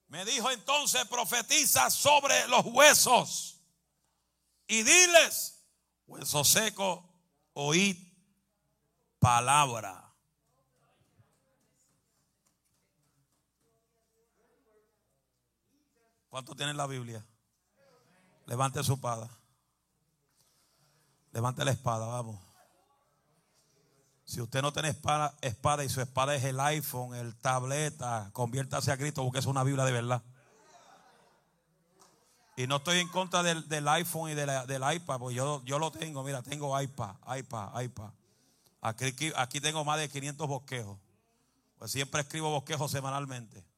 Me 0.08 0.24
dijo 0.24 0.50
entonces, 0.50 1.04
profetiza 1.08 1.90
sobre 1.90 2.48
los 2.48 2.64
huesos 2.64 3.60
y 4.66 4.82
diles, 4.82 5.62
hueso 6.06 6.42
seco, 6.42 7.06
oíd 7.52 7.98
palabra. 9.18 10.03
¿Cuánto 16.34 16.56
tiene 16.56 16.74
la 16.74 16.88
Biblia? 16.88 17.24
Levante 18.46 18.82
su 18.82 18.94
espada. 18.94 19.30
Levante 21.30 21.64
la 21.64 21.70
espada, 21.70 22.06
vamos. 22.06 22.40
Si 24.24 24.40
usted 24.40 24.60
no 24.60 24.72
tiene 24.72 24.88
espada, 24.88 25.32
espada 25.42 25.84
y 25.84 25.88
su 25.88 26.00
espada 26.00 26.34
es 26.34 26.42
el 26.42 26.58
iPhone, 26.58 27.14
el 27.14 27.36
tableta, 27.36 28.30
conviértase 28.32 28.90
a 28.90 28.96
Cristo 28.96 29.22
porque 29.22 29.38
es 29.38 29.46
una 29.46 29.62
Biblia 29.62 29.84
de 29.84 29.92
verdad. 29.92 30.22
Y 32.56 32.66
no 32.66 32.78
estoy 32.78 32.98
en 32.98 33.08
contra 33.10 33.44
del, 33.44 33.86
iPhone 33.86 34.32
y 34.32 34.34
del 34.34 34.82
iPad, 34.92 35.20
porque 35.20 35.36
yo, 35.36 35.62
yo 35.64 35.78
lo 35.78 35.92
tengo, 35.92 36.24
mira, 36.24 36.42
tengo 36.42 36.80
iPad, 36.80 37.14
iPad, 37.38 37.80
iPad. 37.80 38.10
Aquí, 38.80 39.32
aquí 39.36 39.60
tengo 39.60 39.84
más 39.84 40.00
de 40.00 40.08
500 40.08 40.48
bosquejos. 40.48 40.98
Pues 41.78 41.92
siempre 41.92 42.22
escribo 42.22 42.50
bosquejos 42.50 42.90
semanalmente. 42.90 43.73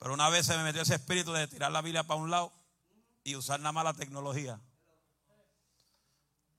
Pero 0.00 0.14
una 0.14 0.30
vez 0.30 0.46
se 0.46 0.56
me 0.56 0.64
metió 0.64 0.80
ese 0.80 0.94
espíritu 0.94 1.30
de 1.32 1.46
tirar 1.46 1.70
la 1.70 1.82
Biblia 1.82 2.04
para 2.04 2.18
un 2.18 2.30
lado 2.30 2.50
y 3.22 3.36
usar 3.36 3.60
nada 3.60 3.72
más 3.72 3.84
la 3.84 3.92
tecnología. 3.92 4.58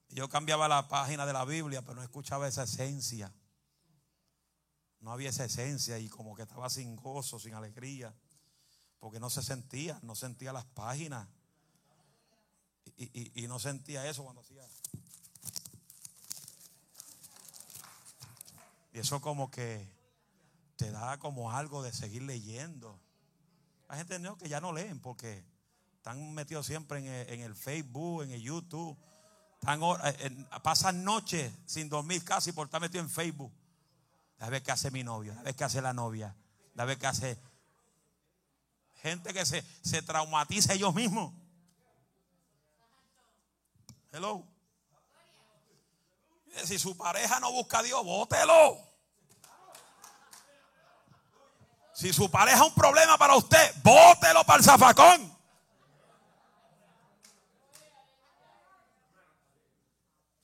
Yo 0.10 0.30
cambiaba 0.30 0.68
la 0.68 0.88
página 0.88 1.26
de 1.26 1.34
la 1.34 1.44
Biblia, 1.44 1.82
pero 1.82 1.96
no 1.96 2.04
escuchaba 2.04 2.48
esa 2.48 2.64
esencia. 2.64 3.34
No 5.00 5.12
había 5.12 5.30
esa 5.30 5.44
esencia 5.44 5.98
y 5.98 6.08
como 6.08 6.36
que 6.36 6.44
estaba 6.44 6.70
sin 6.70 6.96
gozo, 6.96 7.40
sin 7.40 7.56
alegría, 7.56 8.14
porque 9.00 9.20
no 9.20 9.32
se 9.32 9.42
sentía, 9.42 10.00
no 10.04 10.16
sentía 10.16 10.54
las 10.54 10.66
páginas. 10.66 11.28
Y, 12.96 13.48
no 13.48 13.58
sentía 13.58 14.08
eso 14.08 14.24
cuando 14.24 14.42
hacía. 14.42 14.64
Y 18.94 19.00
eso 19.00 19.20
como 19.20 19.50
que 19.50 19.90
te 20.76 20.92
da 20.92 21.18
como 21.18 21.52
algo 21.52 21.82
de 21.82 21.92
seguir 21.92 22.22
leyendo. 22.22 23.00
Hay 23.92 23.98
gente 23.98 24.20
¿no? 24.20 24.38
que 24.38 24.48
ya 24.48 24.62
no 24.62 24.72
leen 24.72 25.02
porque 25.02 25.44
están 25.98 26.34
metidos 26.34 26.66
siempre 26.66 27.00
en 27.00 27.42
el, 27.42 27.54
Facebook, 27.54 28.24
en 28.24 28.32
el 28.32 28.42
YouTube. 28.42 28.98
Eh, 29.68 30.46
pasan 30.64 31.04
noches 31.04 31.52
sin 31.66 31.90
dormir 31.90 32.24
casi 32.24 32.54
por 32.54 32.68
estar 32.68 32.80
metido 32.80 33.04
en 33.04 33.10
Facebook. 33.10 33.52
La 34.38 34.50
vez 34.50 34.64
que 34.64 34.72
hace 34.72 34.92
mi 34.92 35.04
novio, 35.04 35.34
la 35.34 35.42
vez 35.42 35.58
que 35.58 35.66
hace 35.66 35.82
la 35.82 35.92
novia, 35.92 36.34
la 36.74 36.86
vez 36.86 36.98
que 37.00 37.08
hace 37.08 37.38
gente 39.02 39.34
que 39.34 39.46
se, 39.46 39.62
se 39.82 40.02
traumatiza 40.02 40.74
ellos 40.74 40.96
mismos. 40.96 41.34
Hello. 44.14 44.48
Si 46.64 46.80
su 46.80 46.96
pareja 46.96 47.42
no 47.42 47.52
busca 47.52 47.80
a 47.80 47.84
Dios, 47.84 48.02
bótelo. 48.06 48.91
Si 52.02 52.12
su 52.12 52.32
pareja 52.32 52.58
es 52.58 52.64
un 52.64 52.74
problema 52.74 53.16
para 53.16 53.36
usted, 53.36 53.76
bótelo 53.84 54.44
para 54.44 54.58
el 54.58 54.66
zafacón. 54.66 55.38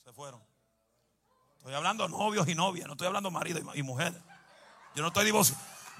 Se 0.06 0.14
fueron. 0.14 0.40
Estoy 1.58 1.74
hablando 1.74 2.08
novios 2.10 2.48
y 2.48 2.54
novias, 2.54 2.86
no 2.86 2.94
estoy 2.94 3.08
hablando 3.08 3.32
marido 3.32 3.60
y 3.74 3.82
mujer. 3.82 4.14
Yo 4.94 5.02
no 5.02 5.08
estoy 5.08 5.26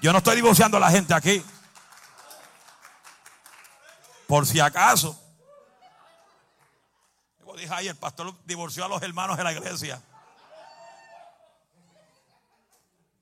yo 0.00 0.12
no 0.12 0.18
estoy 0.18 0.36
divorciando 0.36 0.76
a 0.76 0.80
la 0.80 0.92
gente 0.92 1.12
aquí. 1.12 1.44
Por 4.28 4.46
si 4.46 4.60
acaso. 4.60 5.20
Como 7.40 7.56
dije 7.56 7.74
ahí, 7.74 7.88
el 7.88 7.96
pastor 7.96 8.32
divorció 8.44 8.84
a 8.84 8.88
los 8.88 9.02
hermanos 9.02 9.36
de 9.36 9.42
la 9.42 9.52
iglesia. 9.52 10.00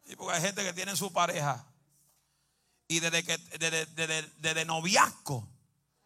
Y 0.04 0.16
porque 0.16 0.34
hay 0.34 0.42
gente 0.42 0.62
que 0.62 0.74
tiene 0.74 0.94
su 0.96 1.10
pareja 1.10 1.64
y 2.88 3.00
desde 3.00 3.24
que 3.24 3.36
desde, 4.38 4.64
noviazgo, 4.64 5.48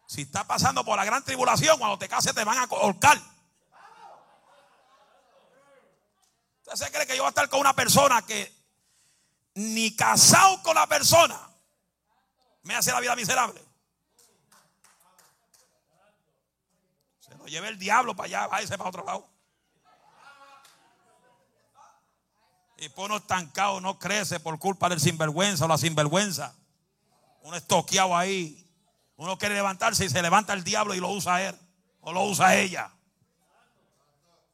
si 0.07 0.21
está 0.23 0.45
pasando 0.45 0.83
por 0.83 0.97
la 0.97 1.05
gran 1.05 1.23
tribulación, 1.23 1.77
cuando 1.77 1.97
te 1.99 2.09
cases 2.09 2.33
te 2.33 2.43
van 2.43 2.57
a 2.57 2.63
ahorcar. 2.63 3.21
¿Usted 6.61 6.85
se 6.85 6.91
cree 6.91 7.05
que 7.05 7.15
yo 7.15 7.23
voy 7.23 7.27
a 7.27 7.29
estar 7.29 7.49
con 7.49 7.59
una 7.59 7.73
persona 7.73 8.21
que 8.23 8.51
ni 9.55 9.95
casado 9.95 10.61
con 10.63 10.75
la 10.75 10.87
persona 10.87 11.39
me 12.63 12.75
hace 12.75 12.91
la 12.91 12.99
vida 12.99 13.15
miserable? 13.15 13.63
Se 17.19 17.35
lo 17.35 17.45
lleve 17.45 17.67
el 17.67 17.77
diablo 17.77 18.15
para 18.15 18.25
allá, 18.25 18.47
váyase 18.47 18.77
para 18.77 18.89
otro 18.89 19.05
lado. 19.05 19.29
Y 22.77 22.89
por 22.89 23.05
uno 23.05 23.17
estancado 23.17 23.79
no 23.79 23.99
crece 23.99 24.39
por 24.39 24.57
culpa 24.57 24.89
del 24.89 24.99
sinvergüenza 24.99 25.65
o 25.65 25.67
la 25.67 25.77
sinvergüenza. 25.77 26.55
Uno 27.41 27.57
estoqueado 27.57 28.15
ahí. 28.15 28.57
Uno 29.17 29.37
quiere 29.37 29.55
levantarse 29.55 30.05
y 30.05 30.09
se 30.09 30.21
levanta 30.21 30.53
el 30.53 30.63
diablo 30.63 30.93
y 30.93 30.99
lo 30.99 31.09
usa 31.09 31.41
él. 31.41 31.57
O 32.01 32.11
lo 32.11 32.23
usa 32.23 32.55
ella. 32.55 32.91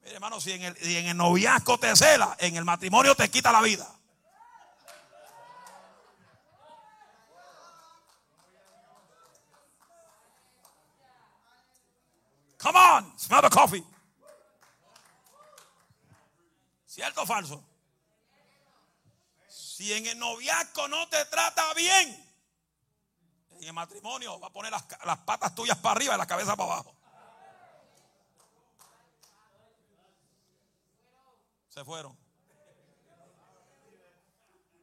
Mire, 0.02 0.16
hermano, 0.16 0.40
si 0.42 0.52
en 0.52 0.64
el, 0.64 0.78
en 0.82 1.08
el 1.08 1.18
noviazgo 1.18 1.78
te 1.78 1.96
cela, 1.96 2.36
en 2.40 2.56
el 2.56 2.66
matrimonio 2.66 3.16
te 3.16 3.30
quita 3.30 3.52
la 3.52 3.62
vida. 3.62 3.88
Come 12.58 12.78
on, 12.78 13.18
smell 13.18 13.42
the 13.42 13.50
coffee. 13.50 13.84
¿Cierto 16.86 17.22
o 17.22 17.26
falso? 17.26 17.64
Si 19.48 19.94
en 19.94 20.06
el 20.08 20.18
noviazgo 20.18 20.88
no 20.88 21.08
te 21.08 21.24
trata 21.26 21.74
bien, 21.76 22.27
en 23.62 23.68
el 23.68 23.74
matrimonio 23.74 24.40
va 24.40 24.48
a 24.48 24.54
poner 24.54 24.72
las, 24.72 24.84
patas 25.26 25.56
tuyas 25.56 25.78
para 25.78 25.96
arriba 25.96 26.16
y 26.16 26.18
la 26.18 26.28
cabeza 26.28 26.56
para 26.56 26.74
abajo. 26.74 26.96
Se 31.70 31.84
fueron. 31.86 32.18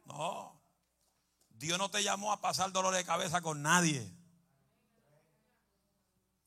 No. 0.05 0.59
Dios 1.51 1.77
no 1.77 1.89
te 1.89 2.03
llamó 2.03 2.31
a 2.31 2.41
pasar 2.41 2.71
dolor 2.71 2.93
de 2.93 3.03
cabeza 3.03 3.41
con 3.41 3.61
nadie. 3.61 4.09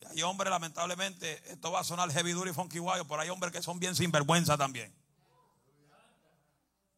Y 0.00 0.06
hay 0.06 0.22
hombres, 0.22 0.50
lamentablemente, 0.50 1.42
esto 1.50 1.72
va 1.72 1.80
a 1.80 1.84
sonar 1.84 2.10
heavy 2.12 2.32
duty 2.32 2.50
y 2.50 2.54
funky 2.54 2.78
wild, 2.78 3.06
pero 3.08 3.20
hay 3.20 3.30
hombres 3.30 3.52
que 3.52 3.62
son 3.62 3.78
bien 3.78 3.94
sinvergüenza 3.94 4.56
también. 4.56 4.94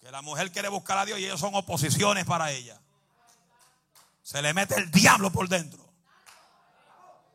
Que 0.01 0.11
la 0.11 0.23
mujer 0.23 0.51
quiere 0.53 0.69
buscar 0.69 0.99
a 0.99 1.05
Dios 1.05 1.19
y 1.19 1.25
ellos 1.25 1.41
son 1.41 1.55
oposiciones 1.55 2.25
para 2.25 2.53
ella. 2.53 2.81
Se 4.31 4.41
le 4.41 4.55
mete 4.55 4.77
el 4.77 4.93
diablo 4.93 5.33
por 5.33 5.49
dentro. 5.49 5.85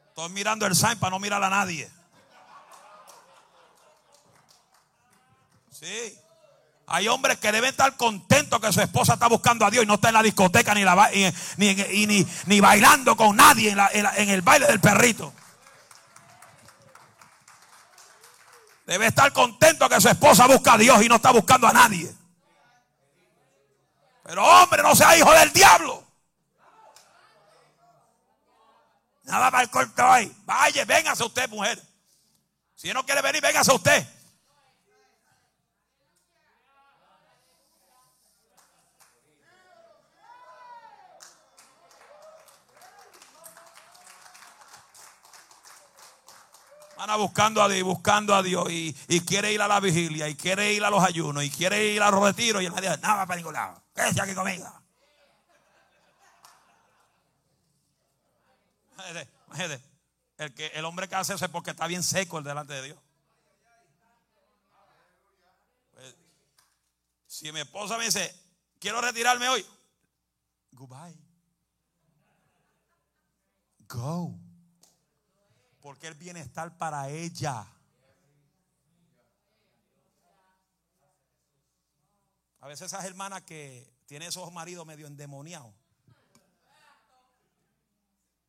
Estoy 0.08 0.30
mirando 0.30 0.66
el 0.66 0.78
sign 0.78 0.98
para 0.98 1.10
no 1.10 1.20
mirar 1.20 1.44
a 1.44 1.50
nadie. 1.50 1.92
Sí. 5.70 6.18
Hay 6.88 7.10
hombres 7.10 7.38
que 7.40 7.52
deben 7.52 7.72
estar 7.72 7.98
contentos 7.98 8.62
que 8.62 8.72
su 8.72 8.80
esposa 8.80 9.16
está 9.16 9.28
buscando 9.28 9.66
a 9.66 9.72
Dios 9.72 9.84
y 9.84 9.88
no 9.88 9.96
está 9.96 10.08
en 10.08 10.14
la 10.14 10.24
discoteca 10.24 10.74
ni, 10.74 10.86
la, 10.86 11.10
ni, 11.58 12.26
ni, 12.46 12.60
bailando 12.62 13.18
con 13.18 13.36
nadie 13.36 13.72
en, 13.72 14.06
en 14.16 14.30
el 14.30 14.42
baile 14.42 14.66
del 14.68 14.80
perrito. 14.80 15.34
Debe 18.86 19.08
estar 19.08 19.34
contento 19.34 19.90
que 19.90 20.00
su 20.00 20.08
esposa 20.08 20.48
busca 20.48 20.76
a 20.76 20.78
Dios 20.78 21.04
y 21.04 21.10
no 21.10 21.16
está 21.16 21.32
buscando 21.32 21.68
a 21.68 21.74
nadie. 21.74 22.10
Pero 24.24 24.46
hombre, 24.46 24.82
no 24.82 24.96
sea 24.96 25.18
hijo 25.18 25.34
del 25.34 25.52
diablo. 25.52 26.05
Nada 29.26 29.52
para 29.52 29.64
el 29.64 29.70
corto 29.70 30.06
hoy. 30.06 30.36
Vaya, 30.46 30.86
véngase 30.86 31.24
usted, 31.24 31.50
mujer. 31.50 31.82
Si 32.76 32.94
no 32.94 33.06
quiere 33.06 33.22
venir, 33.22 33.42
véngase 33.42 33.72
usted. 33.74 34.06
Buscando 47.18 47.62
a 47.62 47.70
Dios, 47.70 47.84
buscando 47.84 48.36
a 48.36 48.44
Dios 48.44 48.68
y, 48.70 48.94
quiere 49.26 49.54
ir 49.54 49.62
a 49.62 49.68
la 49.68 49.80
vigilia 49.80 50.28
y 50.28 50.36
quiere 50.36 50.74
ir 50.74 50.84
a 50.84 50.90
los 50.90 51.04
ayunos 51.04 51.44
y 51.44 51.50
quiere 51.50 51.86
ir 51.86 52.02
a 52.02 52.12
los 52.12 52.22
retiros 52.22 52.62
y 52.62 52.66
él 52.66 52.74
dice, 52.76 52.98
nada 52.98 53.26
para 53.26 53.38
ningún 53.38 53.54
lado. 53.54 53.82
Quédese 53.96 54.22
aquí 54.22 54.34
conmigo. 54.34 54.85
El, 60.38 60.54
que, 60.54 60.68
el 60.68 60.86
hombre 60.86 61.08
que 61.08 61.16
hace 61.16 61.34
eso 61.34 61.46
es 61.46 61.52
porque 61.52 61.72
está 61.72 61.88
bien 61.88 62.04
seco 62.04 62.38
el 62.38 62.44
delante 62.44 62.74
de 62.74 62.84
Dios. 62.84 63.00
Pues, 65.94 66.16
si 67.28 67.52
mi 67.52 67.62
esposa 67.62 67.98
me 67.98 68.06
dice, 68.06 68.34
quiero 68.80 69.02
retirarme 69.02 69.48
hoy, 69.50 69.66
goodbye. 70.72 71.18
Go. 73.88 74.38
Porque 75.80 76.08
el 76.08 76.16
bienestar 76.16 76.78
para 76.78 77.10
ella. 77.10 77.66
A 82.60 82.68
veces 82.68 82.88
esas 82.92 83.06
hermanas 83.06 83.44
que 83.44 83.94
tienen 84.08 84.30
esos 84.30 84.52
maridos 84.52 84.86
medio 84.88 85.06
endemoniados 85.06 85.74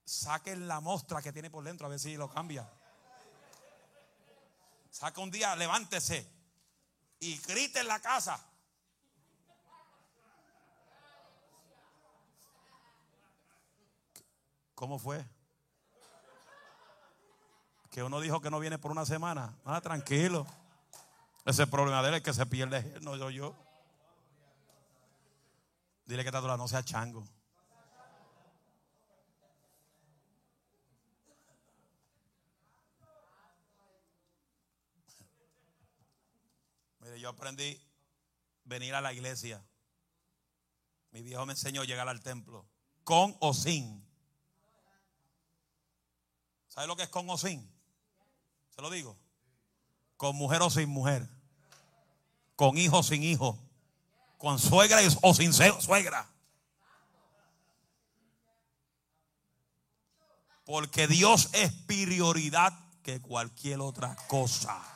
saquen 0.07 0.69
la 0.69 0.81
mostra 0.81 1.21
que 1.21 1.33
tiene 1.33 1.51
por 1.51 1.65
dentro 1.65 1.87
a 1.87 1.91
ver 1.91 1.99
si 1.99 2.17
lo 2.17 2.31
cambia. 2.31 2.67
Saca 4.91 5.21
un 5.21 5.31
día, 5.31 5.55
levántese 5.57 6.27
y 7.21 7.37
grite 7.39 7.81
en 7.81 7.89
la 7.89 8.01
casa. 8.01 8.43
¿Cómo 14.75 14.99
fue? 14.99 15.25
Que 17.91 18.03
uno 18.03 18.21
dijo 18.21 18.41
que 18.41 18.51
no 18.51 18.61
viene 18.61 18.79
por 18.79 18.91
una 18.91 19.07
semana. 19.07 19.55
Ah, 19.65 19.81
tranquilo. 19.81 20.47
Ese 21.47 21.67
problema 21.67 22.03
de 22.03 22.09
él 22.11 22.15
es 22.17 22.23
que 22.23 22.35
se 22.35 22.45
pierde, 22.47 22.99
no 23.01 23.17
yo 23.17 23.31
yo. 23.31 23.55
Dile 26.05 26.23
que 26.23 26.29
está 26.29 26.41
no 26.41 26.69
sea 26.69 26.85
chango. 26.85 27.25
Mire, 37.01 37.16
yo 37.27 37.31
aprendí 37.31 37.77
venir 38.63 38.95
a 38.95 39.01
la 39.01 39.13
iglesia. 39.13 39.61
Mi 41.11 41.23
viejo 41.23 41.45
me 41.45 41.55
enseñó 41.55 41.83
llegar 41.83 42.09
al 42.09 42.23
templo. 42.23 42.65
Con 43.03 43.37
o 43.41 43.53
sin. 43.53 44.07
¿Sabe 46.69 46.87
lo 46.87 46.95
que 46.95 47.03
es 47.03 47.09
con 47.09 47.29
o 47.29 47.37
sin? 47.37 47.69
Se 48.71 48.81
lo 48.81 48.91
digo. 48.91 49.19
Con 50.17 50.37
mujer 50.37 50.63
o 50.63 50.71
sin 50.71 50.89
mujer. 50.89 51.29
Con 52.55 52.79
hijo 52.79 52.99
o 52.99 53.03
sin 53.03 53.25
hijo. 53.25 53.59
Con 54.39 54.61
suegra 54.61 55.01
o 55.21 55.35
sin 55.35 55.53
suegra. 55.53 56.31
Porque 60.65 61.09
Dios 61.09 61.51
es 61.55 61.73
prioridad 61.73 62.73
que 63.03 63.21
cualquier 63.21 63.81
otra 63.81 64.15
cosa. 64.29 64.96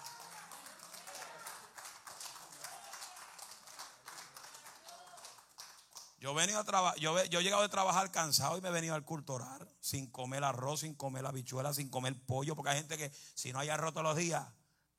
Yo, 6.20 6.38
he 6.38 6.54
a 6.54 6.94
yo, 6.96 7.24
yo 7.24 7.40
he 7.40 7.42
llegado 7.42 7.62
de 7.62 7.70
trabajar 7.70 8.10
cansado 8.10 8.58
y 8.58 8.60
me 8.60 8.68
he 8.68 8.72
venido 8.72 8.94
al 8.94 9.06
culto 9.06 9.38
sin 9.80 10.06
comer 10.06 10.44
arroz, 10.44 10.80
sin 10.80 10.94
comer 10.94 11.22
la 11.22 11.32
bichuela, 11.32 11.72
sin 11.72 11.88
comer 11.88 12.14
pollo, 12.26 12.54
porque 12.54 12.72
hay 12.72 12.76
gente 12.76 12.98
que 12.98 13.10
si 13.34 13.54
no 13.54 13.58
hay 13.58 13.70
arroz 13.70 13.94
todos 13.94 14.04
los 14.04 14.16
días, 14.16 14.46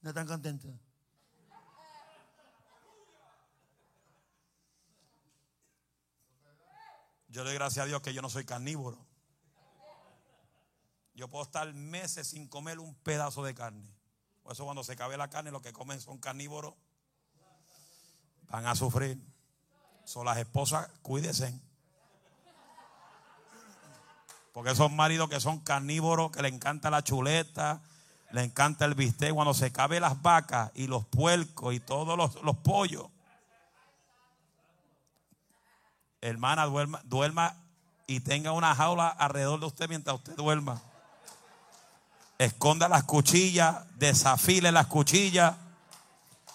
no 0.01 0.09
están 0.09 0.25
contentos. 0.25 0.71
Yo 7.27 7.43
doy 7.43 7.53
gracias 7.53 7.83
a 7.83 7.87
Dios 7.87 8.01
que 8.01 8.13
yo 8.15 8.23
no 8.23 8.29
soy 8.29 8.43
carnívoro. 8.43 8.97
Yo 11.13 11.29
puedo 11.29 11.43
estar 11.43 11.71
meses 11.71 12.29
sin 12.29 12.47
comer 12.47 12.79
un 12.79 12.95
pedazo 12.95 13.43
de 13.43 13.53
carne. 13.53 13.95
Por 14.41 14.53
eso 14.53 14.65
cuando 14.65 14.83
se 14.83 14.95
cabe 14.95 15.17
la 15.17 15.29
carne, 15.29 15.51
los 15.51 15.61
que 15.61 15.71
comen 15.71 16.01
son 16.01 16.17
carnívoros, 16.17 16.73
van 18.47 18.65
a 18.65 18.75
sufrir. 18.75 19.30
Son 20.05 20.25
las 20.25 20.37
esposas, 20.37 20.89
cuídense. 21.01 21.53
Porque 24.53 24.75
son 24.75 24.95
maridos 24.95 25.29
que 25.29 25.39
son 25.39 25.59
carnívoros, 25.59 26.31
que 26.31 26.41
le 26.41 26.49
encanta 26.49 26.89
la 26.89 27.03
chuleta, 27.03 27.81
le 28.31 28.43
encanta 28.43 28.85
el 28.85 28.95
bistec. 28.95 29.33
Cuando 29.33 29.53
se 29.53 29.71
cabe 29.71 29.99
las 29.99 30.21
vacas 30.21 30.71
y 30.75 30.87
los 30.87 31.05
puercos 31.05 31.73
y 31.73 31.79
todos 31.79 32.17
los, 32.17 32.55
pollos. 32.57 33.07
Hermana, 36.19 36.65
duerma, 36.65 37.01
duerma 37.05 37.55
y 38.07 38.19
tenga 38.19 38.51
una 38.51 38.75
jaula 38.75 39.07
alrededor 39.07 39.59
de 39.59 39.65
usted 39.67 39.87
mientras 39.87 40.17
usted 40.17 40.35
duerma. 40.35 40.81
Esconda 42.37 42.89
las 42.89 43.03
cuchillas, 43.03 43.77
desafile 43.97 44.71
las 44.71 44.87
cuchillas. 44.87 45.55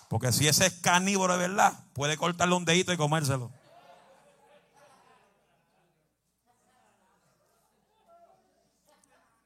Porque 0.09 0.33
si 0.33 0.47
ese 0.47 0.67
es 0.67 0.75
carnívoro 0.81 1.37
de 1.37 1.49
verdad, 1.49 1.73
puede 1.93 2.17
cortarle 2.17 2.55
un 2.55 2.65
dedito 2.65 2.93
y 2.93 2.97
comérselo. 2.97 3.51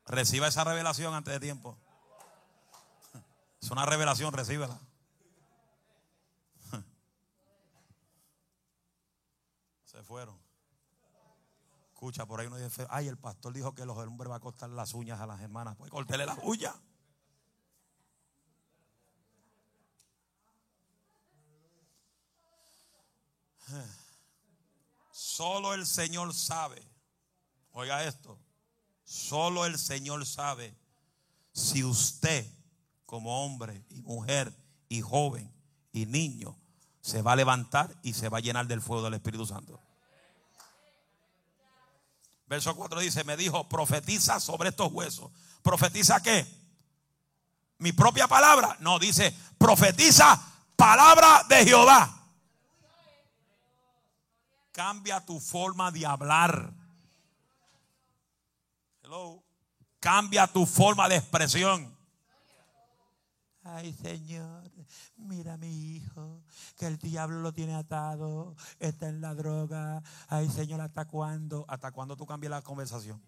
Reciba 0.06 0.48
esa 0.48 0.64
revelación 0.64 1.14
antes 1.14 1.32
de 1.32 1.40
tiempo. 1.40 1.78
Es 3.62 3.70
una 3.70 3.86
revelación, 3.86 4.32
recíbela. 4.32 4.78
Se 9.84 10.02
fueron. 10.02 10.36
Escucha, 11.92 12.26
por 12.26 12.40
ahí 12.40 12.48
uno 12.48 12.56
dice, 12.56 12.86
ay, 12.90 13.06
el 13.08 13.18
pastor 13.18 13.52
dijo 13.52 13.74
que 13.74 13.84
los 13.84 13.96
hombres 13.98 14.30
va 14.30 14.36
a 14.36 14.40
cortar 14.40 14.70
las 14.70 14.94
uñas 14.94 15.20
a 15.20 15.26
las 15.26 15.40
hermanas. 15.42 15.76
Pues 15.76 15.92
las 15.92 16.38
uñas. 16.42 16.74
Solo 25.10 25.74
el 25.74 25.86
Señor 25.86 26.34
sabe. 26.34 26.82
Oiga 27.72 28.04
esto. 28.04 28.38
Solo 29.04 29.66
el 29.66 29.78
Señor 29.78 30.24
sabe 30.24 30.74
si 31.52 31.84
usted 31.84 32.46
como 33.06 33.44
hombre 33.44 33.84
y 33.90 34.02
mujer 34.02 34.52
y 34.88 35.00
joven 35.00 35.52
y 35.92 36.06
niño 36.06 36.56
se 37.00 37.22
va 37.22 37.32
a 37.32 37.36
levantar 37.36 37.94
y 38.02 38.12
se 38.12 38.28
va 38.28 38.38
a 38.38 38.40
llenar 38.40 38.66
del 38.66 38.80
fuego 38.80 39.02
del 39.02 39.14
Espíritu 39.14 39.46
Santo. 39.46 39.80
Verso 42.46 42.74
4 42.74 43.00
dice, 43.00 43.24
me 43.24 43.36
dijo, 43.36 43.68
profetiza 43.68 44.40
sobre 44.40 44.70
estos 44.70 44.92
huesos. 44.92 45.30
¿Profetiza 45.62 46.20
qué? 46.20 46.46
Mi 47.78 47.92
propia 47.92 48.26
palabra. 48.26 48.76
No, 48.80 48.98
dice, 48.98 49.34
profetiza 49.56 50.40
palabra 50.76 51.44
de 51.48 51.64
Jehová. 51.64 52.19
Cambia 54.80 55.20
tu 55.20 55.38
forma 55.38 55.90
de 55.90 56.06
hablar. 56.06 56.72
Hello. 59.02 59.44
Cambia 60.00 60.46
tu 60.46 60.64
forma 60.64 61.06
de 61.06 61.16
expresión. 61.16 61.94
Ay, 63.62 63.92
Señor, 63.92 64.70
mira 65.18 65.52
a 65.52 65.56
mi 65.58 65.96
hijo, 65.96 66.42
que 66.78 66.86
el 66.86 66.96
diablo 66.96 67.40
lo 67.40 67.52
tiene 67.52 67.74
atado, 67.74 68.56
está 68.78 69.10
en 69.10 69.20
la 69.20 69.34
droga. 69.34 70.02
Ay, 70.28 70.48
Señor, 70.48 70.80
¿hasta 70.80 71.04
cuándo? 71.04 71.66
¿Hasta 71.68 71.92
cuándo 71.92 72.16
tú 72.16 72.24
cambias 72.24 72.50
la 72.50 72.62
conversación? 72.62 73.22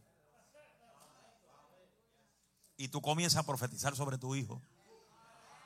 Y 2.78 2.88
tú 2.88 3.02
comienzas 3.02 3.40
a 3.40 3.46
profetizar 3.46 3.94
sobre 3.94 4.16
tu 4.16 4.34
hijo. 4.34 4.62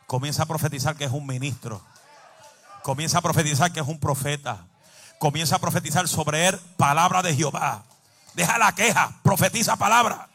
Comienza 0.08 0.42
a 0.42 0.46
profetizar 0.46 0.96
que 0.96 1.04
es 1.04 1.12
un 1.12 1.28
ministro. 1.28 1.80
Comienza 2.82 3.18
a 3.18 3.22
profetizar 3.22 3.72
que 3.72 3.78
es 3.78 3.86
un 3.86 4.00
profeta 4.00 4.66
comienza 5.18 5.56
a 5.56 5.58
profetizar 5.58 6.06
sobre 6.08 6.48
él 6.48 6.58
palabra 6.76 7.22
de 7.22 7.34
Jehová. 7.34 7.84
Deja 8.34 8.58
la 8.58 8.74
queja, 8.74 9.12
profetiza 9.22 9.76
palabra. 9.76 10.28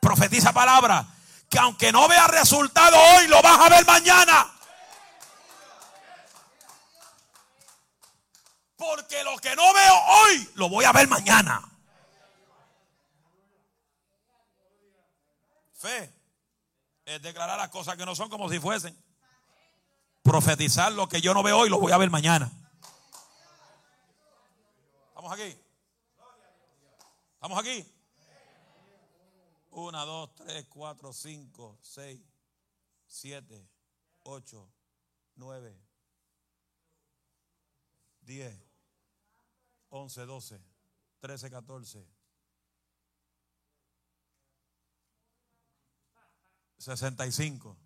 Profetiza 0.00 0.52
palabra. 0.52 1.06
Que 1.50 1.58
aunque 1.58 1.92
no 1.92 2.08
vea 2.08 2.26
resultado 2.26 2.96
hoy, 2.96 3.28
lo 3.28 3.40
vas 3.42 3.60
a 3.60 3.68
ver 3.68 3.86
mañana. 3.86 4.52
Porque 8.76 9.22
lo 9.24 9.36
que 9.38 9.54
no 9.56 9.74
veo 9.74 9.94
hoy, 9.94 10.50
lo 10.54 10.68
voy 10.68 10.84
a 10.84 10.92
ver 10.92 11.08
mañana. 11.08 11.62
Fe. 15.74 16.12
Es 17.04 17.22
declarar 17.22 17.58
las 17.58 17.68
cosas 17.68 17.96
que 17.96 18.04
no 18.04 18.14
son 18.14 18.28
como 18.28 18.48
si 18.48 18.58
fuesen. 18.58 18.96
Profetizar 20.22 20.92
lo 20.92 21.08
que 21.08 21.20
yo 21.20 21.34
no 21.34 21.42
veo 21.42 21.58
hoy, 21.58 21.68
lo 21.68 21.78
voy 21.78 21.92
a 21.92 21.98
ver 21.98 22.10
mañana. 22.10 22.50
¿Estamos 25.26 25.44
aquí? 25.44 25.60
¿Estamos 27.34 27.58
aquí? 27.58 27.92
Una, 29.72 30.04
dos, 30.04 30.32
tres, 30.36 30.66
cuatro, 30.68 31.12
cinco, 31.12 31.76
seis, 31.82 32.20
siete, 33.08 33.68
ocho, 34.22 34.70
nueve, 35.34 35.76
diez, 38.20 38.56
once, 39.88 40.24
doce, 40.26 40.60
trece, 41.18 41.50
catorce. 41.50 42.06
65. 46.78 47.76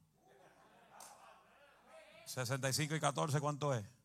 65 2.27 2.95
y 2.97 3.01
14, 3.01 3.41
¿cuánto 3.41 3.73
es? 3.73 4.00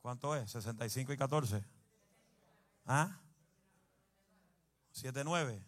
¿Cuánto 0.00 0.34
es? 0.34 0.50
65 0.50 1.12
y 1.12 1.16
14. 1.16 1.64
¿Ah? 2.86 3.18
79. 4.92 5.62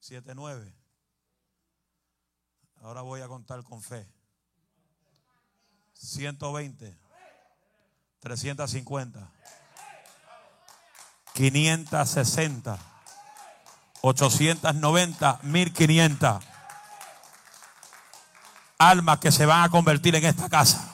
79. 0.00 0.74
Ahora 2.82 3.02
voy 3.02 3.20
a 3.20 3.28
contar 3.28 3.62
con 3.62 3.82
fe. 3.82 4.06
120. 5.94 6.96
350. 8.20 9.30
560. 11.34 12.78
890. 14.02 15.40
1500 15.42 16.44
almas 18.80 19.18
que 19.18 19.30
se 19.30 19.44
van 19.44 19.62
a 19.62 19.68
convertir 19.68 20.14
en 20.14 20.24
esta 20.24 20.48
casa. 20.48 20.89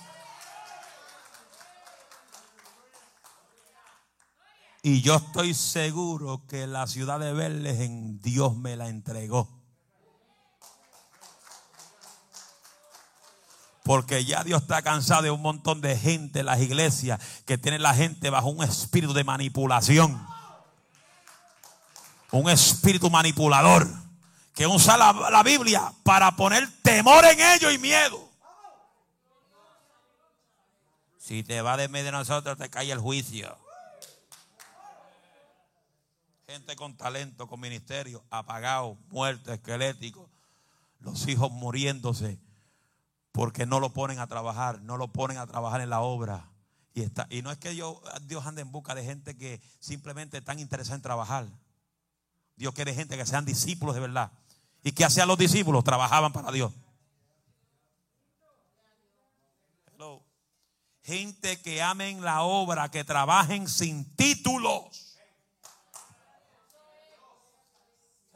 Y 4.83 5.03
yo 5.03 5.17
estoy 5.17 5.55
seguro 5.55 6.43
que 6.49 6.67
la 6.67 6.87
ciudad 6.87 7.19
de 7.19 7.33
Verles 7.33 7.81
en 7.81 8.21
Dios 8.21 8.57
me 8.57 8.77
la 8.77 8.89
entregó. 8.89 9.49
Porque 13.83 14.25
ya 14.25 14.43
Dios 14.43 14.63
está 14.63 14.83
cansado 14.83 15.23
de 15.23 15.31
un 15.31 15.43
montón 15.43 15.81
de 15.81 15.97
gente 15.97 16.41
en 16.41 16.47
las 16.47 16.61
iglesias 16.61 17.21
que 17.45 17.57
tienen 17.57 17.83
la 17.83 17.95
gente 17.95 18.31
bajo 18.31 18.49
un 18.49 18.65
espíritu 18.65 19.13
de 19.13 19.23
manipulación. 19.23 20.27
Un 22.33 22.51
espíritu 22.51 23.11
manipulador 23.11 23.89
que 24.57 24.67
usa 24.67 24.97
la, 24.97 25.43
Biblia 25.45 25.93
para 26.03 26.35
poner 26.35 26.67
temor 26.83 27.25
en 27.27 27.39
ellos 27.41 27.73
y 27.73 27.79
miedo. 27.79 28.29
Si 31.19 31.43
te 31.43 31.61
va 31.61 31.77
de 31.77 31.89
medio 31.89 32.07
de 32.07 32.13
nosotros, 32.13 32.57
te 32.57 32.71
cae 32.71 32.91
el 32.91 32.99
juicio. 32.99 33.57
Gente 36.57 36.75
con 36.75 36.97
talento, 36.97 37.47
con 37.47 37.61
ministerio, 37.61 38.25
apagado, 38.31 38.97
muerto, 39.11 39.53
esquelético. 39.53 40.31
Los 41.01 41.29
hijos 41.29 41.51
muriéndose 41.53 42.41
porque 43.31 43.67
no 43.67 43.79
lo 43.79 43.93
ponen 43.93 44.21
a 44.21 44.27
trabajar, 44.27 44.81
no 44.81 44.97
lo 44.97 45.09
ponen 45.09 45.37
a 45.37 45.47
trabajar 45.47 45.83
en 45.83 45.91
la 45.91 46.01
obra. 46.01 46.51
Y, 46.95 47.03
está, 47.03 47.27
y 47.29 47.43
no 47.43 47.51
es 47.53 47.59
que 47.59 47.73
Dios, 47.73 47.99
Dios 48.23 48.47
ande 48.47 48.63
en 48.63 48.73
busca 48.73 48.95
de 48.95 49.05
gente 49.05 49.37
que 49.37 49.61
simplemente 49.81 50.39
están 50.39 50.59
interesada 50.59 50.97
en 50.97 51.03
trabajar. 51.03 51.47
Dios 52.57 52.73
quiere 52.73 52.95
gente 52.95 53.19
que 53.19 53.27
sean 53.27 53.45
discípulos 53.45 53.95
de 53.95 54.01
verdad. 54.01 54.33
¿Y 54.83 54.93
qué 54.93 55.05
hacían 55.05 55.29
los 55.29 55.37
discípulos? 55.37 55.85
Trabajaban 55.85 56.33
para 56.33 56.51
Dios. 56.51 56.73
Gente 61.03 61.61
que 61.61 61.83
amen 61.83 62.23
la 62.23 62.45
obra, 62.45 62.91
que 62.91 63.05
trabajen 63.05 63.69
sin 63.69 64.17
títulos. 64.17 65.07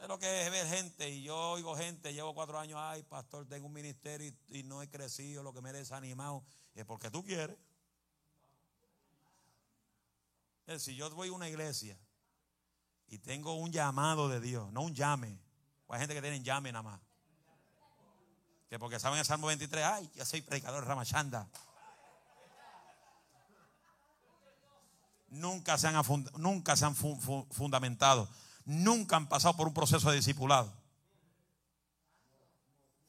lo 0.11 0.19
que 0.19 0.45
es 0.45 0.51
ver 0.51 0.67
gente. 0.67 1.09
Y 1.09 1.23
yo 1.23 1.37
oigo 1.51 1.75
gente, 1.75 2.13
llevo 2.13 2.33
cuatro 2.33 2.59
años, 2.59 2.77
ay, 2.81 3.01
pastor, 3.03 3.47
tengo 3.47 3.67
un 3.67 3.73
ministerio 3.73 4.33
y, 4.49 4.63
no 4.63 4.81
he 4.81 4.89
crecido, 4.89 5.41
lo 5.41 5.53
que 5.53 5.61
me 5.61 5.69
he 5.69 5.73
desanimado. 5.73 6.43
Es 6.75 6.85
porque 6.85 7.09
tú 7.09 7.23
quieres. 7.23 7.57
si 10.77 10.95
yo 10.95 11.09
voy 11.11 11.29
a 11.29 11.33
una 11.33 11.49
iglesia 11.49 11.97
y 13.07 13.19
tengo 13.19 13.55
un 13.55 13.71
llamado 13.71 14.29
de 14.29 14.39
Dios, 14.39 14.71
no 14.71 14.81
un 14.81 14.93
llame, 14.93 15.37
hay 15.89 15.99
gente 15.99 16.13
que 16.13 16.21
tiene 16.21 16.41
llame 16.41 16.71
nada 16.71 16.83
más. 16.83 17.01
Que 18.69 18.79
porque 18.79 18.99
saben 18.99 19.19
el 19.19 19.25
Salmo 19.25 19.47
23, 19.47 19.83
ay, 19.83 20.11
yo 20.15 20.25
soy 20.25 20.41
predicador 20.41 20.85
Ramachanda. 20.85 21.49
Nunca 25.29 25.77
se 25.77 25.87
han, 25.87 25.95
nunca 26.37 26.75
se 26.75 26.85
han 26.85 26.95
fundamentado. 26.95 28.29
Nunca 28.65 29.15
han 29.15 29.27
pasado 29.27 29.55
por 29.55 29.67
un 29.67 29.73
proceso 29.73 30.09
de 30.09 30.17
discipulado. 30.17 30.71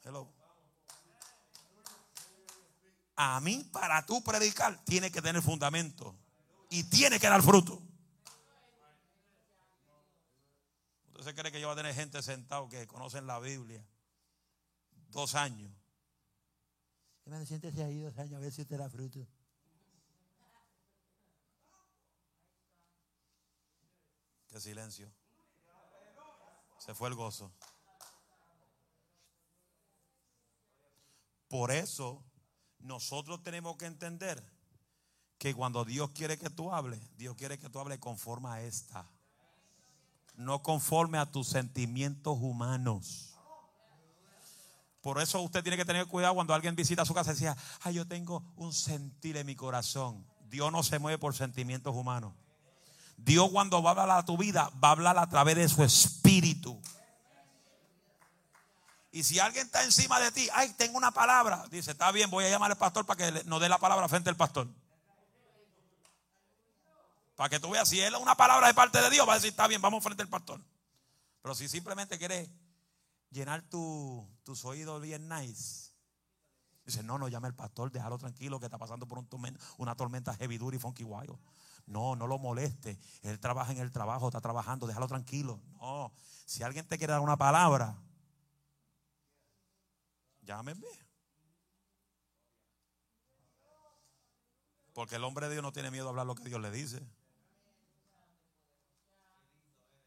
Hello. 0.05 0.29
A 3.17 3.41
mí, 3.41 3.69
para 3.73 4.05
tú 4.05 4.23
predicar, 4.25 4.83
tiene 4.85 5.11
que 5.11 5.23
tener 5.23 5.43
fundamento. 5.43 6.17
Y 6.71 6.85
tiene 6.85 7.21
que 7.21 7.29
dar 7.29 7.43
fruto. 7.43 7.81
¿Usted 11.19 11.37
cree 11.37 11.53
que 11.53 11.61
yo 11.61 11.69
voy 11.69 11.75
a 11.75 11.77
tener 11.77 11.95
gente 11.95 12.21
sentado 12.23 12.69
que 12.69 12.87
conocen 12.89 13.27
la 13.27 13.39
Biblia? 13.39 13.87
Dos 15.11 15.35
años. 15.37 15.71
Hermano, 17.25 17.47
siéntese 17.47 17.85
ahí 17.85 18.01
dos 18.01 18.19
años 18.19 18.35
a 18.35 18.39
ver 18.41 18.53
si 18.53 18.63
usted 18.63 18.79
da 18.79 18.91
fruto. 18.91 19.25
Qué 24.49 24.61
silencio. 24.61 25.13
Se 26.83 26.95
fue 26.95 27.09
el 27.09 27.15
gozo. 27.15 27.53
Por 31.49 31.71
eso 31.71 32.25
nosotros 32.81 33.43
tenemos 33.43 33.77
que 33.77 33.87
entender 33.87 34.43
que 35.39 35.55
cuando 35.55 35.85
Dios 35.85 36.11
quiere 36.11 36.39
que 36.39 36.51
tú 36.51 36.73
hables, 36.73 37.01
Dios 37.17 37.37
quiere 37.37 37.59
que 37.59 37.69
tú 37.69 37.79
hables 37.79 37.99
conforme 37.99 38.49
a 38.49 38.63
esta 38.63 39.09
no 40.35 40.63
conforme 40.63 41.19
a 41.19 41.31
tus 41.31 41.49
sentimientos 41.49 42.39
humanos. 42.41 43.37
Por 45.03 45.21
eso 45.21 45.41
usted 45.43 45.63
tiene 45.63 45.77
que 45.77 45.85
tener 45.85 46.07
cuidado 46.07 46.35
cuando 46.35 46.55
alguien 46.55 46.75
visita 46.75 47.05
su 47.05 47.13
casa 47.13 47.31
y 47.31 47.35
decía, 47.35 47.57
ay, 47.83 47.95
yo 47.95 48.07
tengo 48.07 48.43
un 48.57 48.73
sentir 48.73 49.37
en 49.37 49.47
mi 49.47 49.55
corazón. 49.55 50.25
Dios 50.49 50.73
no 50.73 50.83
se 50.83 50.99
mueve 50.99 51.19
por 51.19 51.35
sentimientos 51.35 51.95
humanos. 51.95 52.35
Dios 53.17 53.51
cuando 53.51 53.83
va 53.83 53.91
a 53.91 54.01
hablar 54.03 54.19
a 54.19 54.25
tu 54.25 54.37
vida, 54.37 54.71
va 54.83 54.89
a 54.89 54.93
hablar 54.93 55.19
a 55.19 55.29
través 55.29 55.57
de 55.57 55.69
su 55.69 55.83
espíritu. 55.83 56.81
Y 59.13 59.23
si 59.25 59.39
alguien 59.39 59.67
está 59.67 59.85
encima 59.85 60.19
de 60.19 60.33
ti, 60.33 60.49
ay, 60.55 60.73
tengo 60.73 60.97
una 60.97 61.11
palabra, 61.11 61.67
dice, 61.71 61.91
está 61.91 62.11
bien, 62.13 62.31
voy 62.31 62.47
a 62.47 62.51
llamar 62.51 62.71
al 62.71 62.79
pastor 62.79 63.05
para 63.05 63.19
que 63.19 63.45
nos 63.45 63.61
dé 63.61 63.69
la 63.69 63.79
palabra 63.79 64.09
frente 64.09 64.31
al 64.31 64.37
pastor. 64.37 64.69
Para 67.37 67.51
que 67.51 67.61
tú 67.61 67.71
veas, 67.71 67.89
si 67.89 68.01
es 68.01 68.13
una 68.15 68.37
palabra 68.37 68.69
de 68.69 68.75
parte 68.75 69.01
de 69.01 69.11
Dios, 69.11 69.29
va 69.29 69.33
a 69.33 69.37
decir, 69.37 69.51
está 69.51 69.69
bien, 69.69 69.83
vamos 69.83 70.03
frente 70.03 70.23
al 70.23 70.29
pastor. 70.29 70.61
Pero 71.43 71.55
si 71.55 71.69
simplemente 71.69 72.19
quieres 72.19 72.49
llenar 73.31 73.63
tus 73.63 74.65
oídos 74.65 75.03
bien 75.03 75.29
nice, 75.29 75.91
dice, 76.87 77.03
no, 77.03 77.19
no 77.19 77.29
llame 77.29 77.49
al 77.49 77.55
pastor, 77.55 77.91
déjalo 77.91 78.17
tranquilo 78.17 78.61
que 78.61 78.67
está 78.67 78.79
pasando 78.79 79.07
por 79.07 79.23
una 79.77 79.95
tormenta 79.95 80.35
heavy 80.37 80.57
duty 80.57 80.77
y 80.77 80.81
funky 80.81 81.05
wild. 81.05 81.37
No, 81.87 82.17
no 82.17 82.27
lo 82.27 82.39
moleste. 82.39 82.99
Él 83.23 83.39
trabaja 83.41 83.73
en 83.73 83.79
el 83.79 83.91
trabajo, 83.91 84.29
está 84.29 84.41
trabajando, 84.41 84.87
déjalo 84.87 85.09
tranquilo. 85.09 85.61
No, 85.81 86.13
si 86.47 86.63
alguien 86.63 86.87
te 86.87 86.99
quiere 86.99 87.13
dar 87.13 87.23
una 87.23 87.37
palabra, 87.37 87.97
llámeme. 90.43 90.87
Porque 94.93 95.17
el 95.17 95.25
hombre 95.25 95.47
de 95.47 95.53
Dios 95.53 95.63
no 95.63 95.73
tiene 95.73 95.91
miedo 95.91 96.07
a 96.07 96.11
hablar 96.11 96.27
lo 96.27 96.35
que 96.35 96.45
Dios 96.45 96.61
le 96.61 96.71
dice. 96.71 97.03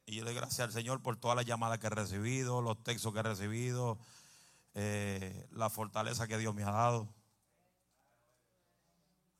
Y 0.05 0.17
yo 0.17 0.23
le 0.23 0.31
doy 0.31 0.35
gracias 0.35 0.59
al 0.59 0.71
Señor 0.71 1.01
por 1.01 1.17
todas 1.17 1.35
las 1.35 1.45
llamadas 1.45 1.79
que 1.79 1.87
he 1.87 1.89
recibido, 1.89 2.61
los 2.61 2.83
textos 2.83 3.11
que 3.11 3.19
he 3.19 3.23
recibido, 3.23 3.97
eh, 4.75 5.47
la 5.51 5.71
fortaleza 5.71 6.27
que 6.27 6.37
Dios 6.37 6.53
me 6.53 6.63
ha 6.63 6.71
dado. 6.71 7.09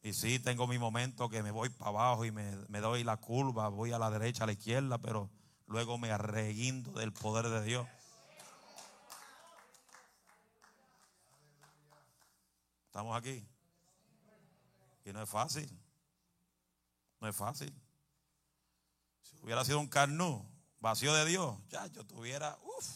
Y 0.06 0.14
sí, 0.14 0.38
tengo 0.38 0.68
mi 0.68 0.78
momento 0.78 1.30
que 1.30 1.42
me 1.42 1.50
voy 1.50 1.70
para 1.70 1.90
abajo 1.90 2.26
y 2.26 2.32
me, 2.32 2.56
me 2.68 2.80
doy 2.80 3.04
la 3.04 3.18
curva, 3.18 3.70
voy 3.70 3.92
a 3.92 3.98
la 3.98 4.12
derecha, 4.12 4.44
a 4.44 4.46
la 4.46 4.54
izquierda, 4.54 5.00
pero 5.00 5.32
luego 5.66 5.98
me 5.98 6.12
arreguindo 6.12 6.92
del 6.92 7.12
poder 7.12 7.50
de 7.50 7.64
Dios. 7.64 7.88
Estamos 12.86 13.18
aquí. 13.18 13.48
Y 15.06 15.12
no 15.12 15.24
es 15.24 15.28
fácil. 15.28 15.76
No 17.20 17.28
es 17.28 17.36
fácil. 17.36 17.74
Si 19.24 19.36
hubiera 19.42 19.66
sido 19.66 19.80
un 19.80 19.88
carnú, 19.88 20.48
vacío 20.82 21.16
de 21.16 21.26
Dios, 21.26 21.58
ya 21.68 21.88
yo 21.88 22.06
tuviera, 22.06 22.60
uff, 22.62 22.88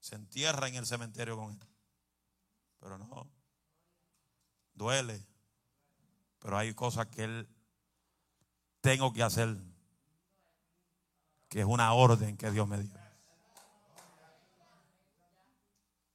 se 0.00 0.14
entierra 0.14 0.68
en 0.68 0.74
el 0.74 0.84
cementerio 0.84 1.38
con 1.38 1.52
él. 1.52 1.68
Pero 2.80 2.98
no, 2.98 3.30
duele. 4.74 5.35
Pero 6.46 6.58
hay 6.58 6.72
cosas 6.74 7.08
que 7.08 7.24
él 7.24 7.48
tengo 8.80 9.12
que 9.12 9.24
hacer, 9.24 9.56
que 11.48 11.58
es 11.58 11.66
una 11.66 11.92
orden 11.92 12.36
que 12.36 12.52
Dios 12.52 12.68
me 12.68 12.80
dio. 12.80 12.96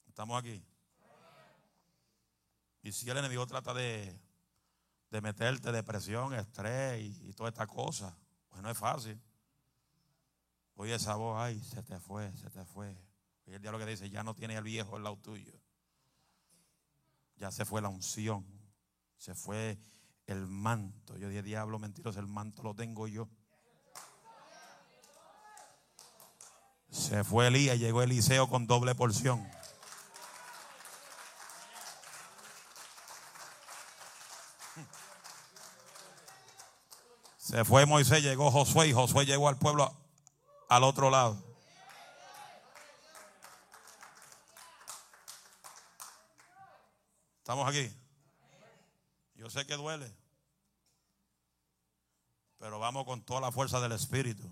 ¿Estamos 0.07 0.39
aquí? 0.39 0.63
Y 2.81 2.93
si 2.93 3.09
el 3.09 3.17
enemigo 3.17 3.45
trata 3.45 3.73
de, 3.73 4.17
de 5.09 5.19
meterte 5.19 5.69
depresión, 5.69 6.33
estrés 6.33 7.01
y, 7.01 7.27
y 7.27 7.33
toda 7.33 7.49
esta 7.49 7.67
cosa, 7.67 8.17
pues 8.47 8.63
no 8.63 8.69
es 8.69 8.77
fácil. 8.77 9.21
Oye 10.75 10.95
esa 10.95 11.15
voz, 11.15 11.41
ay, 11.41 11.59
se 11.59 11.83
te 11.83 11.99
fue, 11.99 12.33
se 12.37 12.49
te 12.49 12.63
fue. 12.63 12.97
Y 13.47 13.51
el 13.51 13.61
diablo 13.61 13.79
que 13.79 13.85
dice, 13.85 14.09
ya 14.09 14.23
no 14.23 14.33
tiene 14.33 14.55
el 14.55 14.63
viejo 14.63 14.95
el 14.95 15.03
lado 15.03 15.17
tuyo. 15.17 15.59
Ya 17.35 17.51
se 17.51 17.65
fue 17.65 17.81
la 17.81 17.89
unción. 17.89 18.45
Se 19.17 19.35
fue 19.35 19.77
el 20.27 20.47
manto. 20.47 21.17
Yo 21.17 21.29
dije, 21.29 21.43
diablo 21.43 21.79
mentiroso, 21.79 22.19
el 22.19 22.27
manto 22.27 22.63
lo 22.63 22.73
tengo 22.73 23.07
yo. 23.07 23.27
Se 26.89 27.23
fue 27.23 27.47
Elías, 27.47 27.79
llegó 27.79 28.01
Eliseo 28.01 28.49
con 28.49 28.67
doble 28.67 28.95
porción. 28.95 29.49
Se 37.37 37.65
fue 37.65 37.85
Moisés, 37.85 38.23
llegó 38.23 38.49
Josué 38.49 38.87
y 38.87 38.93
Josué 38.93 39.25
llegó 39.25 39.49
al 39.49 39.57
pueblo 39.57 39.93
al 40.69 40.83
otro 40.85 41.09
lado. 41.09 41.37
¿Estamos 47.39 47.67
aquí? 47.67 48.00
Yo 49.41 49.49
sé 49.49 49.65
que 49.65 49.75
duele, 49.75 50.15
pero 52.59 52.77
vamos 52.77 53.05
con 53.05 53.23
toda 53.23 53.41
la 53.41 53.51
fuerza 53.51 53.79
del 53.79 53.91
Espíritu. 53.91 54.47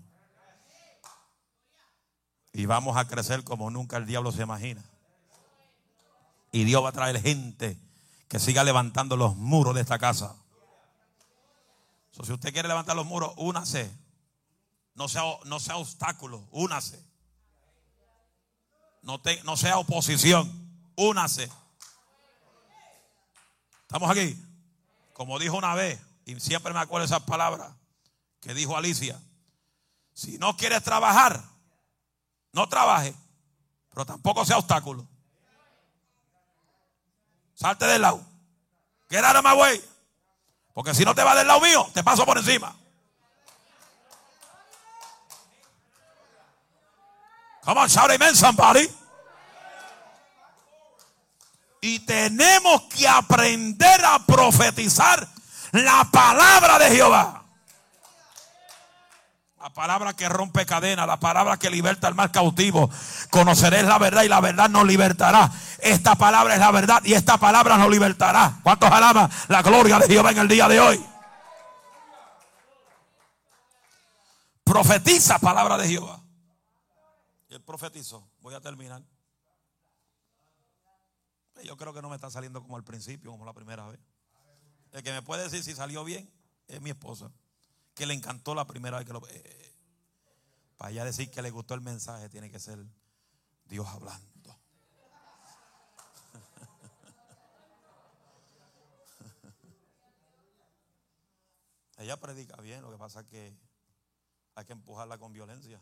Y 2.52 2.66
vamos 2.66 2.96
a 2.96 3.06
crecer 3.06 3.44
como 3.44 3.70
nunca 3.70 3.98
el 3.98 4.06
diablo 4.06 4.32
se 4.32 4.42
imagina. 4.42 4.82
Y 6.50 6.64
Dios 6.64 6.82
va 6.82 6.88
a 6.88 6.92
traer 6.92 7.22
gente 7.22 7.78
que 8.26 8.40
siga 8.40 8.64
levantando 8.64 9.16
los 9.16 9.36
muros 9.36 9.76
de 9.76 9.82
esta 9.82 10.00
casa. 10.00 10.34
si 12.10 12.32
usted 12.32 12.52
quiere 12.52 12.66
levantar 12.66 12.96
los 12.96 13.06
muros, 13.06 13.32
únase. 13.36 13.96
No 14.96 15.06
sea, 15.06 15.22
no 15.44 15.60
sea 15.60 15.76
obstáculo, 15.76 16.48
únase. 16.50 17.00
No, 19.02 19.22
no 19.44 19.56
sea 19.56 19.78
oposición, 19.78 20.50
únase. 20.96 21.48
¿Estamos 23.86 24.10
aquí? 24.10 24.49
Como 25.20 25.38
dijo 25.38 25.54
una 25.58 25.74
vez, 25.74 26.00
y 26.24 26.40
siempre 26.40 26.72
me 26.72 26.80
acuerdo 26.80 27.04
esas 27.04 27.20
palabras 27.24 27.70
que 28.40 28.54
dijo 28.54 28.74
Alicia. 28.74 29.20
Si 30.14 30.38
no 30.38 30.56
quieres 30.56 30.82
trabajar, 30.82 31.44
no 32.52 32.66
trabaje, 32.70 33.14
pero 33.90 34.06
tampoco 34.06 34.46
sea 34.46 34.56
obstáculo. 34.56 35.06
Salte 37.54 37.84
del 37.84 38.00
lado. 38.00 38.24
Get 39.10 39.22
out 39.22 39.36
of 39.36 39.44
my 39.44 39.60
way. 39.60 39.84
Porque 40.72 40.94
si 40.94 41.04
no 41.04 41.14
te 41.14 41.22
vas 41.22 41.36
del 41.36 41.48
lado 41.48 41.60
mío, 41.60 41.86
te 41.92 42.02
paso 42.02 42.24
por 42.24 42.38
encima. 42.38 42.74
Come 47.62 47.78
on, 47.78 47.88
shout 47.88 48.10
amen 48.10 48.34
somebody. 48.34 48.88
Y 51.80 52.00
tenemos 52.00 52.82
que 52.82 53.08
aprender 53.08 54.04
a 54.04 54.18
profetizar 54.26 55.26
la 55.72 56.08
palabra 56.10 56.78
de 56.78 56.90
Jehová. 56.90 57.44
La 59.60 59.70
palabra 59.70 60.14
que 60.14 60.28
rompe 60.28 60.64
cadenas, 60.64 61.06
la 61.06 61.20
palabra 61.20 61.58
que 61.58 61.70
liberta 61.70 62.06
al 62.08 62.14
mal 62.14 62.30
cautivo. 62.30 62.90
Conoceréis 63.30 63.84
la 63.84 63.98
verdad 63.98 64.22
y 64.22 64.28
la 64.28 64.40
verdad 64.40 64.70
nos 64.70 64.86
libertará. 64.86 65.50
Esta 65.78 66.14
palabra 66.14 66.54
es 66.54 66.60
la 66.60 66.70
verdad 66.70 67.02
y 67.04 67.12
esta 67.12 67.38
palabra 67.38 67.76
nos 67.76 67.90
libertará. 67.90 68.58
¿Cuántos 68.62 68.90
alaban 68.90 69.30
la 69.48 69.62
gloria 69.62 69.98
de 69.98 70.06
Jehová 70.06 70.30
en 70.30 70.38
el 70.38 70.48
día 70.48 70.66
de 70.66 70.80
hoy? 70.80 71.06
Profetiza 74.64 75.38
palabra 75.38 75.76
de 75.76 75.88
Jehová. 75.88 76.20
Y 77.48 77.54
él 77.54 77.62
profetizó. 77.62 78.30
Voy 78.40 78.54
a 78.54 78.60
terminar. 78.60 79.02
Yo 81.64 81.76
creo 81.76 81.92
que 81.92 82.02
no 82.02 82.08
me 82.08 82.16
está 82.16 82.30
saliendo 82.30 82.62
como 82.62 82.76
al 82.76 82.84
principio, 82.84 83.30
como 83.30 83.44
la 83.44 83.52
primera 83.52 83.86
vez. 83.86 84.00
El 84.92 85.02
que 85.02 85.12
me 85.12 85.20
puede 85.22 85.42
decir 85.44 85.62
si 85.62 85.74
salió 85.74 86.02
bien 86.04 86.28
es 86.66 86.80
mi 86.80 86.88
esposa, 86.90 87.30
que 87.94 88.06
le 88.06 88.14
encantó 88.14 88.54
la 88.54 88.66
primera 88.66 88.96
vez 88.98 89.06
que 89.06 89.12
lo... 89.12 89.20
Eh, 89.28 89.76
para 90.76 90.90
ella 90.92 91.04
decir 91.04 91.30
que 91.30 91.42
le 91.42 91.50
gustó 91.50 91.74
el 91.74 91.82
mensaje, 91.82 92.28
tiene 92.28 92.50
que 92.50 92.58
ser 92.58 92.84
Dios 93.66 93.86
hablando. 93.86 94.58
Ella 101.98 102.18
predica 102.18 102.56
bien, 102.62 102.82
lo 102.82 102.90
que 102.90 102.96
pasa 102.96 103.20
es 103.20 103.26
que 103.26 103.54
hay 104.54 104.64
que 104.64 104.72
empujarla 104.72 105.18
con 105.18 105.34
violencia. 105.34 105.78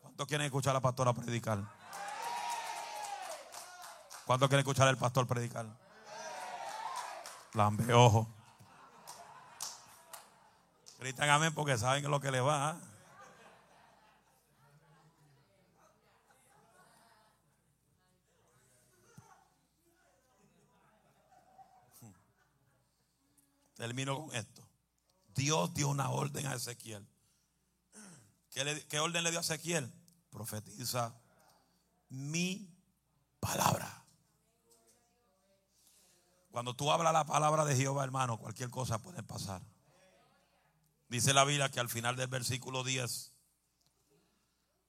¿Cuántos 0.00 0.28
quieren 0.28 0.44
escuchar 0.44 0.70
a 0.70 0.74
la 0.74 0.80
pastora 0.80 1.12
predicar? 1.12 1.83
¿Cuántos 4.26 4.48
quieren 4.48 4.60
escuchar 4.60 4.88
al 4.88 4.96
pastor 4.96 5.26
predicar? 5.26 5.66
Lambe 7.52 7.92
ojo. 7.92 8.26
Gritan 10.98 11.28
amén 11.28 11.52
porque 11.52 11.76
saben 11.76 12.10
lo 12.10 12.20
que 12.20 12.30
le 12.30 12.40
va. 12.40 12.70
¿ah? 12.70 12.80
Termino 23.74 24.24
con 24.24 24.34
esto. 24.34 24.66
Dios 25.34 25.74
dio 25.74 25.88
una 25.88 26.08
orden 26.08 26.46
a 26.46 26.54
Ezequiel. 26.54 27.06
¿Qué, 28.50 28.86
¿Qué, 28.88 28.98
orden 29.00 29.22
le 29.22 29.30
dio 29.30 29.40
a 29.40 29.42
Ezequiel? 29.42 29.92
Profetiza 30.30 31.14
mi 32.08 32.74
palabra. 33.40 34.03
Cuando 36.54 36.76
tú 36.76 36.92
hablas 36.92 37.12
la 37.12 37.26
palabra 37.26 37.64
de 37.64 37.74
Jehová, 37.74 38.04
hermano, 38.04 38.38
cualquier 38.38 38.70
cosa 38.70 39.02
puede 39.02 39.24
pasar. 39.24 39.60
Dice 41.08 41.34
la 41.34 41.44
Biblia 41.44 41.68
que 41.68 41.80
al 41.80 41.88
final 41.88 42.14
del 42.14 42.28
versículo 42.28 42.84
10, 42.84 43.32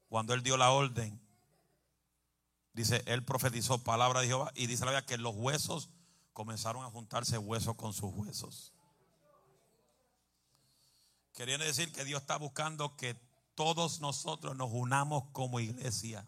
cuando 0.07 0.35
él 0.35 0.43
dio 0.43 0.57
la 0.57 0.69
orden, 0.69 1.19
dice, 2.73 3.01
él 3.07 3.25
profetizó 3.25 3.83
palabra 3.83 4.21
de 4.21 4.27
Jehová 4.27 4.51
y 4.53 4.67
dice 4.67 4.85
la 4.85 4.91
Biblia 4.91 5.07
que 5.07 5.17
los 5.17 5.33
huesos 5.33 5.89
comenzaron 6.33 6.85
a 6.85 6.91
juntarse 6.91 7.39
huesos 7.39 7.73
con 7.73 7.93
sus 7.93 8.13
huesos. 8.13 8.71
Queriendo 11.33 11.65
decir 11.65 11.91
que 11.91 12.05
Dios 12.05 12.21
está 12.21 12.37
buscando 12.37 12.95
que 12.95 13.19
todos 13.55 14.01
nosotros 14.01 14.55
nos 14.55 14.69
unamos 14.71 15.23
como 15.31 15.59
iglesia. 15.59 16.27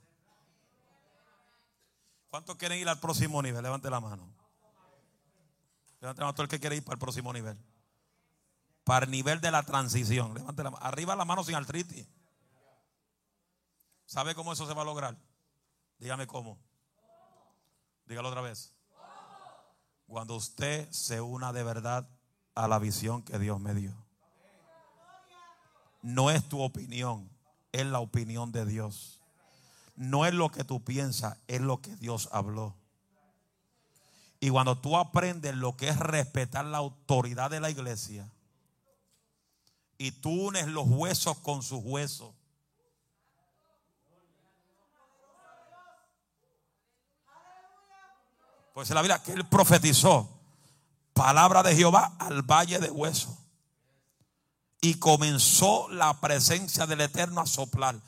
¿Cuántos 2.28 2.56
quieren 2.56 2.80
ir 2.80 2.90
al 2.90 3.00
próximo 3.00 3.40
nivel? 3.44 3.62
Levante 3.62 3.88
la 3.92 4.00
mano. 4.00 4.37
Mano 6.16 6.34
todo 6.34 6.44
el 6.44 6.50
que 6.50 6.60
quiere 6.60 6.76
ir 6.76 6.84
para 6.84 6.96
el 6.96 7.00
próximo 7.00 7.34
nivel. 7.34 7.58
Para 8.84 9.06
el 9.06 9.12
nivel 9.12 9.42
de 9.42 9.52
la 9.52 9.64
transición. 9.64 10.34
Levante 10.34 10.64
la 10.64 10.72
mano. 10.72 10.86
Arriba 10.86 11.16
la 11.16 11.26
mano 11.26 11.44
sin 11.44 11.56
artritis. 11.56 12.08
¿Sabe 14.06 14.34
cómo 14.36 14.54
eso 14.54 14.66
se 14.66 14.74
va 14.74 14.84
a 14.84 14.86
lograr? 14.86 15.18
Dígame 16.00 16.28
cómo. 16.28 16.58
Dígalo 18.06 18.30
otra 18.30 18.42
vez. 18.42 18.74
Cuando 20.08 20.36
usted 20.36 20.90
se 20.92 21.20
una 21.20 21.52
de 21.52 21.64
verdad 21.64 22.08
a 22.56 22.68
la 22.68 22.80
visión 22.80 23.22
que 23.22 23.38
Dios 23.38 23.60
me 23.60 23.74
dio. 23.74 23.94
No 26.02 26.32
es 26.32 26.48
tu 26.48 26.62
opinión, 26.62 27.30
es 27.74 27.86
la 27.86 28.00
opinión 28.00 28.54
de 28.54 28.66
Dios. 28.66 29.20
No 29.96 30.26
es 30.26 30.34
lo 30.34 30.50
que 30.50 30.64
tú 30.64 30.84
piensas, 30.84 31.38
es 31.48 31.60
lo 31.60 31.82
que 31.82 31.96
Dios 31.98 32.30
habló. 32.32 32.76
Y 34.40 34.50
cuando 34.50 34.78
tú 34.78 34.98
aprendes 34.98 35.56
lo 35.56 35.76
que 35.76 35.90
es 35.90 35.98
respetar 35.98 36.66
la 36.66 36.78
autoridad 36.78 37.50
de 37.50 37.60
la 37.60 37.70
iglesia 37.70 38.30
y 39.98 40.12
tú 40.12 40.30
unes 40.30 40.68
los 40.68 40.86
huesos 40.88 41.38
con 41.40 41.64
sus 41.64 41.82
huesos. 41.84 42.34
Pues 48.74 48.90
en 48.92 48.96
la 48.96 49.02
Biblia 49.02 49.24
que 49.24 49.32
él 49.32 49.48
profetizó 49.48 50.30
palabra 51.14 51.64
de 51.64 51.76
Jehová 51.76 52.16
al 52.20 52.44
valle 52.44 52.80
de 52.80 52.92
huesos. 52.92 53.34
Y 54.82 54.96
comenzó 55.00 55.90
la 55.90 56.22
presencia 56.22 56.86
del 56.86 57.02
Eterno 57.02 57.42
a 57.42 57.48
soplar. 57.48 58.00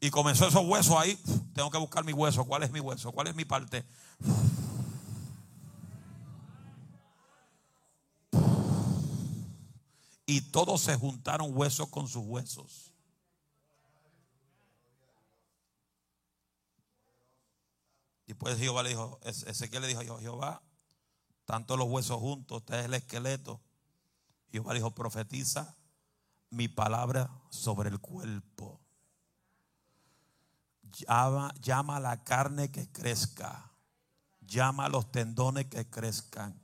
Y 0.00 0.10
comenzó 0.10 0.48
esos 0.48 0.64
huesos 0.64 0.96
ahí. 0.96 1.16
Tengo 1.54 1.70
que 1.70 1.78
buscar 1.78 2.04
mi 2.04 2.12
hueso. 2.12 2.44
¿Cuál 2.44 2.62
es 2.62 2.70
mi 2.70 2.80
hueso? 2.80 3.12
¿Cuál 3.12 3.26
es 3.26 3.34
mi 3.34 3.44
parte? 3.44 3.84
Y 10.24 10.40
todos 10.42 10.80
se 10.80 10.96
juntaron 10.96 11.50
huesos 11.52 11.88
con 11.88 12.08
sus 12.08 12.24
huesos. 12.24 12.94
Y 18.26 18.34
pues 18.34 18.56
Jehová 18.58 18.84
le 18.84 18.90
dijo, 18.90 19.18
Ezequiel 19.24 19.82
le 19.82 19.88
dijo, 19.88 20.18
Jehová, 20.18 20.62
tanto 21.46 21.76
los 21.76 21.88
huesos 21.88 22.18
juntos, 22.18 22.58
usted 22.58 22.78
es 22.78 22.84
el 22.84 22.94
esqueleto. 22.94 23.60
Jehová 24.52 24.72
dijo, 24.72 24.94
profetiza 24.94 25.76
mi 26.48 26.68
palabra 26.68 27.28
sobre 27.50 27.90
el 27.90 27.98
cuerpo. 27.98 28.79
Llama, 30.92 31.96
a 31.96 32.00
la 32.00 32.22
carne 32.24 32.70
que 32.70 32.88
crezca. 32.90 33.70
Llama 34.40 34.86
a 34.86 34.88
los 34.88 35.10
tendones 35.12 35.66
que 35.66 35.88
crezcan. 35.88 36.60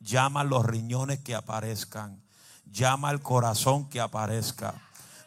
Llama 0.00 0.40
a 0.40 0.44
los 0.44 0.64
riñones 0.64 1.20
que 1.20 1.34
aparezcan. 1.34 2.22
Llama 2.64 3.08
al 3.08 3.20
corazón 3.20 3.88
que 3.88 4.00
aparezca. 4.00 4.74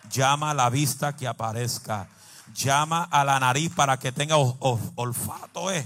Llama 0.09 0.51
a 0.51 0.53
la 0.53 0.69
vista 0.69 1.15
que 1.15 1.27
aparezca. 1.27 2.07
Llama 2.53 3.03
a 3.03 3.25
la 3.25 3.39
nariz 3.39 3.73
para 3.73 3.97
que 3.97 4.11
tenga 4.11 4.37
olfato. 4.37 5.71
Eh 5.71 5.85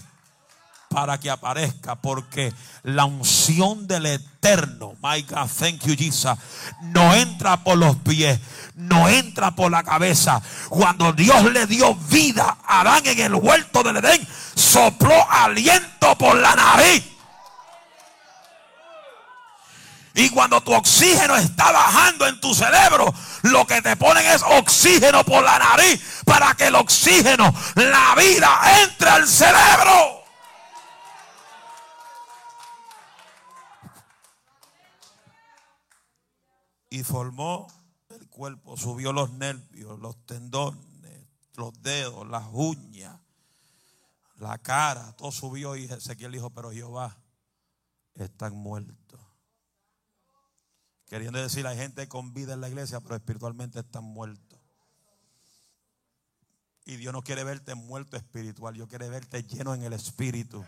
para 0.92 1.20
que 1.20 1.30
aparezca, 1.30 1.96
porque 1.96 2.54
la 2.84 3.06
unción 3.06 3.88
del 3.88 4.06
eterno, 4.06 4.94
my 5.02 5.24
thank 5.24 5.86
you, 5.86 5.96
Jesus, 5.98 6.38
no 6.82 7.14
entra 7.16 7.64
por 7.64 7.78
los 7.78 7.96
pies, 7.98 8.40
no 8.76 9.08
entra 9.08 9.52
por 9.52 9.72
la 9.72 9.84
cabeza. 9.84 10.42
Cuando 10.70 11.14
Dios 11.14 11.52
le 11.52 11.66
dio 11.66 11.96
vida 11.96 12.58
a 12.66 12.82
Adán 12.82 13.08
en 13.08 13.20
el 13.20 13.36
huerto 13.36 13.84
del 13.84 13.98
Edén, 13.98 14.28
sopló 14.54 15.14
aliento 15.32 16.18
por 16.18 16.36
la 16.36 16.56
nariz. 16.56 17.04
Y 20.14 20.30
cuando 20.30 20.60
tu 20.62 20.74
oxígeno 20.74 21.38
está 21.38 21.72
bajando 21.72 22.28
en 22.28 22.42
tu 22.42 22.54
cerebro, 22.54 23.14
lo 23.44 23.66
que 23.66 23.82
te 23.82 23.96
ponen 23.96 24.26
es 24.26 24.44
oxígeno 24.44 25.24
por 25.24 25.42
la 25.42 25.58
nariz 25.58 26.02
para 26.26 26.54
que 26.54 26.68
el 26.68 26.76
oxígeno, 26.76 27.54
la 27.76 28.16
vida, 28.16 28.60
entre 28.84 29.10
al 29.10 29.26
cerebro. 29.26 30.21
Y 36.92 37.04
formó 37.04 37.68
el 38.10 38.28
cuerpo, 38.28 38.76
subió 38.76 39.14
los 39.14 39.32
nervios, 39.32 39.98
los 40.00 40.24
tendones, 40.26 41.26
los 41.56 41.82
dedos, 41.82 42.28
las 42.28 42.44
uñas, 42.52 43.18
la 44.36 44.58
cara, 44.58 45.14
todo 45.14 45.32
subió 45.32 45.78
y 45.78 45.86
Ezequiel 45.86 46.34
dijo, 46.34 46.50
pero 46.50 46.70
Jehová, 46.72 47.18
están 48.16 48.54
muertos. 48.54 49.22
Queriendo 51.08 51.40
decir, 51.40 51.66
hay 51.66 51.78
gente 51.78 52.10
con 52.10 52.34
vida 52.34 52.54
en 52.54 52.62
la 52.62 52.68
iglesia, 52.68 53.00
pero 53.00 53.16
espiritualmente 53.16 53.80
están 53.80 54.04
muertos. 54.04 54.60
Y 56.86 56.98
Dios 56.98 57.14
no 57.14 57.22
quiere 57.22 57.46
verte 57.46 57.74
muerto 57.74 58.18
espiritual, 58.18 58.74
Dios 58.74 58.90
quiere 58.90 59.08
verte 59.08 59.44
lleno 59.44 59.74
en 59.74 59.84
el 59.84 59.94
espíritu. 59.94 60.66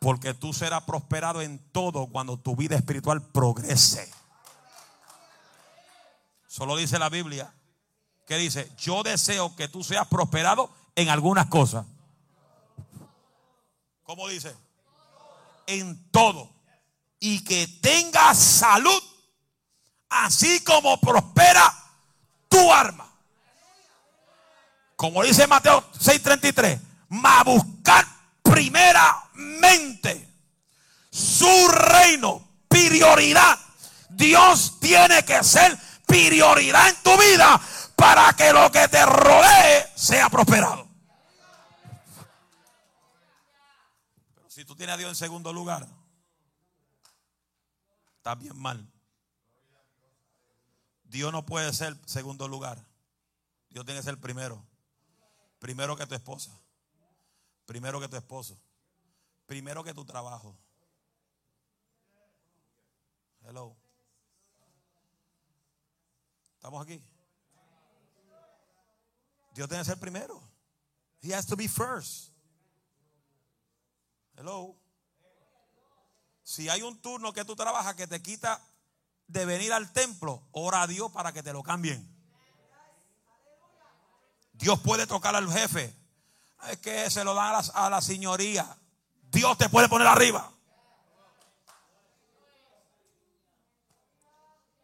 Porque 0.00 0.32
tú 0.32 0.54
serás 0.54 0.84
prosperado 0.84 1.42
en 1.42 1.58
todo 1.70 2.06
cuando 2.06 2.38
tu 2.38 2.56
vida 2.56 2.76
espiritual 2.76 3.22
progrese. 3.30 4.10
Solo 6.54 6.76
dice 6.76 7.00
la 7.00 7.08
Biblia 7.08 7.52
que 8.28 8.36
dice, 8.36 8.70
yo 8.78 9.02
deseo 9.02 9.56
que 9.56 9.66
tú 9.66 9.82
seas 9.82 10.06
prosperado 10.06 10.72
en 10.94 11.08
algunas 11.08 11.46
cosas. 11.46 11.84
¿Cómo 14.04 14.28
dice? 14.28 14.54
En 15.66 16.12
todo. 16.12 16.48
Y 17.18 17.42
que 17.42 17.66
tengas 17.82 18.38
salud, 18.38 19.02
así 20.08 20.62
como 20.62 21.00
prospera 21.00 21.74
tu 22.48 22.72
arma. 22.72 23.12
Como 24.94 25.24
dice 25.24 25.48
Mateo 25.48 25.82
6:33, 25.98 26.80
ma 27.08 27.42
buscar 27.42 28.06
primeramente 28.42 30.32
su 31.10 31.68
reino, 31.68 32.48
prioridad. 32.68 33.58
Dios 34.08 34.78
tiene 34.78 35.24
que 35.24 35.42
ser 35.42 35.76
prioridad 36.06 36.88
en 36.88 37.02
tu 37.02 37.10
vida 37.18 37.60
para 37.96 38.32
que 38.32 38.52
lo 38.52 38.70
que 38.70 38.88
te 38.88 39.04
rodee 39.04 39.86
sea 39.94 40.28
prosperado. 40.28 40.88
Pero 44.34 44.50
si 44.50 44.64
tú 44.64 44.74
tienes 44.74 44.94
a 44.94 44.98
Dios 44.98 45.10
en 45.10 45.16
segundo 45.16 45.52
lugar, 45.52 45.86
estás 48.16 48.38
bien 48.38 48.58
mal. 48.58 48.90
Dios 51.04 51.32
no 51.32 51.46
puede 51.46 51.72
ser 51.72 51.96
segundo 52.06 52.48
lugar. 52.48 52.84
Dios 53.70 53.84
tiene 53.84 54.00
que 54.00 54.04
ser 54.04 54.18
primero. 54.18 54.64
Primero 55.58 55.96
que 55.96 56.06
tu 56.06 56.14
esposa. 56.14 56.50
Primero 57.66 58.00
que 58.00 58.08
tu 58.08 58.16
esposo. 58.16 58.60
Primero 59.46 59.84
que 59.84 59.94
tu 59.94 60.04
trabajo. 60.04 60.56
Hello. 63.46 63.83
¿Estamos 66.64 66.82
aquí? 66.82 66.98
Dios 69.52 69.68
tiene 69.68 69.82
que 69.82 69.84
ser 69.84 70.00
primero. 70.00 70.42
He 71.20 71.34
has 71.34 71.44
to 71.44 71.56
be 71.56 71.68
first. 71.68 72.30
Hello. 74.34 74.74
Si 76.42 76.70
hay 76.70 76.80
un 76.80 77.02
turno 77.02 77.34
que 77.34 77.44
tú 77.44 77.54
trabajas 77.54 77.94
que 77.96 78.06
te 78.06 78.22
quita 78.22 78.62
de 79.26 79.44
venir 79.44 79.74
al 79.74 79.92
templo, 79.92 80.48
ora 80.52 80.80
a 80.80 80.86
Dios 80.86 81.12
para 81.12 81.32
que 81.32 81.42
te 81.42 81.52
lo 81.52 81.62
cambien. 81.62 82.02
Dios 84.54 84.80
puede 84.80 85.06
tocar 85.06 85.36
al 85.36 85.52
jefe. 85.52 85.94
Es 86.70 86.78
que 86.78 87.10
se 87.10 87.24
lo 87.24 87.34
da 87.34 87.50
a 87.50 87.62
la, 87.62 87.72
a 87.74 87.90
la 87.90 88.00
señoría. 88.00 88.74
Dios 89.24 89.58
te 89.58 89.68
puede 89.68 89.90
poner 89.90 90.06
arriba. 90.06 90.50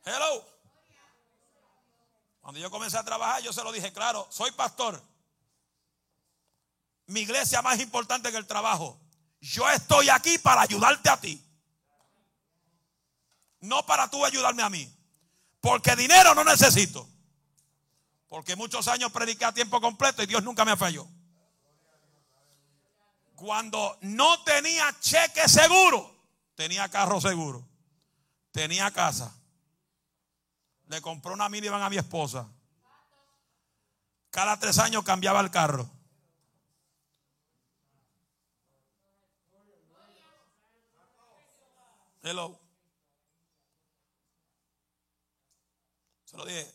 Hello. 0.05 0.50
Cuando 2.51 2.63
yo 2.63 2.71
comencé 2.73 2.99
a 2.99 3.05
trabajar, 3.05 3.41
yo 3.45 3.53
se 3.53 3.63
lo 3.63 3.71
dije, 3.71 3.93
claro, 3.93 4.27
soy 4.29 4.51
pastor. 4.51 5.01
Mi 7.07 7.21
iglesia 7.21 7.63
más 7.63 7.79
importante 7.79 8.33
que 8.33 8.39
el 8.39 8.47
trabajo. 8.49 9.01
Yo 9.41 9.71
estoy 9.71 10.09
aquí 10.09 10.37
para 10.39 10.63
ayudarte 10.63 11.09
a 11.11 11.21
ti. 11.21 11.41
No 13.61 13.87
para 13.87 14.11
tú 14.11 14.25
ayudarme 14.25 14.65
a 14.65 14.69
mí. 14.69 14.93
Porque 15.61 15.95
dinero 15.95 16.35
no 16.35 16.43
necesito. 16.43 17.09
Porque 18.27 18.57
muchos 18.57 18.89
años 18.89 19.13
prediqué 19.13 19.45
a 19.45 19.55
tiempo 19.55 19.81
completo 19.81 20.21
y 20.21 20.27
Dios 20.27 20.43
nunca 20.43 20.65
me 20.65 20.77
falló. 20.77 21.07
Cuando 23.37 23.97
no 24.01 24.43
tenía 24.43 24.93
cheque 24.99 25.49
seguro, 25.49 26.21
tenía 26.57 26.89
carro 26.89 27.21
seguro, 27.21 27.65
tenía 28.51 28.91
casa, 28.91 29.40
le 30.91 31.01
compró 31.01 31.33
una 31.33 31.49
minivan 31.49 31.83
a 31.83 31.89
mi 31.89 31.97
esposa. 31.97 32.49
Cada 34.31 34.59
tres 34.59 34.77
años 34.81 35.05
cambiaba 35.05 35.41
el 35.41 35.49
carro. 35.49 35.89
Hello. 42.23 42.59
Se 46.25 46.37
lo 46.37 46.45
dije. 46.45 46.75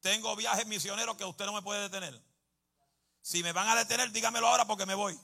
Tengo 0.00 0.34
viajes 0.34 0.66
misioneros 0.66 1.16
que 1.16 1.24
usted 1.24 1.46
no 1.46 1.52
me 1.52 1.62
puede 1.62 1.82
detener. 1.82 2.20
Si 3.22 3.44
me 3.44 3.52
van 3.52 3.68
a 3.68 3.76
detener, 3.76 4.10
dígamelo 4.10 4.48
ahora 4.48 4.66
porque 4.66 4.86
me 4.86 4.94
voy. 4.94 5.16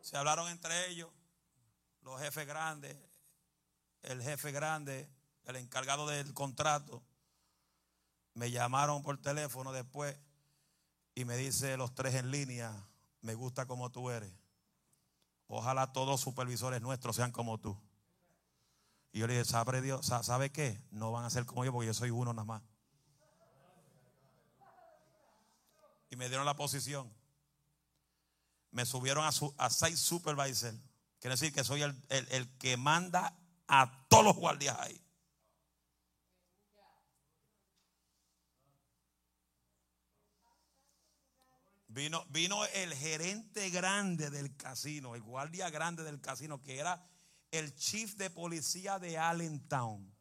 Se 0.00 0.16
hablaron 0.16 0.48
entre 0.48 0.90
ellos, 0.90 1.10
los 2.02 2.20
jefes 2.20 2.46
grandes, 2.46 2.96
el 4.02 4.22
jefe 4.22 4.52
grande, 4.52 5.08
el 5.44 5.56
encargado 5.56 6.06
del 6.06 6.32
contrato, 6.34 7.02
me 8.34 8.50
llamaron 8.50 9.02
por 9.02 9.20
teléfono 9.20 9.72
después 9.72 10.16
y 11.14 11.24
me 11.24 11.36
dice 11.36 11.76
los 11.76 11.94
tres 11.94 12.14
en 12.14 12.30
línea, 12.30 12.72
me 13.22 13.34
gusta 13.34 13.66
como 13.66 13.90
tú 13.90 14.10
eres. 14.10 14.32
Ojalá 15.48 15.92
todos 15.92 16.20
supervisores 16.20 16.80
nuestros 16.80 17.16
sean 17.16 17.32
como 17.32 17.58
tú. 17.58 17.76
Y 19.12 19.20
yo 19.20 19.26
le 19.26 19.32
dije, 19.32 19.44
¿sabe 19.44 19.80
Dios? 19.80 20.06
¿Sabe 20.06 20.52
qué? 20.52 20.80
No 20.90 21.10
van 21.10 21.24
a 21.24 21.30
ser 21.30 21.46
como 21.46 21.64
yo 21.64 21.72
porque 21.72 21.86
yo 21.86 21.94
soy 21.94 22.10
uno 22.10 22.32
nada 22.32 22.44
más. 22.44 22.62
Y 26.10 26.16
me 26.16 26.28
dieron 26.28 26.46
la 26.46 26.54
posición. 26.54 27.12
Me 28.70 28.84
subieron 28.84 29.24
a, 29.24 29.32
su, 29.32 29.54
a 29.56 29.70
seis 29.70 29.98
supervisor. 29.98 30.74
Quiere 31.20 31.34
decir 31.34 31.52
que 31.52 31.64
soy 31.64 31.82
el 31.82 32.58
que 32.58 32.76
manda 32.76 33.37
a 33.68 34.06
todos 34.08 34.24
los 34.24 34.36
guardias 34.36 34.76
ahí. 34.78 35.00
Vino, 41.88 42.24
vino 42.28 42.64
el 42.66 42.94
gerente 42.94 43.70
grande 43.70 44.30
del 44.30 44.56
casino, 44.56 45.14
el 45.14 45.22
guardia 45.22 45.70
grande 45.70 46.04
del 46.04 46.20
casino, 46.20 46.62
que 46.62 46.78
era 46.78 47.04
el 47.50 47.74
chief 47.74 48.14
de 48.14 48.30
policía 48.30 48.98
de 48.98 49.18
Allentown. 49.18 50.14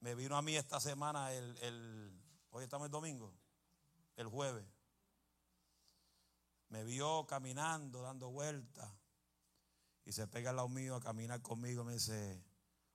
Me 0.00 0.14
vino 0.14 0.36
a 0.36 0.42
mí 0.42 0.54
esta 0.56 0.78
semana, 0.78 1.32
el, 1.32 1.56
el 1.58 2.22
hoy 2.50 2.64
estamos 2.64 2.86
el 2.86 2.92
domingo, 2.92 3.34
el 4.16 4.28
jueves. 4.28 4.64
Me 6.68 6.84
vio 6.84 7.26
caminando, 7.26 8.02
dando 8.02 8.30
vueltas. 8.30 8.97
Y 10.08 10.12
se 10.12 10.26
pega 10.26 10.48
al 10.48 10.56
lado 10.56 10.70
mío 10.70 10.94
a 10.94 11.00
caminar 11.00 11.42
conmigo. 11.42 11.84
Me 11.84 11.92
dice, 11.92 12.42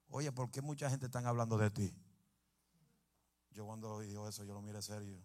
oye, 0.08 0.32
¿por 0.32 0.50
qué 0.50 0.64
mucha 0.64 0.90
gente 0.90 1.06
está 1.06 1.20
hablando 1.20 1.60
de 1.60 1.70
ti? 1.70 1.96
Yo 3.52 3.68
cuando 3.68 4.00
dijo 4.00 4.28
eso, 4.28 4.44
yo 4.44 4.56
lo 4.56 4.64
miré 4.64 4.82
serio. 4.82 5.24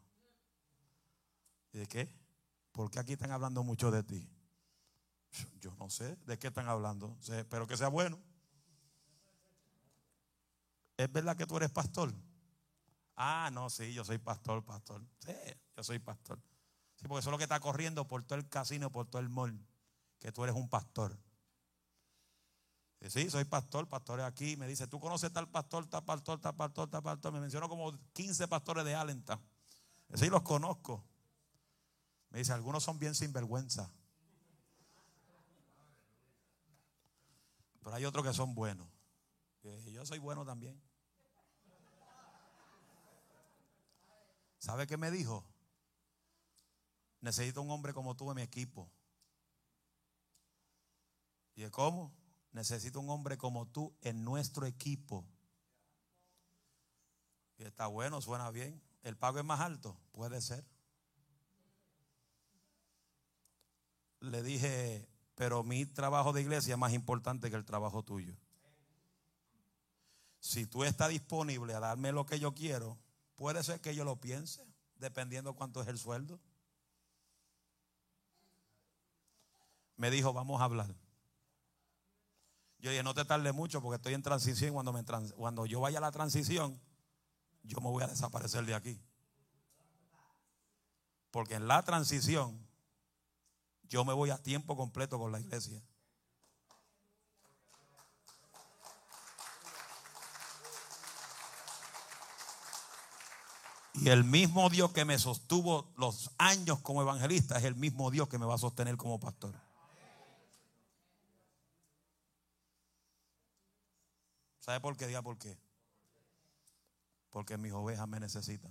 ¿Y 1.72 1.78
de 1.78 1.86
qué? 1.86 2.14
¿Por 2.72 2.90
qué 2.90 2.98
aquí 2.98 3.14
están 3.14 3.32
hablando 3.32 3.64
mucho 3.64 3.90
de 3.90 4.02
ti? 4.02 4.28
Yo 5.60 5.74
no 5.76 5.88
sé 5.88 6.14
de 6.26 6.38
qué 6.38 6.48
están 6.48 6.68
hablando. 6.68 7.16
Espero 7.26 7.66
que 7.66 7.78
sea 7.78 7.88
bueno. 7.88 8.20
¿Es 10.98 11.10
verdad 11.10 11.38
que 11.38 11.46
tú 11.46 11.56
eres 11.56 11.70
pastor? 11.70 12.12
Ah, 13.16 13.48
no, 13.50 13.70
sí, 13.70 13.94
yo 13.94 14.04
soy 14.04 14.18
pastor, 14.18 14.62
pastor. 14.62 15.02
Sí, 15.20 15.32
yo 15.74 15.82
soy 15.82 15.98
pastor. 16.00 16.38
Sí, 16.96 17.08
porque 17.08 17.20
eso 17.20 17.30
es 17.30 17.32
lo 17.32 17.38
que 17.38 17.44
está 17.44 17.60
corriendo 17.60 18.06
por 18.06 18.24
todo 18.24 18.38
el 18.38 18.46
casino, 18.46 18.92
por 18.92 19.06
todo 19.06 19.22
el 19.22 19.30
mall. 19.30 19.58
Que 20.18 20.32
tú 20.32 20.44
eres 20.44 20.54
un 20.54 20.68
pastor. 20.68 21.18
Sí, 23.06 23.30
soy 23.30 23.44
pastor, 23.44 23.88
pastor 23.88 24.20
aquí. 24.20 24.56
Me 24.56 24.66
dice, 24.66 24.86
¿tú 24.88 24.98
conoces 24.98 25.32
tal 25.32 25.48
pastor, 25.48 25.86
tal 25.86 26.04
pastor, 26.04 26.40
tal 26.40 26.54
pastor, 26.54 26.90
tal 26.90 27.02
pastor? 27.02 27.32
Me 27.32 27.40
mencionó 27.40 27.68
como 27.68 27.96
15 28.12 28.48
pastores 28.48 28.84
de 28.84 28.94
Allentown. 28.94 29.40
Sí, 30.14 30.28
los 30.28 30.42
conozco. 30.42 31.04
Me 32.30 32.38
dice, 32.38 32.52
algunos 32.52 32.82
son 32.82 32.98
bien 32.98 33.14
sinvergüenza. 33.14 33.90
Pero 37.82 37.94
hay 37.94 38.04
otros 38.04 38.24
que 38.24 38.32
son 38.34 38.54
buenos. 38.54 38.88
yo 39.62 40.04
soy 40.04 40.18
bueno 40.18 40.44
también. 40.44 40.80
¿Sabe 44.58 44.86
qué 44.86 44.96
me 44.96 45.10
dijo? 45.10 45.46
Necesito 47.20 47.62
un 47.62 47.70
hombre 47.70 47.94
como 47.94 48.16
tú 48.16 48.28
en 48.30 48.36
mi 48.36 48.42
equipo. 48.42 48.90
¿Y 51.54 51.68
cómo? 51.70 52.17
Necesito 52.52 53.00
un 53.00 53.10
hombre 53.10 53.36
como 53.36 53.66
tú 53.66 53.94
en 54.00 54.24
nuestro 54.24 54.66
equipo. 54.66 55.24
Está 57.58 57.86
bueno, 57.86 58.20
suena 58.20 58.50
bien. 58.50 58.80
¿El 59.02 59.16
pago 59.16 59.38
es 59.38 59.44
más 59.44 59.60
alto? 59.60 59.98
Puede 60.12 60.40
ser. 60.40 60.64
Le 64.20 64.42
dije, 64.42 65.08
pero 65.34 65.62
mi 65.62 65.86
trabajo 65.86 66.32
de 66.32 66.42
iglesia 66.42 66.74
es 66.74 66.78
más 66.78 66.92
importante 66.92 67.50
que 67.50 67.56
el 67.56 67.64
trabajo 67.64 68.02
tuyo. 68.02 68.36
Si 70.40 70.66
tú 70.66 70.84
estás 70.84 71.10
disponible 71.10 71.74
a 71.74 71.80
darme 71.80 72.12
lo 72.12 72.26
que 72.26 72.38
yo 72.38 72.54
quiero, 72.54 72.98
puede 73.34 73.62
ser 73.62 73.80
que 73.80 73.94
yo 73.94 74.04
lo 74.04 74.16
piense, 74.16 74.66
dependiendo 74.96 75.54
cuánto 75.54 75.82
es 75.82 75.88
el 75.88 75.98
sueldo. 75.98 76.40
Me 79.96 80.10
dijo, 80.10 80.32
vamos 80.32 80.60
a 80.60 80.64
hablar. 80.64 80.94
Yo 82.80 82.90
dije, 82.90 83.02
no 83.02 83.14
te 83.14 83.24
tarde 83.24 83.52
mucho 83.52 83.82
porque 83.82 83.96
estoy 83.96 84.14
en 84.14 84.22
transición. 84.22 84.72
Cuando, 84.72 84.92
me 84.92 85.04
cuando 85.36 85.66
yo 85.66 85.80
vaya 85.80 85.98
a 85.98 86.00
la 86.00 86.12
transición, 86.12 86.80
yo 87.64 87.80
me 87.80 87.88
voy 87.88 88.04
a 88.04 88.06
desaparecer 88.06 88.64
de 88.64 88.74
aquí. 88.74 89.00
Porque 91.30 91.54
en 91.54 91.66
la 91.66 91.82
transición, 91.82 92.66
yo 93.82 94.04
me 94.04 94.12
voy 94.12 94.30
a 94.30 94.38
tiempo 94.38 94.76
completo 94.76 95.18
con 95.18 95.32
la 95.32 95.40
iglesia. 95.40 95.82
Y 103.94 104.10
el 104.10 104.22
mismo 104.22 104.70
Dios 104.70 104.92
que 104.92 105.04
me 105.04 105.18
sostuvo 105.18 105.92
los 105.96 106.30
años 106.38 106.78
como 106.78 107.02
evangelista 107.02 107.58
es 107.58 107.64
el 107.64 107.74
mismo 107.74 108.12
Dios 108.12 108.28
que 108.28 108.38
me 108.38 108.46
va 108.46 108.54
a 108.54 108.58
sostener 108.58 108.96
como 108.96 109.18
pastor. 109.18 109.67
¿Sabe 114.68 114.80
por 114.80 114.98
qué? 114.98 115.06
Diga 115.06 115.22
por 115.22 115.38
qué. 115.38 115.58
Porque 117.30 117.56
mis 117.56 117.72
ovejas 117.72 118.06
me 118.06 118.20
necesitan. 118.20 118.70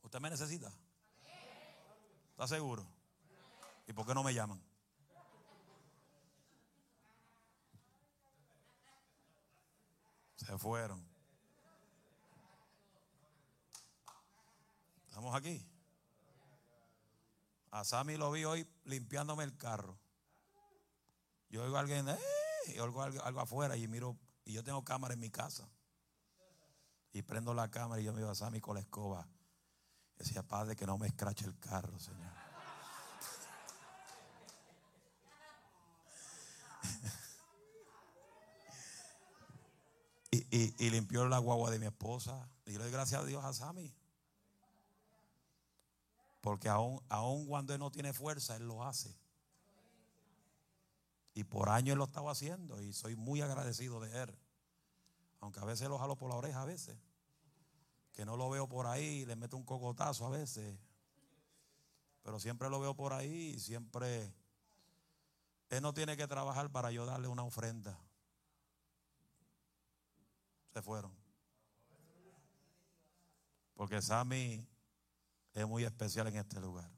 ¿Usted 0.00 0.20
me 0.20 0.30
necesita? 0.30 0.72
¿Está 2.30 2.46
seguro? 2.46 2.86
¿Y 3.88 3.92
por 3.92 4.06
qué 4.06 4.14
no 4.14 4.22
me 4.22 4.32
llaman? 4.32 4.62
Se 10.36 10.56
fueron. 10.58 11.04
Estamos 15.08 15.34
aquí. 15.34 15.66
A 17.72 17.82
Sammy 17.82 18.16
lo 18.16 18.30
vi 18.30 18.44
hoy 18.44 18.68
limpiándome 18.84 19.42
el 19.42 19.56
carro. 19.56 19.98
Yo 21.48 21.62
oigo 21.62 21.76
a 21.76 21.80
alguien, 21.80 22.08
¡eh! 22.08 22.18
y 22.66 22.78
oigo 22.78 23.02
algo, 23.02 23.40
afuera 23.40 23.76
y 23.76 23.86
miro, 23.88 24.16
y 24.44 24.52
yo 24.52 24.64
tengo 24.64 24.84
cámara 24.84 25.14
en 25.14 25.20
mi 25.20 25.30
casa. 25.30 25.68
Y 27.12 27.22
prendo 27.22 27.54
la 27.54 27.70
cámara 27.70 28.00
y 28.00 28.04
yo 28.04 28.12
me 28.12 28.20
iba 28.20 28.30
a 28.30 28.34
Sammy 28.34 28.60
con 28.60 28.74
la 28.74 28.80
escoba. 28.80 29.26
Y 30.16 30.18
decía, 30.18 30.42
Padre, 30.42 30.76
que 30.76 30.84
no 30.86 30.98
me 30.98 31.06
escrache 31.06 31.46
el 31.46 31.58
carro, 31.58 31.98
Señor. 31.98 32.30
y, 40.30 40.90
limpió 40.90 41.26
la 41.26 41.38
guagua 41.38 41.70
de 41.70 41.78
mi 41.78 41.86
esposa. 41.86 42.50
Y 42.66 42.72
le 42.72 42.78
doy 42.78 42.90
gracias 42.90 43.22
a 43.22 43.24
Dios 43.24 43.42
a 43.44 43.54
Sammy. 43.54 43.94
Porque 46.40 46.68
aún, 46.68 47.00
aún 47.08 47.46
cuando 47.46 47.72
él 47.72 47.80
no 47.80 47.90
tiene 47.90 48.12
fuerza, 48.12 48.56
él 48.56 48.68
lo 48.68 48.84
hace. 48.84 49.16
Y 51.36 51.44
por 51.44 51.68
años 51.68 51.98
lo 51.98 52.04
estaba 52.04 52.32
haciendo 52.32 52.80
y 52.80 52.94
soy 52.94 53.14
muy 53.14 53.42
agradecido 53.42 54.00
de 54.00 54.22
él. 54.22 54.34
Aunque 55.40 55.60
a 55.60 55.66
veces 55.66 55.86
lo 55.86 55.98
jalo 55.98 56.16
por 56.16 56.30
la 56.30 56.36
oreja, 56.36 56.62
a 56.62 56.64
veces. 56.64 56.96
Que 58.14 58.24
no 58.24 58.38
lo 58.38 58.48
veo 58.48 58.66
por 58.66 58.86
ahí, 58.86 59.26
le 59.26 59.36
meto 59.36 59.58
un 59.58 59.62
cocotazo 59.62 60.24
a 60.24 60.30
veces. 60.30 60.78
Pero 62.22 62.40
siempre 62.40 62.70
lo 62.70 62.80
veo 62.80 62.96
por 62.96 63.12
ahí 63.12 63.52
y 63.54 63.60
siempre... 63.60 64.32
Él 65.68 65.82
no 65.82 65.92
tiene 65.92 66.16
que 66.16 66.26
trabajar 66.26 66.70
para 66.70 66.90
yo 66.90 67.04
darle 67.04 67.28
una 67.28 67.42
ofrenda. 67.42 68.00
Se 70.72 70.80
fueron. 70.80 71.12
Porque 73.74 74.00
Sammy 74.00 74.66
es 75.52 75.68
muy 75.68 75.84
especial 75.84 76.28
en 76.28 76.36
este 76.36 76.58
lugar. 76.62 76.95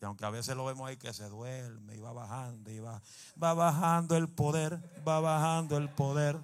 Y 0.00 0.04
aunque 0.04 0.24
a 0.24 0.30
veces 0.30 0.56
lo 0.56 0.64
vemos 0.64 0.88
ahí 0.88 0.96
que 0.96 1.12
se 1.12 1.28
duerme 1.28 1.96
y 1.96 2.00
va 2.00 2.12
bajando 2.12 2.70
y 2.70 2.78
va, 2.78 3.02
va 3.42 3.54
bajando 3.54 4.16
el 4.16 4.28
poder, 4.28 4.78
va 5.06 5.20
bajando 5.20 5.76
el 5.76 5.88
poder. 5.88 6.38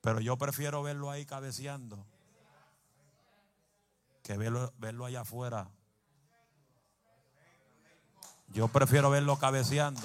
Pero 0.00 0.20
yo 0.20 0.36
prefiero 0.36 0.82
verlo 0.82 1.10
ahí 1.10 1.26
cabeceando 1.26 2.04
que 4.26 4.36
verlo, 4.36 4.72
verlo 4.78 5.04
allá 5.04 5.20
afuera. 5.20 5.70
Yo 8.48 8.66
prefiero 8.66 9.08
verlo 9.08 9.38
cabeceando. 9.38 10.02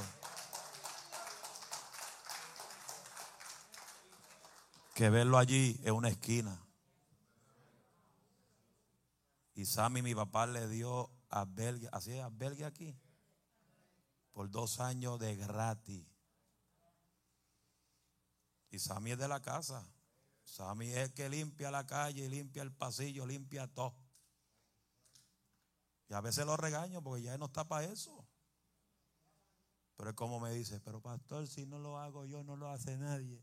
Que 4.94 5.10
verlo 5.10 5.40
allí 5.40 5.82
en 5.84 5.96
una 5.96 6.10
esquina. 6.10 6.56
Y 9.62 9.66
Sammy, 9.66 10.02
mi 10.02 10.16
papá, 10.16 10.48
le 10.48 10.68
dio 10.68 11.12
a 11.30 11.46
Belgia, 11.46 11.88
así 11.94 12.14
es, 12.14 12.24
a 12.24 12.30
Belgia 12.30 12.66
aquí, 12.66 12.98
por 14.32 14.50
dos 14.50 14.80
años 14.80 15.20
de 15.20 15.36
gratis. 15.36 16.04
Y 18.72 18.80
Sammy 18.80 19.12
es 19.12 19.20
de 19.20 19.28
la 19.28 19.40
casa. 19.40 19.88
Sammy 20.46 20.90
es 20.90 20.98
el 20.98 21.14
que 21.14 21.30
limpia 21.30 21.70
la 21.70 21.86
calle, 21.86 22.28
limpia 22.28 22.64
el 22.64 22.72
pasillo, 22.72 23.24
limpia 23.28 23.68
todo. 23.68 23.94
Y 26.10 26.16
a 26.16 26.22
veces 26.22 26.44
lo 26.44 26.58
regaño 26.58 27.04
porque 27.04 27.22
ya 27.22 27.38
no 27.38 27.46
está 27.46 27.68
para 27.68 27.86
eso. 27.86 28.28
Pero 29.96 30.10
es 30.10 30.16
como 30.16 30.40
me 30.40 30.52
dice, 30.54 30.80
pero 30.80 31.02
pastor, 31.02 31.46
si 31.48 31.68
no 31.68 31.78
lo 31.78 32.00
hago 32.00 32.26
yo, 32.26 32.44
no 32.44 32.56
lo 32.56 32.68
hace 32.68 32.98
nadie. 32.98 33.40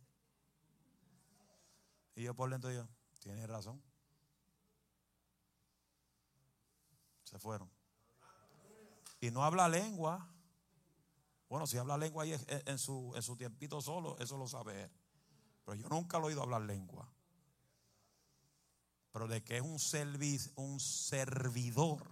Y 2.16 2.24
yo 2.24 2.34
por 2.34 2.50
dentro 2.50 2.72
yo, 2.72 2.88
tiene 3.20 3.46
razón. 3.46 3.80
Se 7.29 7.39
fueron. 7.39 7.70
Y 9.20 9.31
no 9.31 9.45
habla 9.45 9.68
lengua. 9.68 10.26
Bueno, 11.51 11.66
si 11.66 11.76
habla 11.76 11.99
lengua 11.99 12.24
ahí 12.24 12.35
en 12.49 12.79
su, 12.79 13.12
en 13.14 13.22
su 13.22 13.37
tiempito 13.37 13.83
solo, 13.83 14.16
eso 14.18 14.39
lo 14.39 14.49
sabe 14.49 14.85
él. 14.85 14.91
Pero 15.66 15.74
yo 15.74 15.89
nunca 15.91 16.18
lo 16.18 16.24
he 16.24 16.29
oído 16.29 16.43
hablar 16.43 16.62
lengua. 16.62 17.07
Pero 19.12 19.29
de 19.29 19.45
que 19.45 19.59
es 19.59 19.62
un, 19.62 19.79
un 20.57 20.81
servidor, 20.81 22.07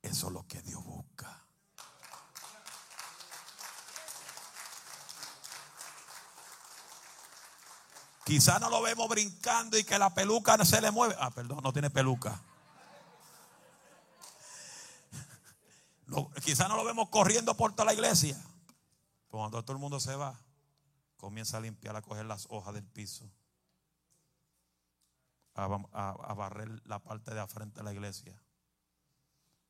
eso 0.00 0.26
es 0.28 0.32
lo 0.32 0.46
que 0.46 0.62
Dios 0.62 0.84
busca. 0.84 1.44
Quizá 8.24 8.60
no 8.60 8.70
lo 8.70 8.80
vemos 8.80 9.08
brincando 9.08 9.76
y 9.76 9.82
que 9.82 9.98
la 9.98 10.14
peluca 10.14 10.64
se 10.64 10.80
le 10.80 10.92
mueve. 10.92 11.16
Ah, 11.18 11.32
perdón, 11.32 11.60
no 11.64 11.72
tiene 11.72 11.90
peluca. 11.90 12.40
Quizá 16.44 16.68
no 16.68 16.76
lo 16.76 16.84
vemos 16.84 17.08
corriendo 17.08 17.56
por 17.56 17.72
toda 17.72 17.86
la 17.86 17.94
iglesia. 17.94 18.36
Pero 19.26 19.38
cuando 19.38 19.62
todo 19.62 19.72
el 19.76 19.80
mundo 19.80 20.00
se 20.00 20.14
va, 20.16 20.38
comienza 21.16 21.56
a 21.56 21.60
limpiar, 21.60 21.96
a 21.96 22.02
coger 22.02 22.26
las 22.26 22.46
hojas 22.50 22.74
del 22.74 22.84
piso, 22.84 23.30
a, 25.54 26.34
barrer 26.34 26.86
la 26.86 26.98
parte 26.98 27.30
de 27.30 27.36
la 27.36 27.46
frente 27.46 27.80
de 27.80 27.84
la 27.84 27.92
iglesia, 27.92 28.40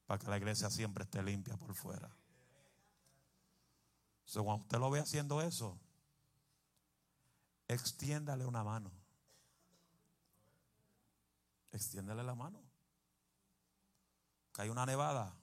para 0.07 0.19
que 0.19 0.29
la 0.29 0.37
iglesia 0.37 0.71
siempre 0.71 1.05
esté 1.05 1.23
limpia 1.23 1.57
por 1.57 1.75
fuera. 1.75 2.11
So, 4.25 4.43
cuando 4.43 4.63
usted 4.63 4.79
lo 4.79 4.91
ve 4.91 5.01
haciendo 5.01 5.43
eso, 5.43 5.79
extiéndale 7.69 8.47
una 8.47 8.65
mano. 8.65 8.91
Extiéndale 11.73 12.23
la 12.23 12.35
mano. 12.35 12.63
Hay 14.57 14.69
una 14.69 14.87
nevada 14.87 15.35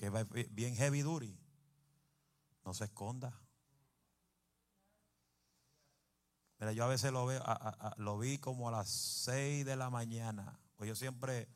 que 0.00 0.08
va 0.08 0.24
bien 0.50 0.74
heavy 0.76 1.02
duty. 1.02 1.38
No 2.64 2.72
se 2.72 2.84
esconda. 2.84 3.38
Mira, 6.58 6.72
yo 6.72 6.84
a 6.84 6.88
veces 6.88 7.12
lo 7.12 7.26
veo, 7.26 7.44
lo 7.98 8.18
vi 8.18 8.38
como 8.38 8.70
a 8.70 8.72
las 8.72 8.88
6 8.88 9.66
de 9.66 9.76
la 9.76 9.90
mañana. 9.90 10.58
Pues 10.76 10.88
yo 10.88 10.94
siempre 10.94 11.50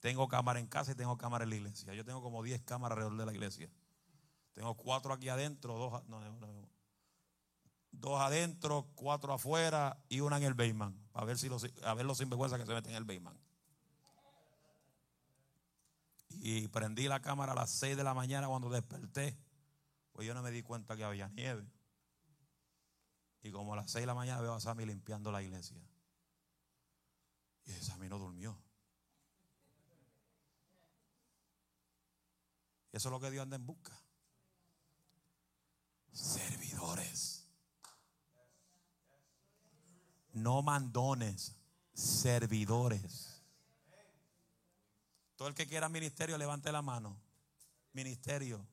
tengo 0.00 0.26
cámara 0.26 0.58
en 0.58 0.68
casa 0.68 0.92
y 0.92 0.94
tengo 0.94 1.18
cámara 1.18 1.44
en 1.44 1.50
la 1.50 1.56
iglesia. 1.56 1.92
Yo 1.92 2.02
tengo 2.02 2.22
como 2.22 2.42
10 2.42 2.62
cámaras 2.62 2.96
alrededor 2.96 3.18
de 3.18 3.26
la 3.26 3.32
iglesia. 3.32 3.70
Tengo 4.54 4.74
cuatro 4.74 5.12
aquí 5.12 5.28
adentro, 5.28 5.74
dos, 5.74 6.02
dos 7.90 8.20
adentro, 8.22 8.88
cuatro 8.94 9.34
afuera 9.34 10.02
y 10.08 10.20
una 10.20 10.38
en 10.38 10.44
el 10.44 10.54
Bayman. 10.54 10.98
A 11.12 11.26
ver 11.26 11.36
si 11.36 11.50
los, 11.50 11.66
a 11.84 11.92
ver 11.92 12.06
los 12.06 12.16
sinvergüenzas 12.16 12.58
que 12.58 12.64
se 12.64 12.72
meten 12.72 12.92
en 12.92 12.96
el 12.96 13.04
Bayman. 13.04 13.38
Y 16.44 16.66
prendí 16.68 17.06
la 17.06 17.20
cámara 17.20 17.52
a 17.52 17.54
las 17.54 17.70
6 17.70 17.96
de 17.96 18.02
la 18.02 18.14
mañana 18.14 18.48
cuando 18.48 18.68
desperté. 18.68 19.38
Pues 20.12 20.26
yo 20.26 20.34
no 20.34 20.42
me 20.42 20.50
di 20.50 20.62
cuenta 20.62 20.96
que 20.96 21.04
había 21.04 21.28
nieve. 21.28 21.64
Y 23.42 23.52
como 23.52 23.74
a 23.74 23.76
las 23.76 23.90
6 23.92 24.02
de 24.02 24.06
la 24.06 24.14
mañana 24.14 24.40
veo 24.40 24.54
a 24.54 24.60
Sammy 24.60 24.84
limpiando 24.84 25.30
la 25.30 25.42
iglesia. 25.42 25.76
Y 27.64 27.70
Sammy 27.72 28.08
no 28.08 28.18
durmió. 28.18 28.58
Eso 32.90 33.08
es 33.08 33.12
lo 33.12 33.20
que 33.20 33.30
Dios 33.30 33.44
anda 33.44 33.56
en 33.56 33.64
busca. 33.64 33.96
Servidores 36.12 37.42
no 40.32 40.62
mandones, 40.62 41.56
servidores. 41.92 43.31
Todo 45.42 45.48
el 45.48 45.56
que 45.56 45.66
quiera 45.66 45.88
ministerio, 45.88 46.38
levante 46.38 46.70
la 46.70 46.82
mano. 46.82 47.20
Ministerio. 47.94 48.64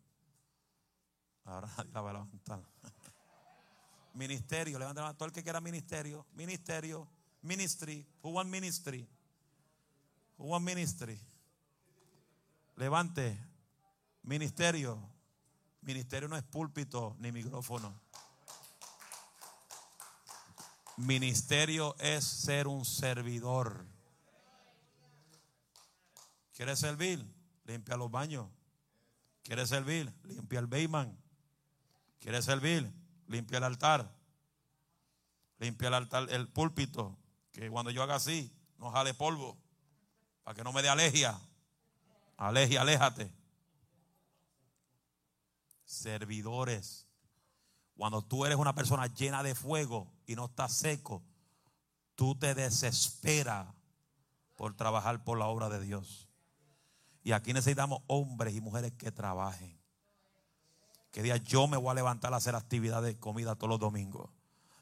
Ahora 1.46 1.68
nadie 1.78 1.92
la 1.94 2.02
va 2.02 2.10
a 2.12 2.14
levantar. 2.14 2.62
Ministerio, 4.14 4.78
levante 4.78 5.02
la 5.02 5.08
mano. 5.08 5.18
Todo 5.18 5.26
el 5.30 5.34
que 5.34 5.42
quiera 5.42 5.62
ministerio, 5.62 6.28
ministerio, 6.34 7.08
ministry. 7.42 8.06
Who 8.22 8.30
want 8.30 8.52
ministry? 8.52 9.10
Who 10.38 10.60
ministry? 10.60 11.20
Levante. 12.76 13.36
Ministerio. 14.22 15.10
Ministerio 15.82 16.28
no 16.28 16.38
es 16.38 16.44
púlpito 16.44 17.16
ni 17.18 17.32
micrófono. 17.32 18.00
Ministerio 20.98 21.96
es 21.98 22.24
ser 22.26 22.68
un 22.68 22.86
servidor. 22.86 23.88
¿Quieres 26.60 26.80
servir? 26.80 27.26
Limpia 27.64 27.96
los 27.96 28.12
baños. 28.12 28.46
¿Quieres 29.44 29.70
servir? 29.70 30.14
Limpia 30.26 30.60
el 30.60 30.68
Bayman. 30.68 31.18
¿Quieres 32.20 32.44
servir? 32.44 32.92
Limpia 33.28 33.60
el 33.60 33.64
altar. 33.64 34.14
Limpia 35.60 35.88
el 35.88 35.94
altar, 35.94 36.28
el 36.30 36.50
púlpito. 36.50 37.18
Que 37.54 37.70
cuando 37.70 37.92
yo 37.92 38.04
haga 38.04 38.16
así, 38.16 38.54
no 38.78 38.92
jale 38.92 39.14
polvo. 39.14 39.58
Para 40.44 40.54
que 40.54 40.66
no 40.66 40.74
me 40.74 40.82
dé 40.82 40.90
alergia. 40.90 41.40
Alergia, 42.36 42.82
aléjate. 42.82 43.34
Servidores. 45.86 47.08
Cuando 47.96 48.22
tú 48.22 48.46
eres 48.46 48.58
una 48.58 48.76
persona 48.76 49.08
llena 49.08 49.44
de 49.44 49.56
fuego 49.56 50.12
y 50.28 50.36
no 50.36 50.48
estás 50.48 50.74
seco, 50.74 51.24
tú 52.16 52.36
te 52.36 52.54
desesperas 52.54 53.66
por 54.58 54.76
trabajar 54.76 55.24
por 55.24 55.38
la 55.38 55.46
obra 55.46 55.70
de 55.70 55.80
Dios. 55.80 56.29
Y 57.30 57.32
aquí 57.32 57.54
necesitamos 57.54 58.02
hombres 58.08 58.56
y 58.56 58.60
mujeres 58.60 58.92
que 58.94 59.12
trabajen. 59.12 59.80
Que 61.12 61.22
digan, 61.22 61.38
yo 61.46 61.68
me 61.68 61.78
voy 61.78 61.92
a 61.92 61.94
levantar 61.94 62.34
a 62.34 62.38
hacer 62.38 62.56
actividades 62.56 63.14
de 63.14 63.20
comida 63.20 63.54
todos 63.54 63.70
los 63.70 63.80
domingos. 63.80 64.32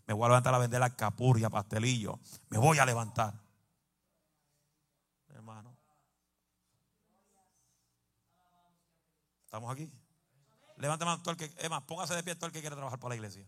Me 0.06 0.14
voy 0.14 0.24
a 0.24 0.28
levantar 0.30 0.56
a 0.56 0.58
vender 0.58 0.80
la 0.80 0.96
capurria, 0.96 1.50
pastelillo. 1.50 2.22
Me 2.48 2.58
voy 2.58 2.80
a 2.80 2.86
levantar. 2.86 3.34
Hermano. 5.28 5.76
¿Estamos 9.44 9.70
aquí? 9.70 9.92
Levante 10.78 11.04
mano 11.04 11.22
todo 11.22 11.32
el 11.32 11.38
que, 11.38 11.54
es 11.54 11.70
más, 11.70 11.84
póngase 11.84 12.16
de 12.16 12.24
pie 12.24 12.36
todo 12.36 12.46
el 12.46 12.54
que 12.54 12.62
quiere 12.62 12.78
trabajar 12.78 12.98
por 12.98 13.10
la 13.10 13.16
iglesia. 13.16 13.46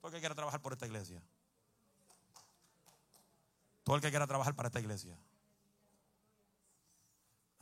Todo 0.00 0.06
el 0.06 0.12
que 0.12 0.20
quiera 0.20 0.36
trabajar 0.36 0.62
por 0.62 0.72
esta 0.72 0.86
iglesia. 0.86 1.20
Todo 3.82 3.96
el 3.96 4.02
que 4.02 4.10
quiera 4.10 4.28
trabajar 4.28 4.54
para 4.54 4.68
esta 4.68 4.78
iglesia. 4.78 5.18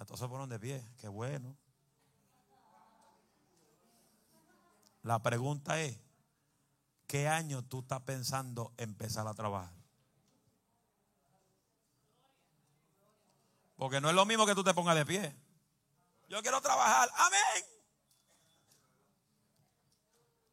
Entonces 0.02 0.26
ponen 0.26 0.48
de 0.48 0.58
pie, 0.58 0.84
qué 0.98 1.06
bueno. 1.06 1.56
La 5.04 5.22
pregunta 5.22 5.80
es, 5.80 5.96
¿qué 7.06 7.28
año 7.28 7.62
tú 7.62 7.80
estás 7.82 8.00
pensando 8.00 8.72
empezar 8.78 9.28
a 9.28 9.34
trabajar? 9.34 9.72
Porque 13.76 14.00
no 14.00 14.08
es 14.08 14.16
lo 14.16 14.26
mismo 14.26 14.44
que 14.44 14.56
tú 14.56 14.64
te 14.64 14.74
pongas 14.74 14.96
de 14.96 15.06
pie. 15.06 15.36
Yo 16.28 16.42
quiero 16.42 16.60
trabajar. 16.60 17.08
Amén. 17.14 17.64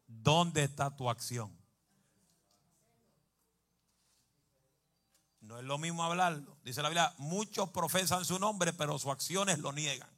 ¿Dónde 0.06 0.62
está 0.62 0.94
tu 0.94 1.10
acción? 1.10 1.59
No 5.50 5.58
es 5.58 5.64
lo 5.64 5.78
mismo 5.78 6.04
hablarlo. 6.04 6.56
Dice 6.62 6.80
la 6.80 6.88
Biblia, 6.88 7.12
muchos 7.18 7.68
profesan 7.70 8.24
su 8.24 8.38
nombre, 8.38 8.72
pero 8.72 8.98
sus 8.98 9.10
acciones 9.10 9.58
lo 9.58 9.72
niegan. 9.72 10.08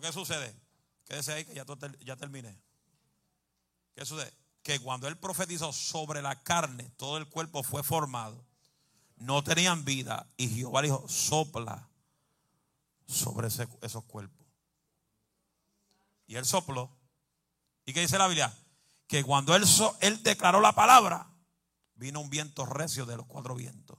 ¿Qué 0.00 0.12
sucede? 0.12 0.54
Quédese 1.04 1.32
ahí 1.32 1.44
que 1.44 1.54
ya, 1.54 1.64
ya 2.00 2.16
terminé. 2.16 2.58
¿Qué 3.94 4.04
sucede? 4.04 4.30
Que 4.62 4.78
cuando 4.78 5.08
él 5.08 5.16
profetizó 5.16 5.72
sobre 5.72 6.20
la 6.20 6.42
carne, 6.42 6.90
todo 6.96 7.16
el 7.16 7.26
cuerpo 7.28 7.62
fue 7.62 7.82
formado 7.82 8.44
no 9.16 9.42
tenían 9.42 9.84
vida. 9.84 10.26
Y 10.36 10.48
Jehová 10.48 10.82
dijo, 10.82 11.08
sopla 11.08 11.88
sobre 13.06 13.48
esos 13.48 14.04
cuerpos. 14.04 14.46
Y 16.26 16.36
él 16.36 16.44
sopló. 16.44 16.90
¿Y 17.84 17.92
qué 17.92 18.00
dice 18.00 18.18
la 18.18 18.26
Biblia? 18.26 18.52
Que 19.06 19.22
cuando 19.22 19.54
él, 19.54 19.64
él 20.00 20.22
declaró 20.22 20.60
la 20.60 20.72
palabra, 20.72 21.30
vino 21.94 22.20
un 22.20 22.30
viento 22.30 22.66
recio 22.66 23.06
de 23.06 23.16
los 23.16 23.26
cuatro 23.26 23.54
vientos. 23.54 23.98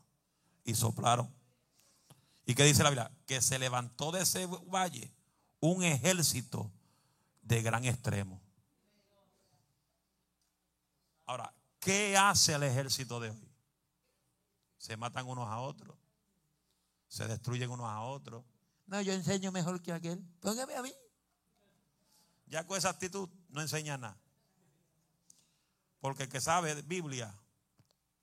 Y 0.63 0.75
soplaron. 0.75 1.33
¿Y 2.45 2.55
qué 2.55 2.63
dice 2.63 2.83
la 2.83 2.89
Biblia? 2.89 3.11
Que 3.25 3.41
se 3.41 3.59
levantó 3.59 4.11
de 4.11 4.21
ese 4.21 4.45
valle 4.45 5.13
un 5.59 5.83
ejército 5.83 6.71
de 7.41 7.61
gran 7.61 7.85
extremo. 7.85 8.41
Ahora, 11.25 11.53
¿qué 11.79 12.17
hace 12.17 12.53
el 12.53 12.63
ejército 12.63 13.19
de 13.19 13.31
hoy? 13.31 13.51
Se 14.77 14.95
matan 14.95 15.27
unos 15.27 15.47
a 15.47 15.59
otros. 15.59 15.97
Se 17.07 17.27
destruyen 17.27 17.69
unos 17.69 17.87
a 17.87 18.01
otros. 18.01 18.45
No, 18.85 19.01
yo 19.01 19.13
enseño 19.13 19.51
mejor 19.51 19.81
que 19.81 19.91
aquel. 19.91 20.23
Póngame 20.39 20.75
a 20.75 20.81
mí. 20.81 20.93
Ya 22.45 22.65
con 22.65 22.77
esa 22.77 22.89
actitud 22.89 23.29
no 23.49 23.61
enseña 23.61 23.97
nada. 23.97 24.17
Porque 25.99 26.23
el 26.23 26.29
que 26.29 26.41
sabe 26.41 26.81
Biblia 26.83 27.33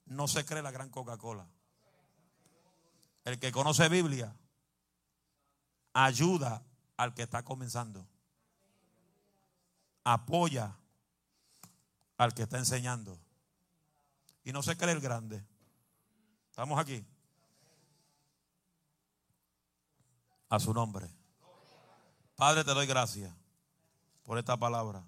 no 0.06 0.28
se 0.28 0.44
cree 0.44 0.62
la 0.62 0.70
gran 0.70 0.90
Coca-Cola. 0.90 1.46
El 3.24 3.38
que 3.38 3.52
conoce 3.52 3.88
Biblia 3.88 4.34
ayuda 5.92 6.62
al 6.96 7.14
que 7.14 7.22
está 7.22 7.42
comenzando. 7.42 8.06
Apoya 10.04 10.76
al 12.18 12.34
que 12.34 12.42
está 12.42 12.58
enseñando. 12.58 13.18
Y 14.44 14.52
no 14.52 14.62
se 14.62 14.76
cree 14.76 14.92
el 14.92 15.00
grande. 15.00 15.42
Estamos 16.50 16.78
aquí. 16.78 17.04
A 20.50 20.60
su 20.60 20.74
nombre. 20.74 21.08
Padre, 22.36 22.64
te 22.64 22.74
doy 22.74 22.86
gracias 22.86 23.32
por 24.24 24.38
esta 24.38 24.56
palabra. 24.56 25.02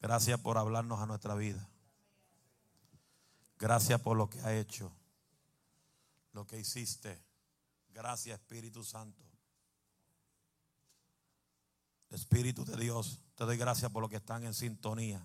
Gracias 0.00 0.40
por 0.40 0.56
hablarnos 0.56 0.98
a 1.00 1.06
nuestra 1.06 1.34
vida. 1.34 1.68
Gracias 3.58 4.00
por 4.00 4.16
lo 4.16 4.30
que 4.30 4.40
ha 4.40 4.54
hecho, 4.56 4.90
lo 6.32 6.46
que 6.46 6.58
hiciste. 6.58 7.22
Gracias 7.92 8.40
Espíritu 8.40 8.82
Santo. 8.82 9.22
Espíritu 12.08 12.64
de 12.64 12.76
Dios, 12.76 13.20
te 13.36 13.44
doy 13.44 13.56
gracias 13.56 13.90
por 13.92 14.02
lo 14.02 14.08
que 14.08 14.16
están 14.16 14.44
en 14.44 14.54
sintonía. 14.54 15.24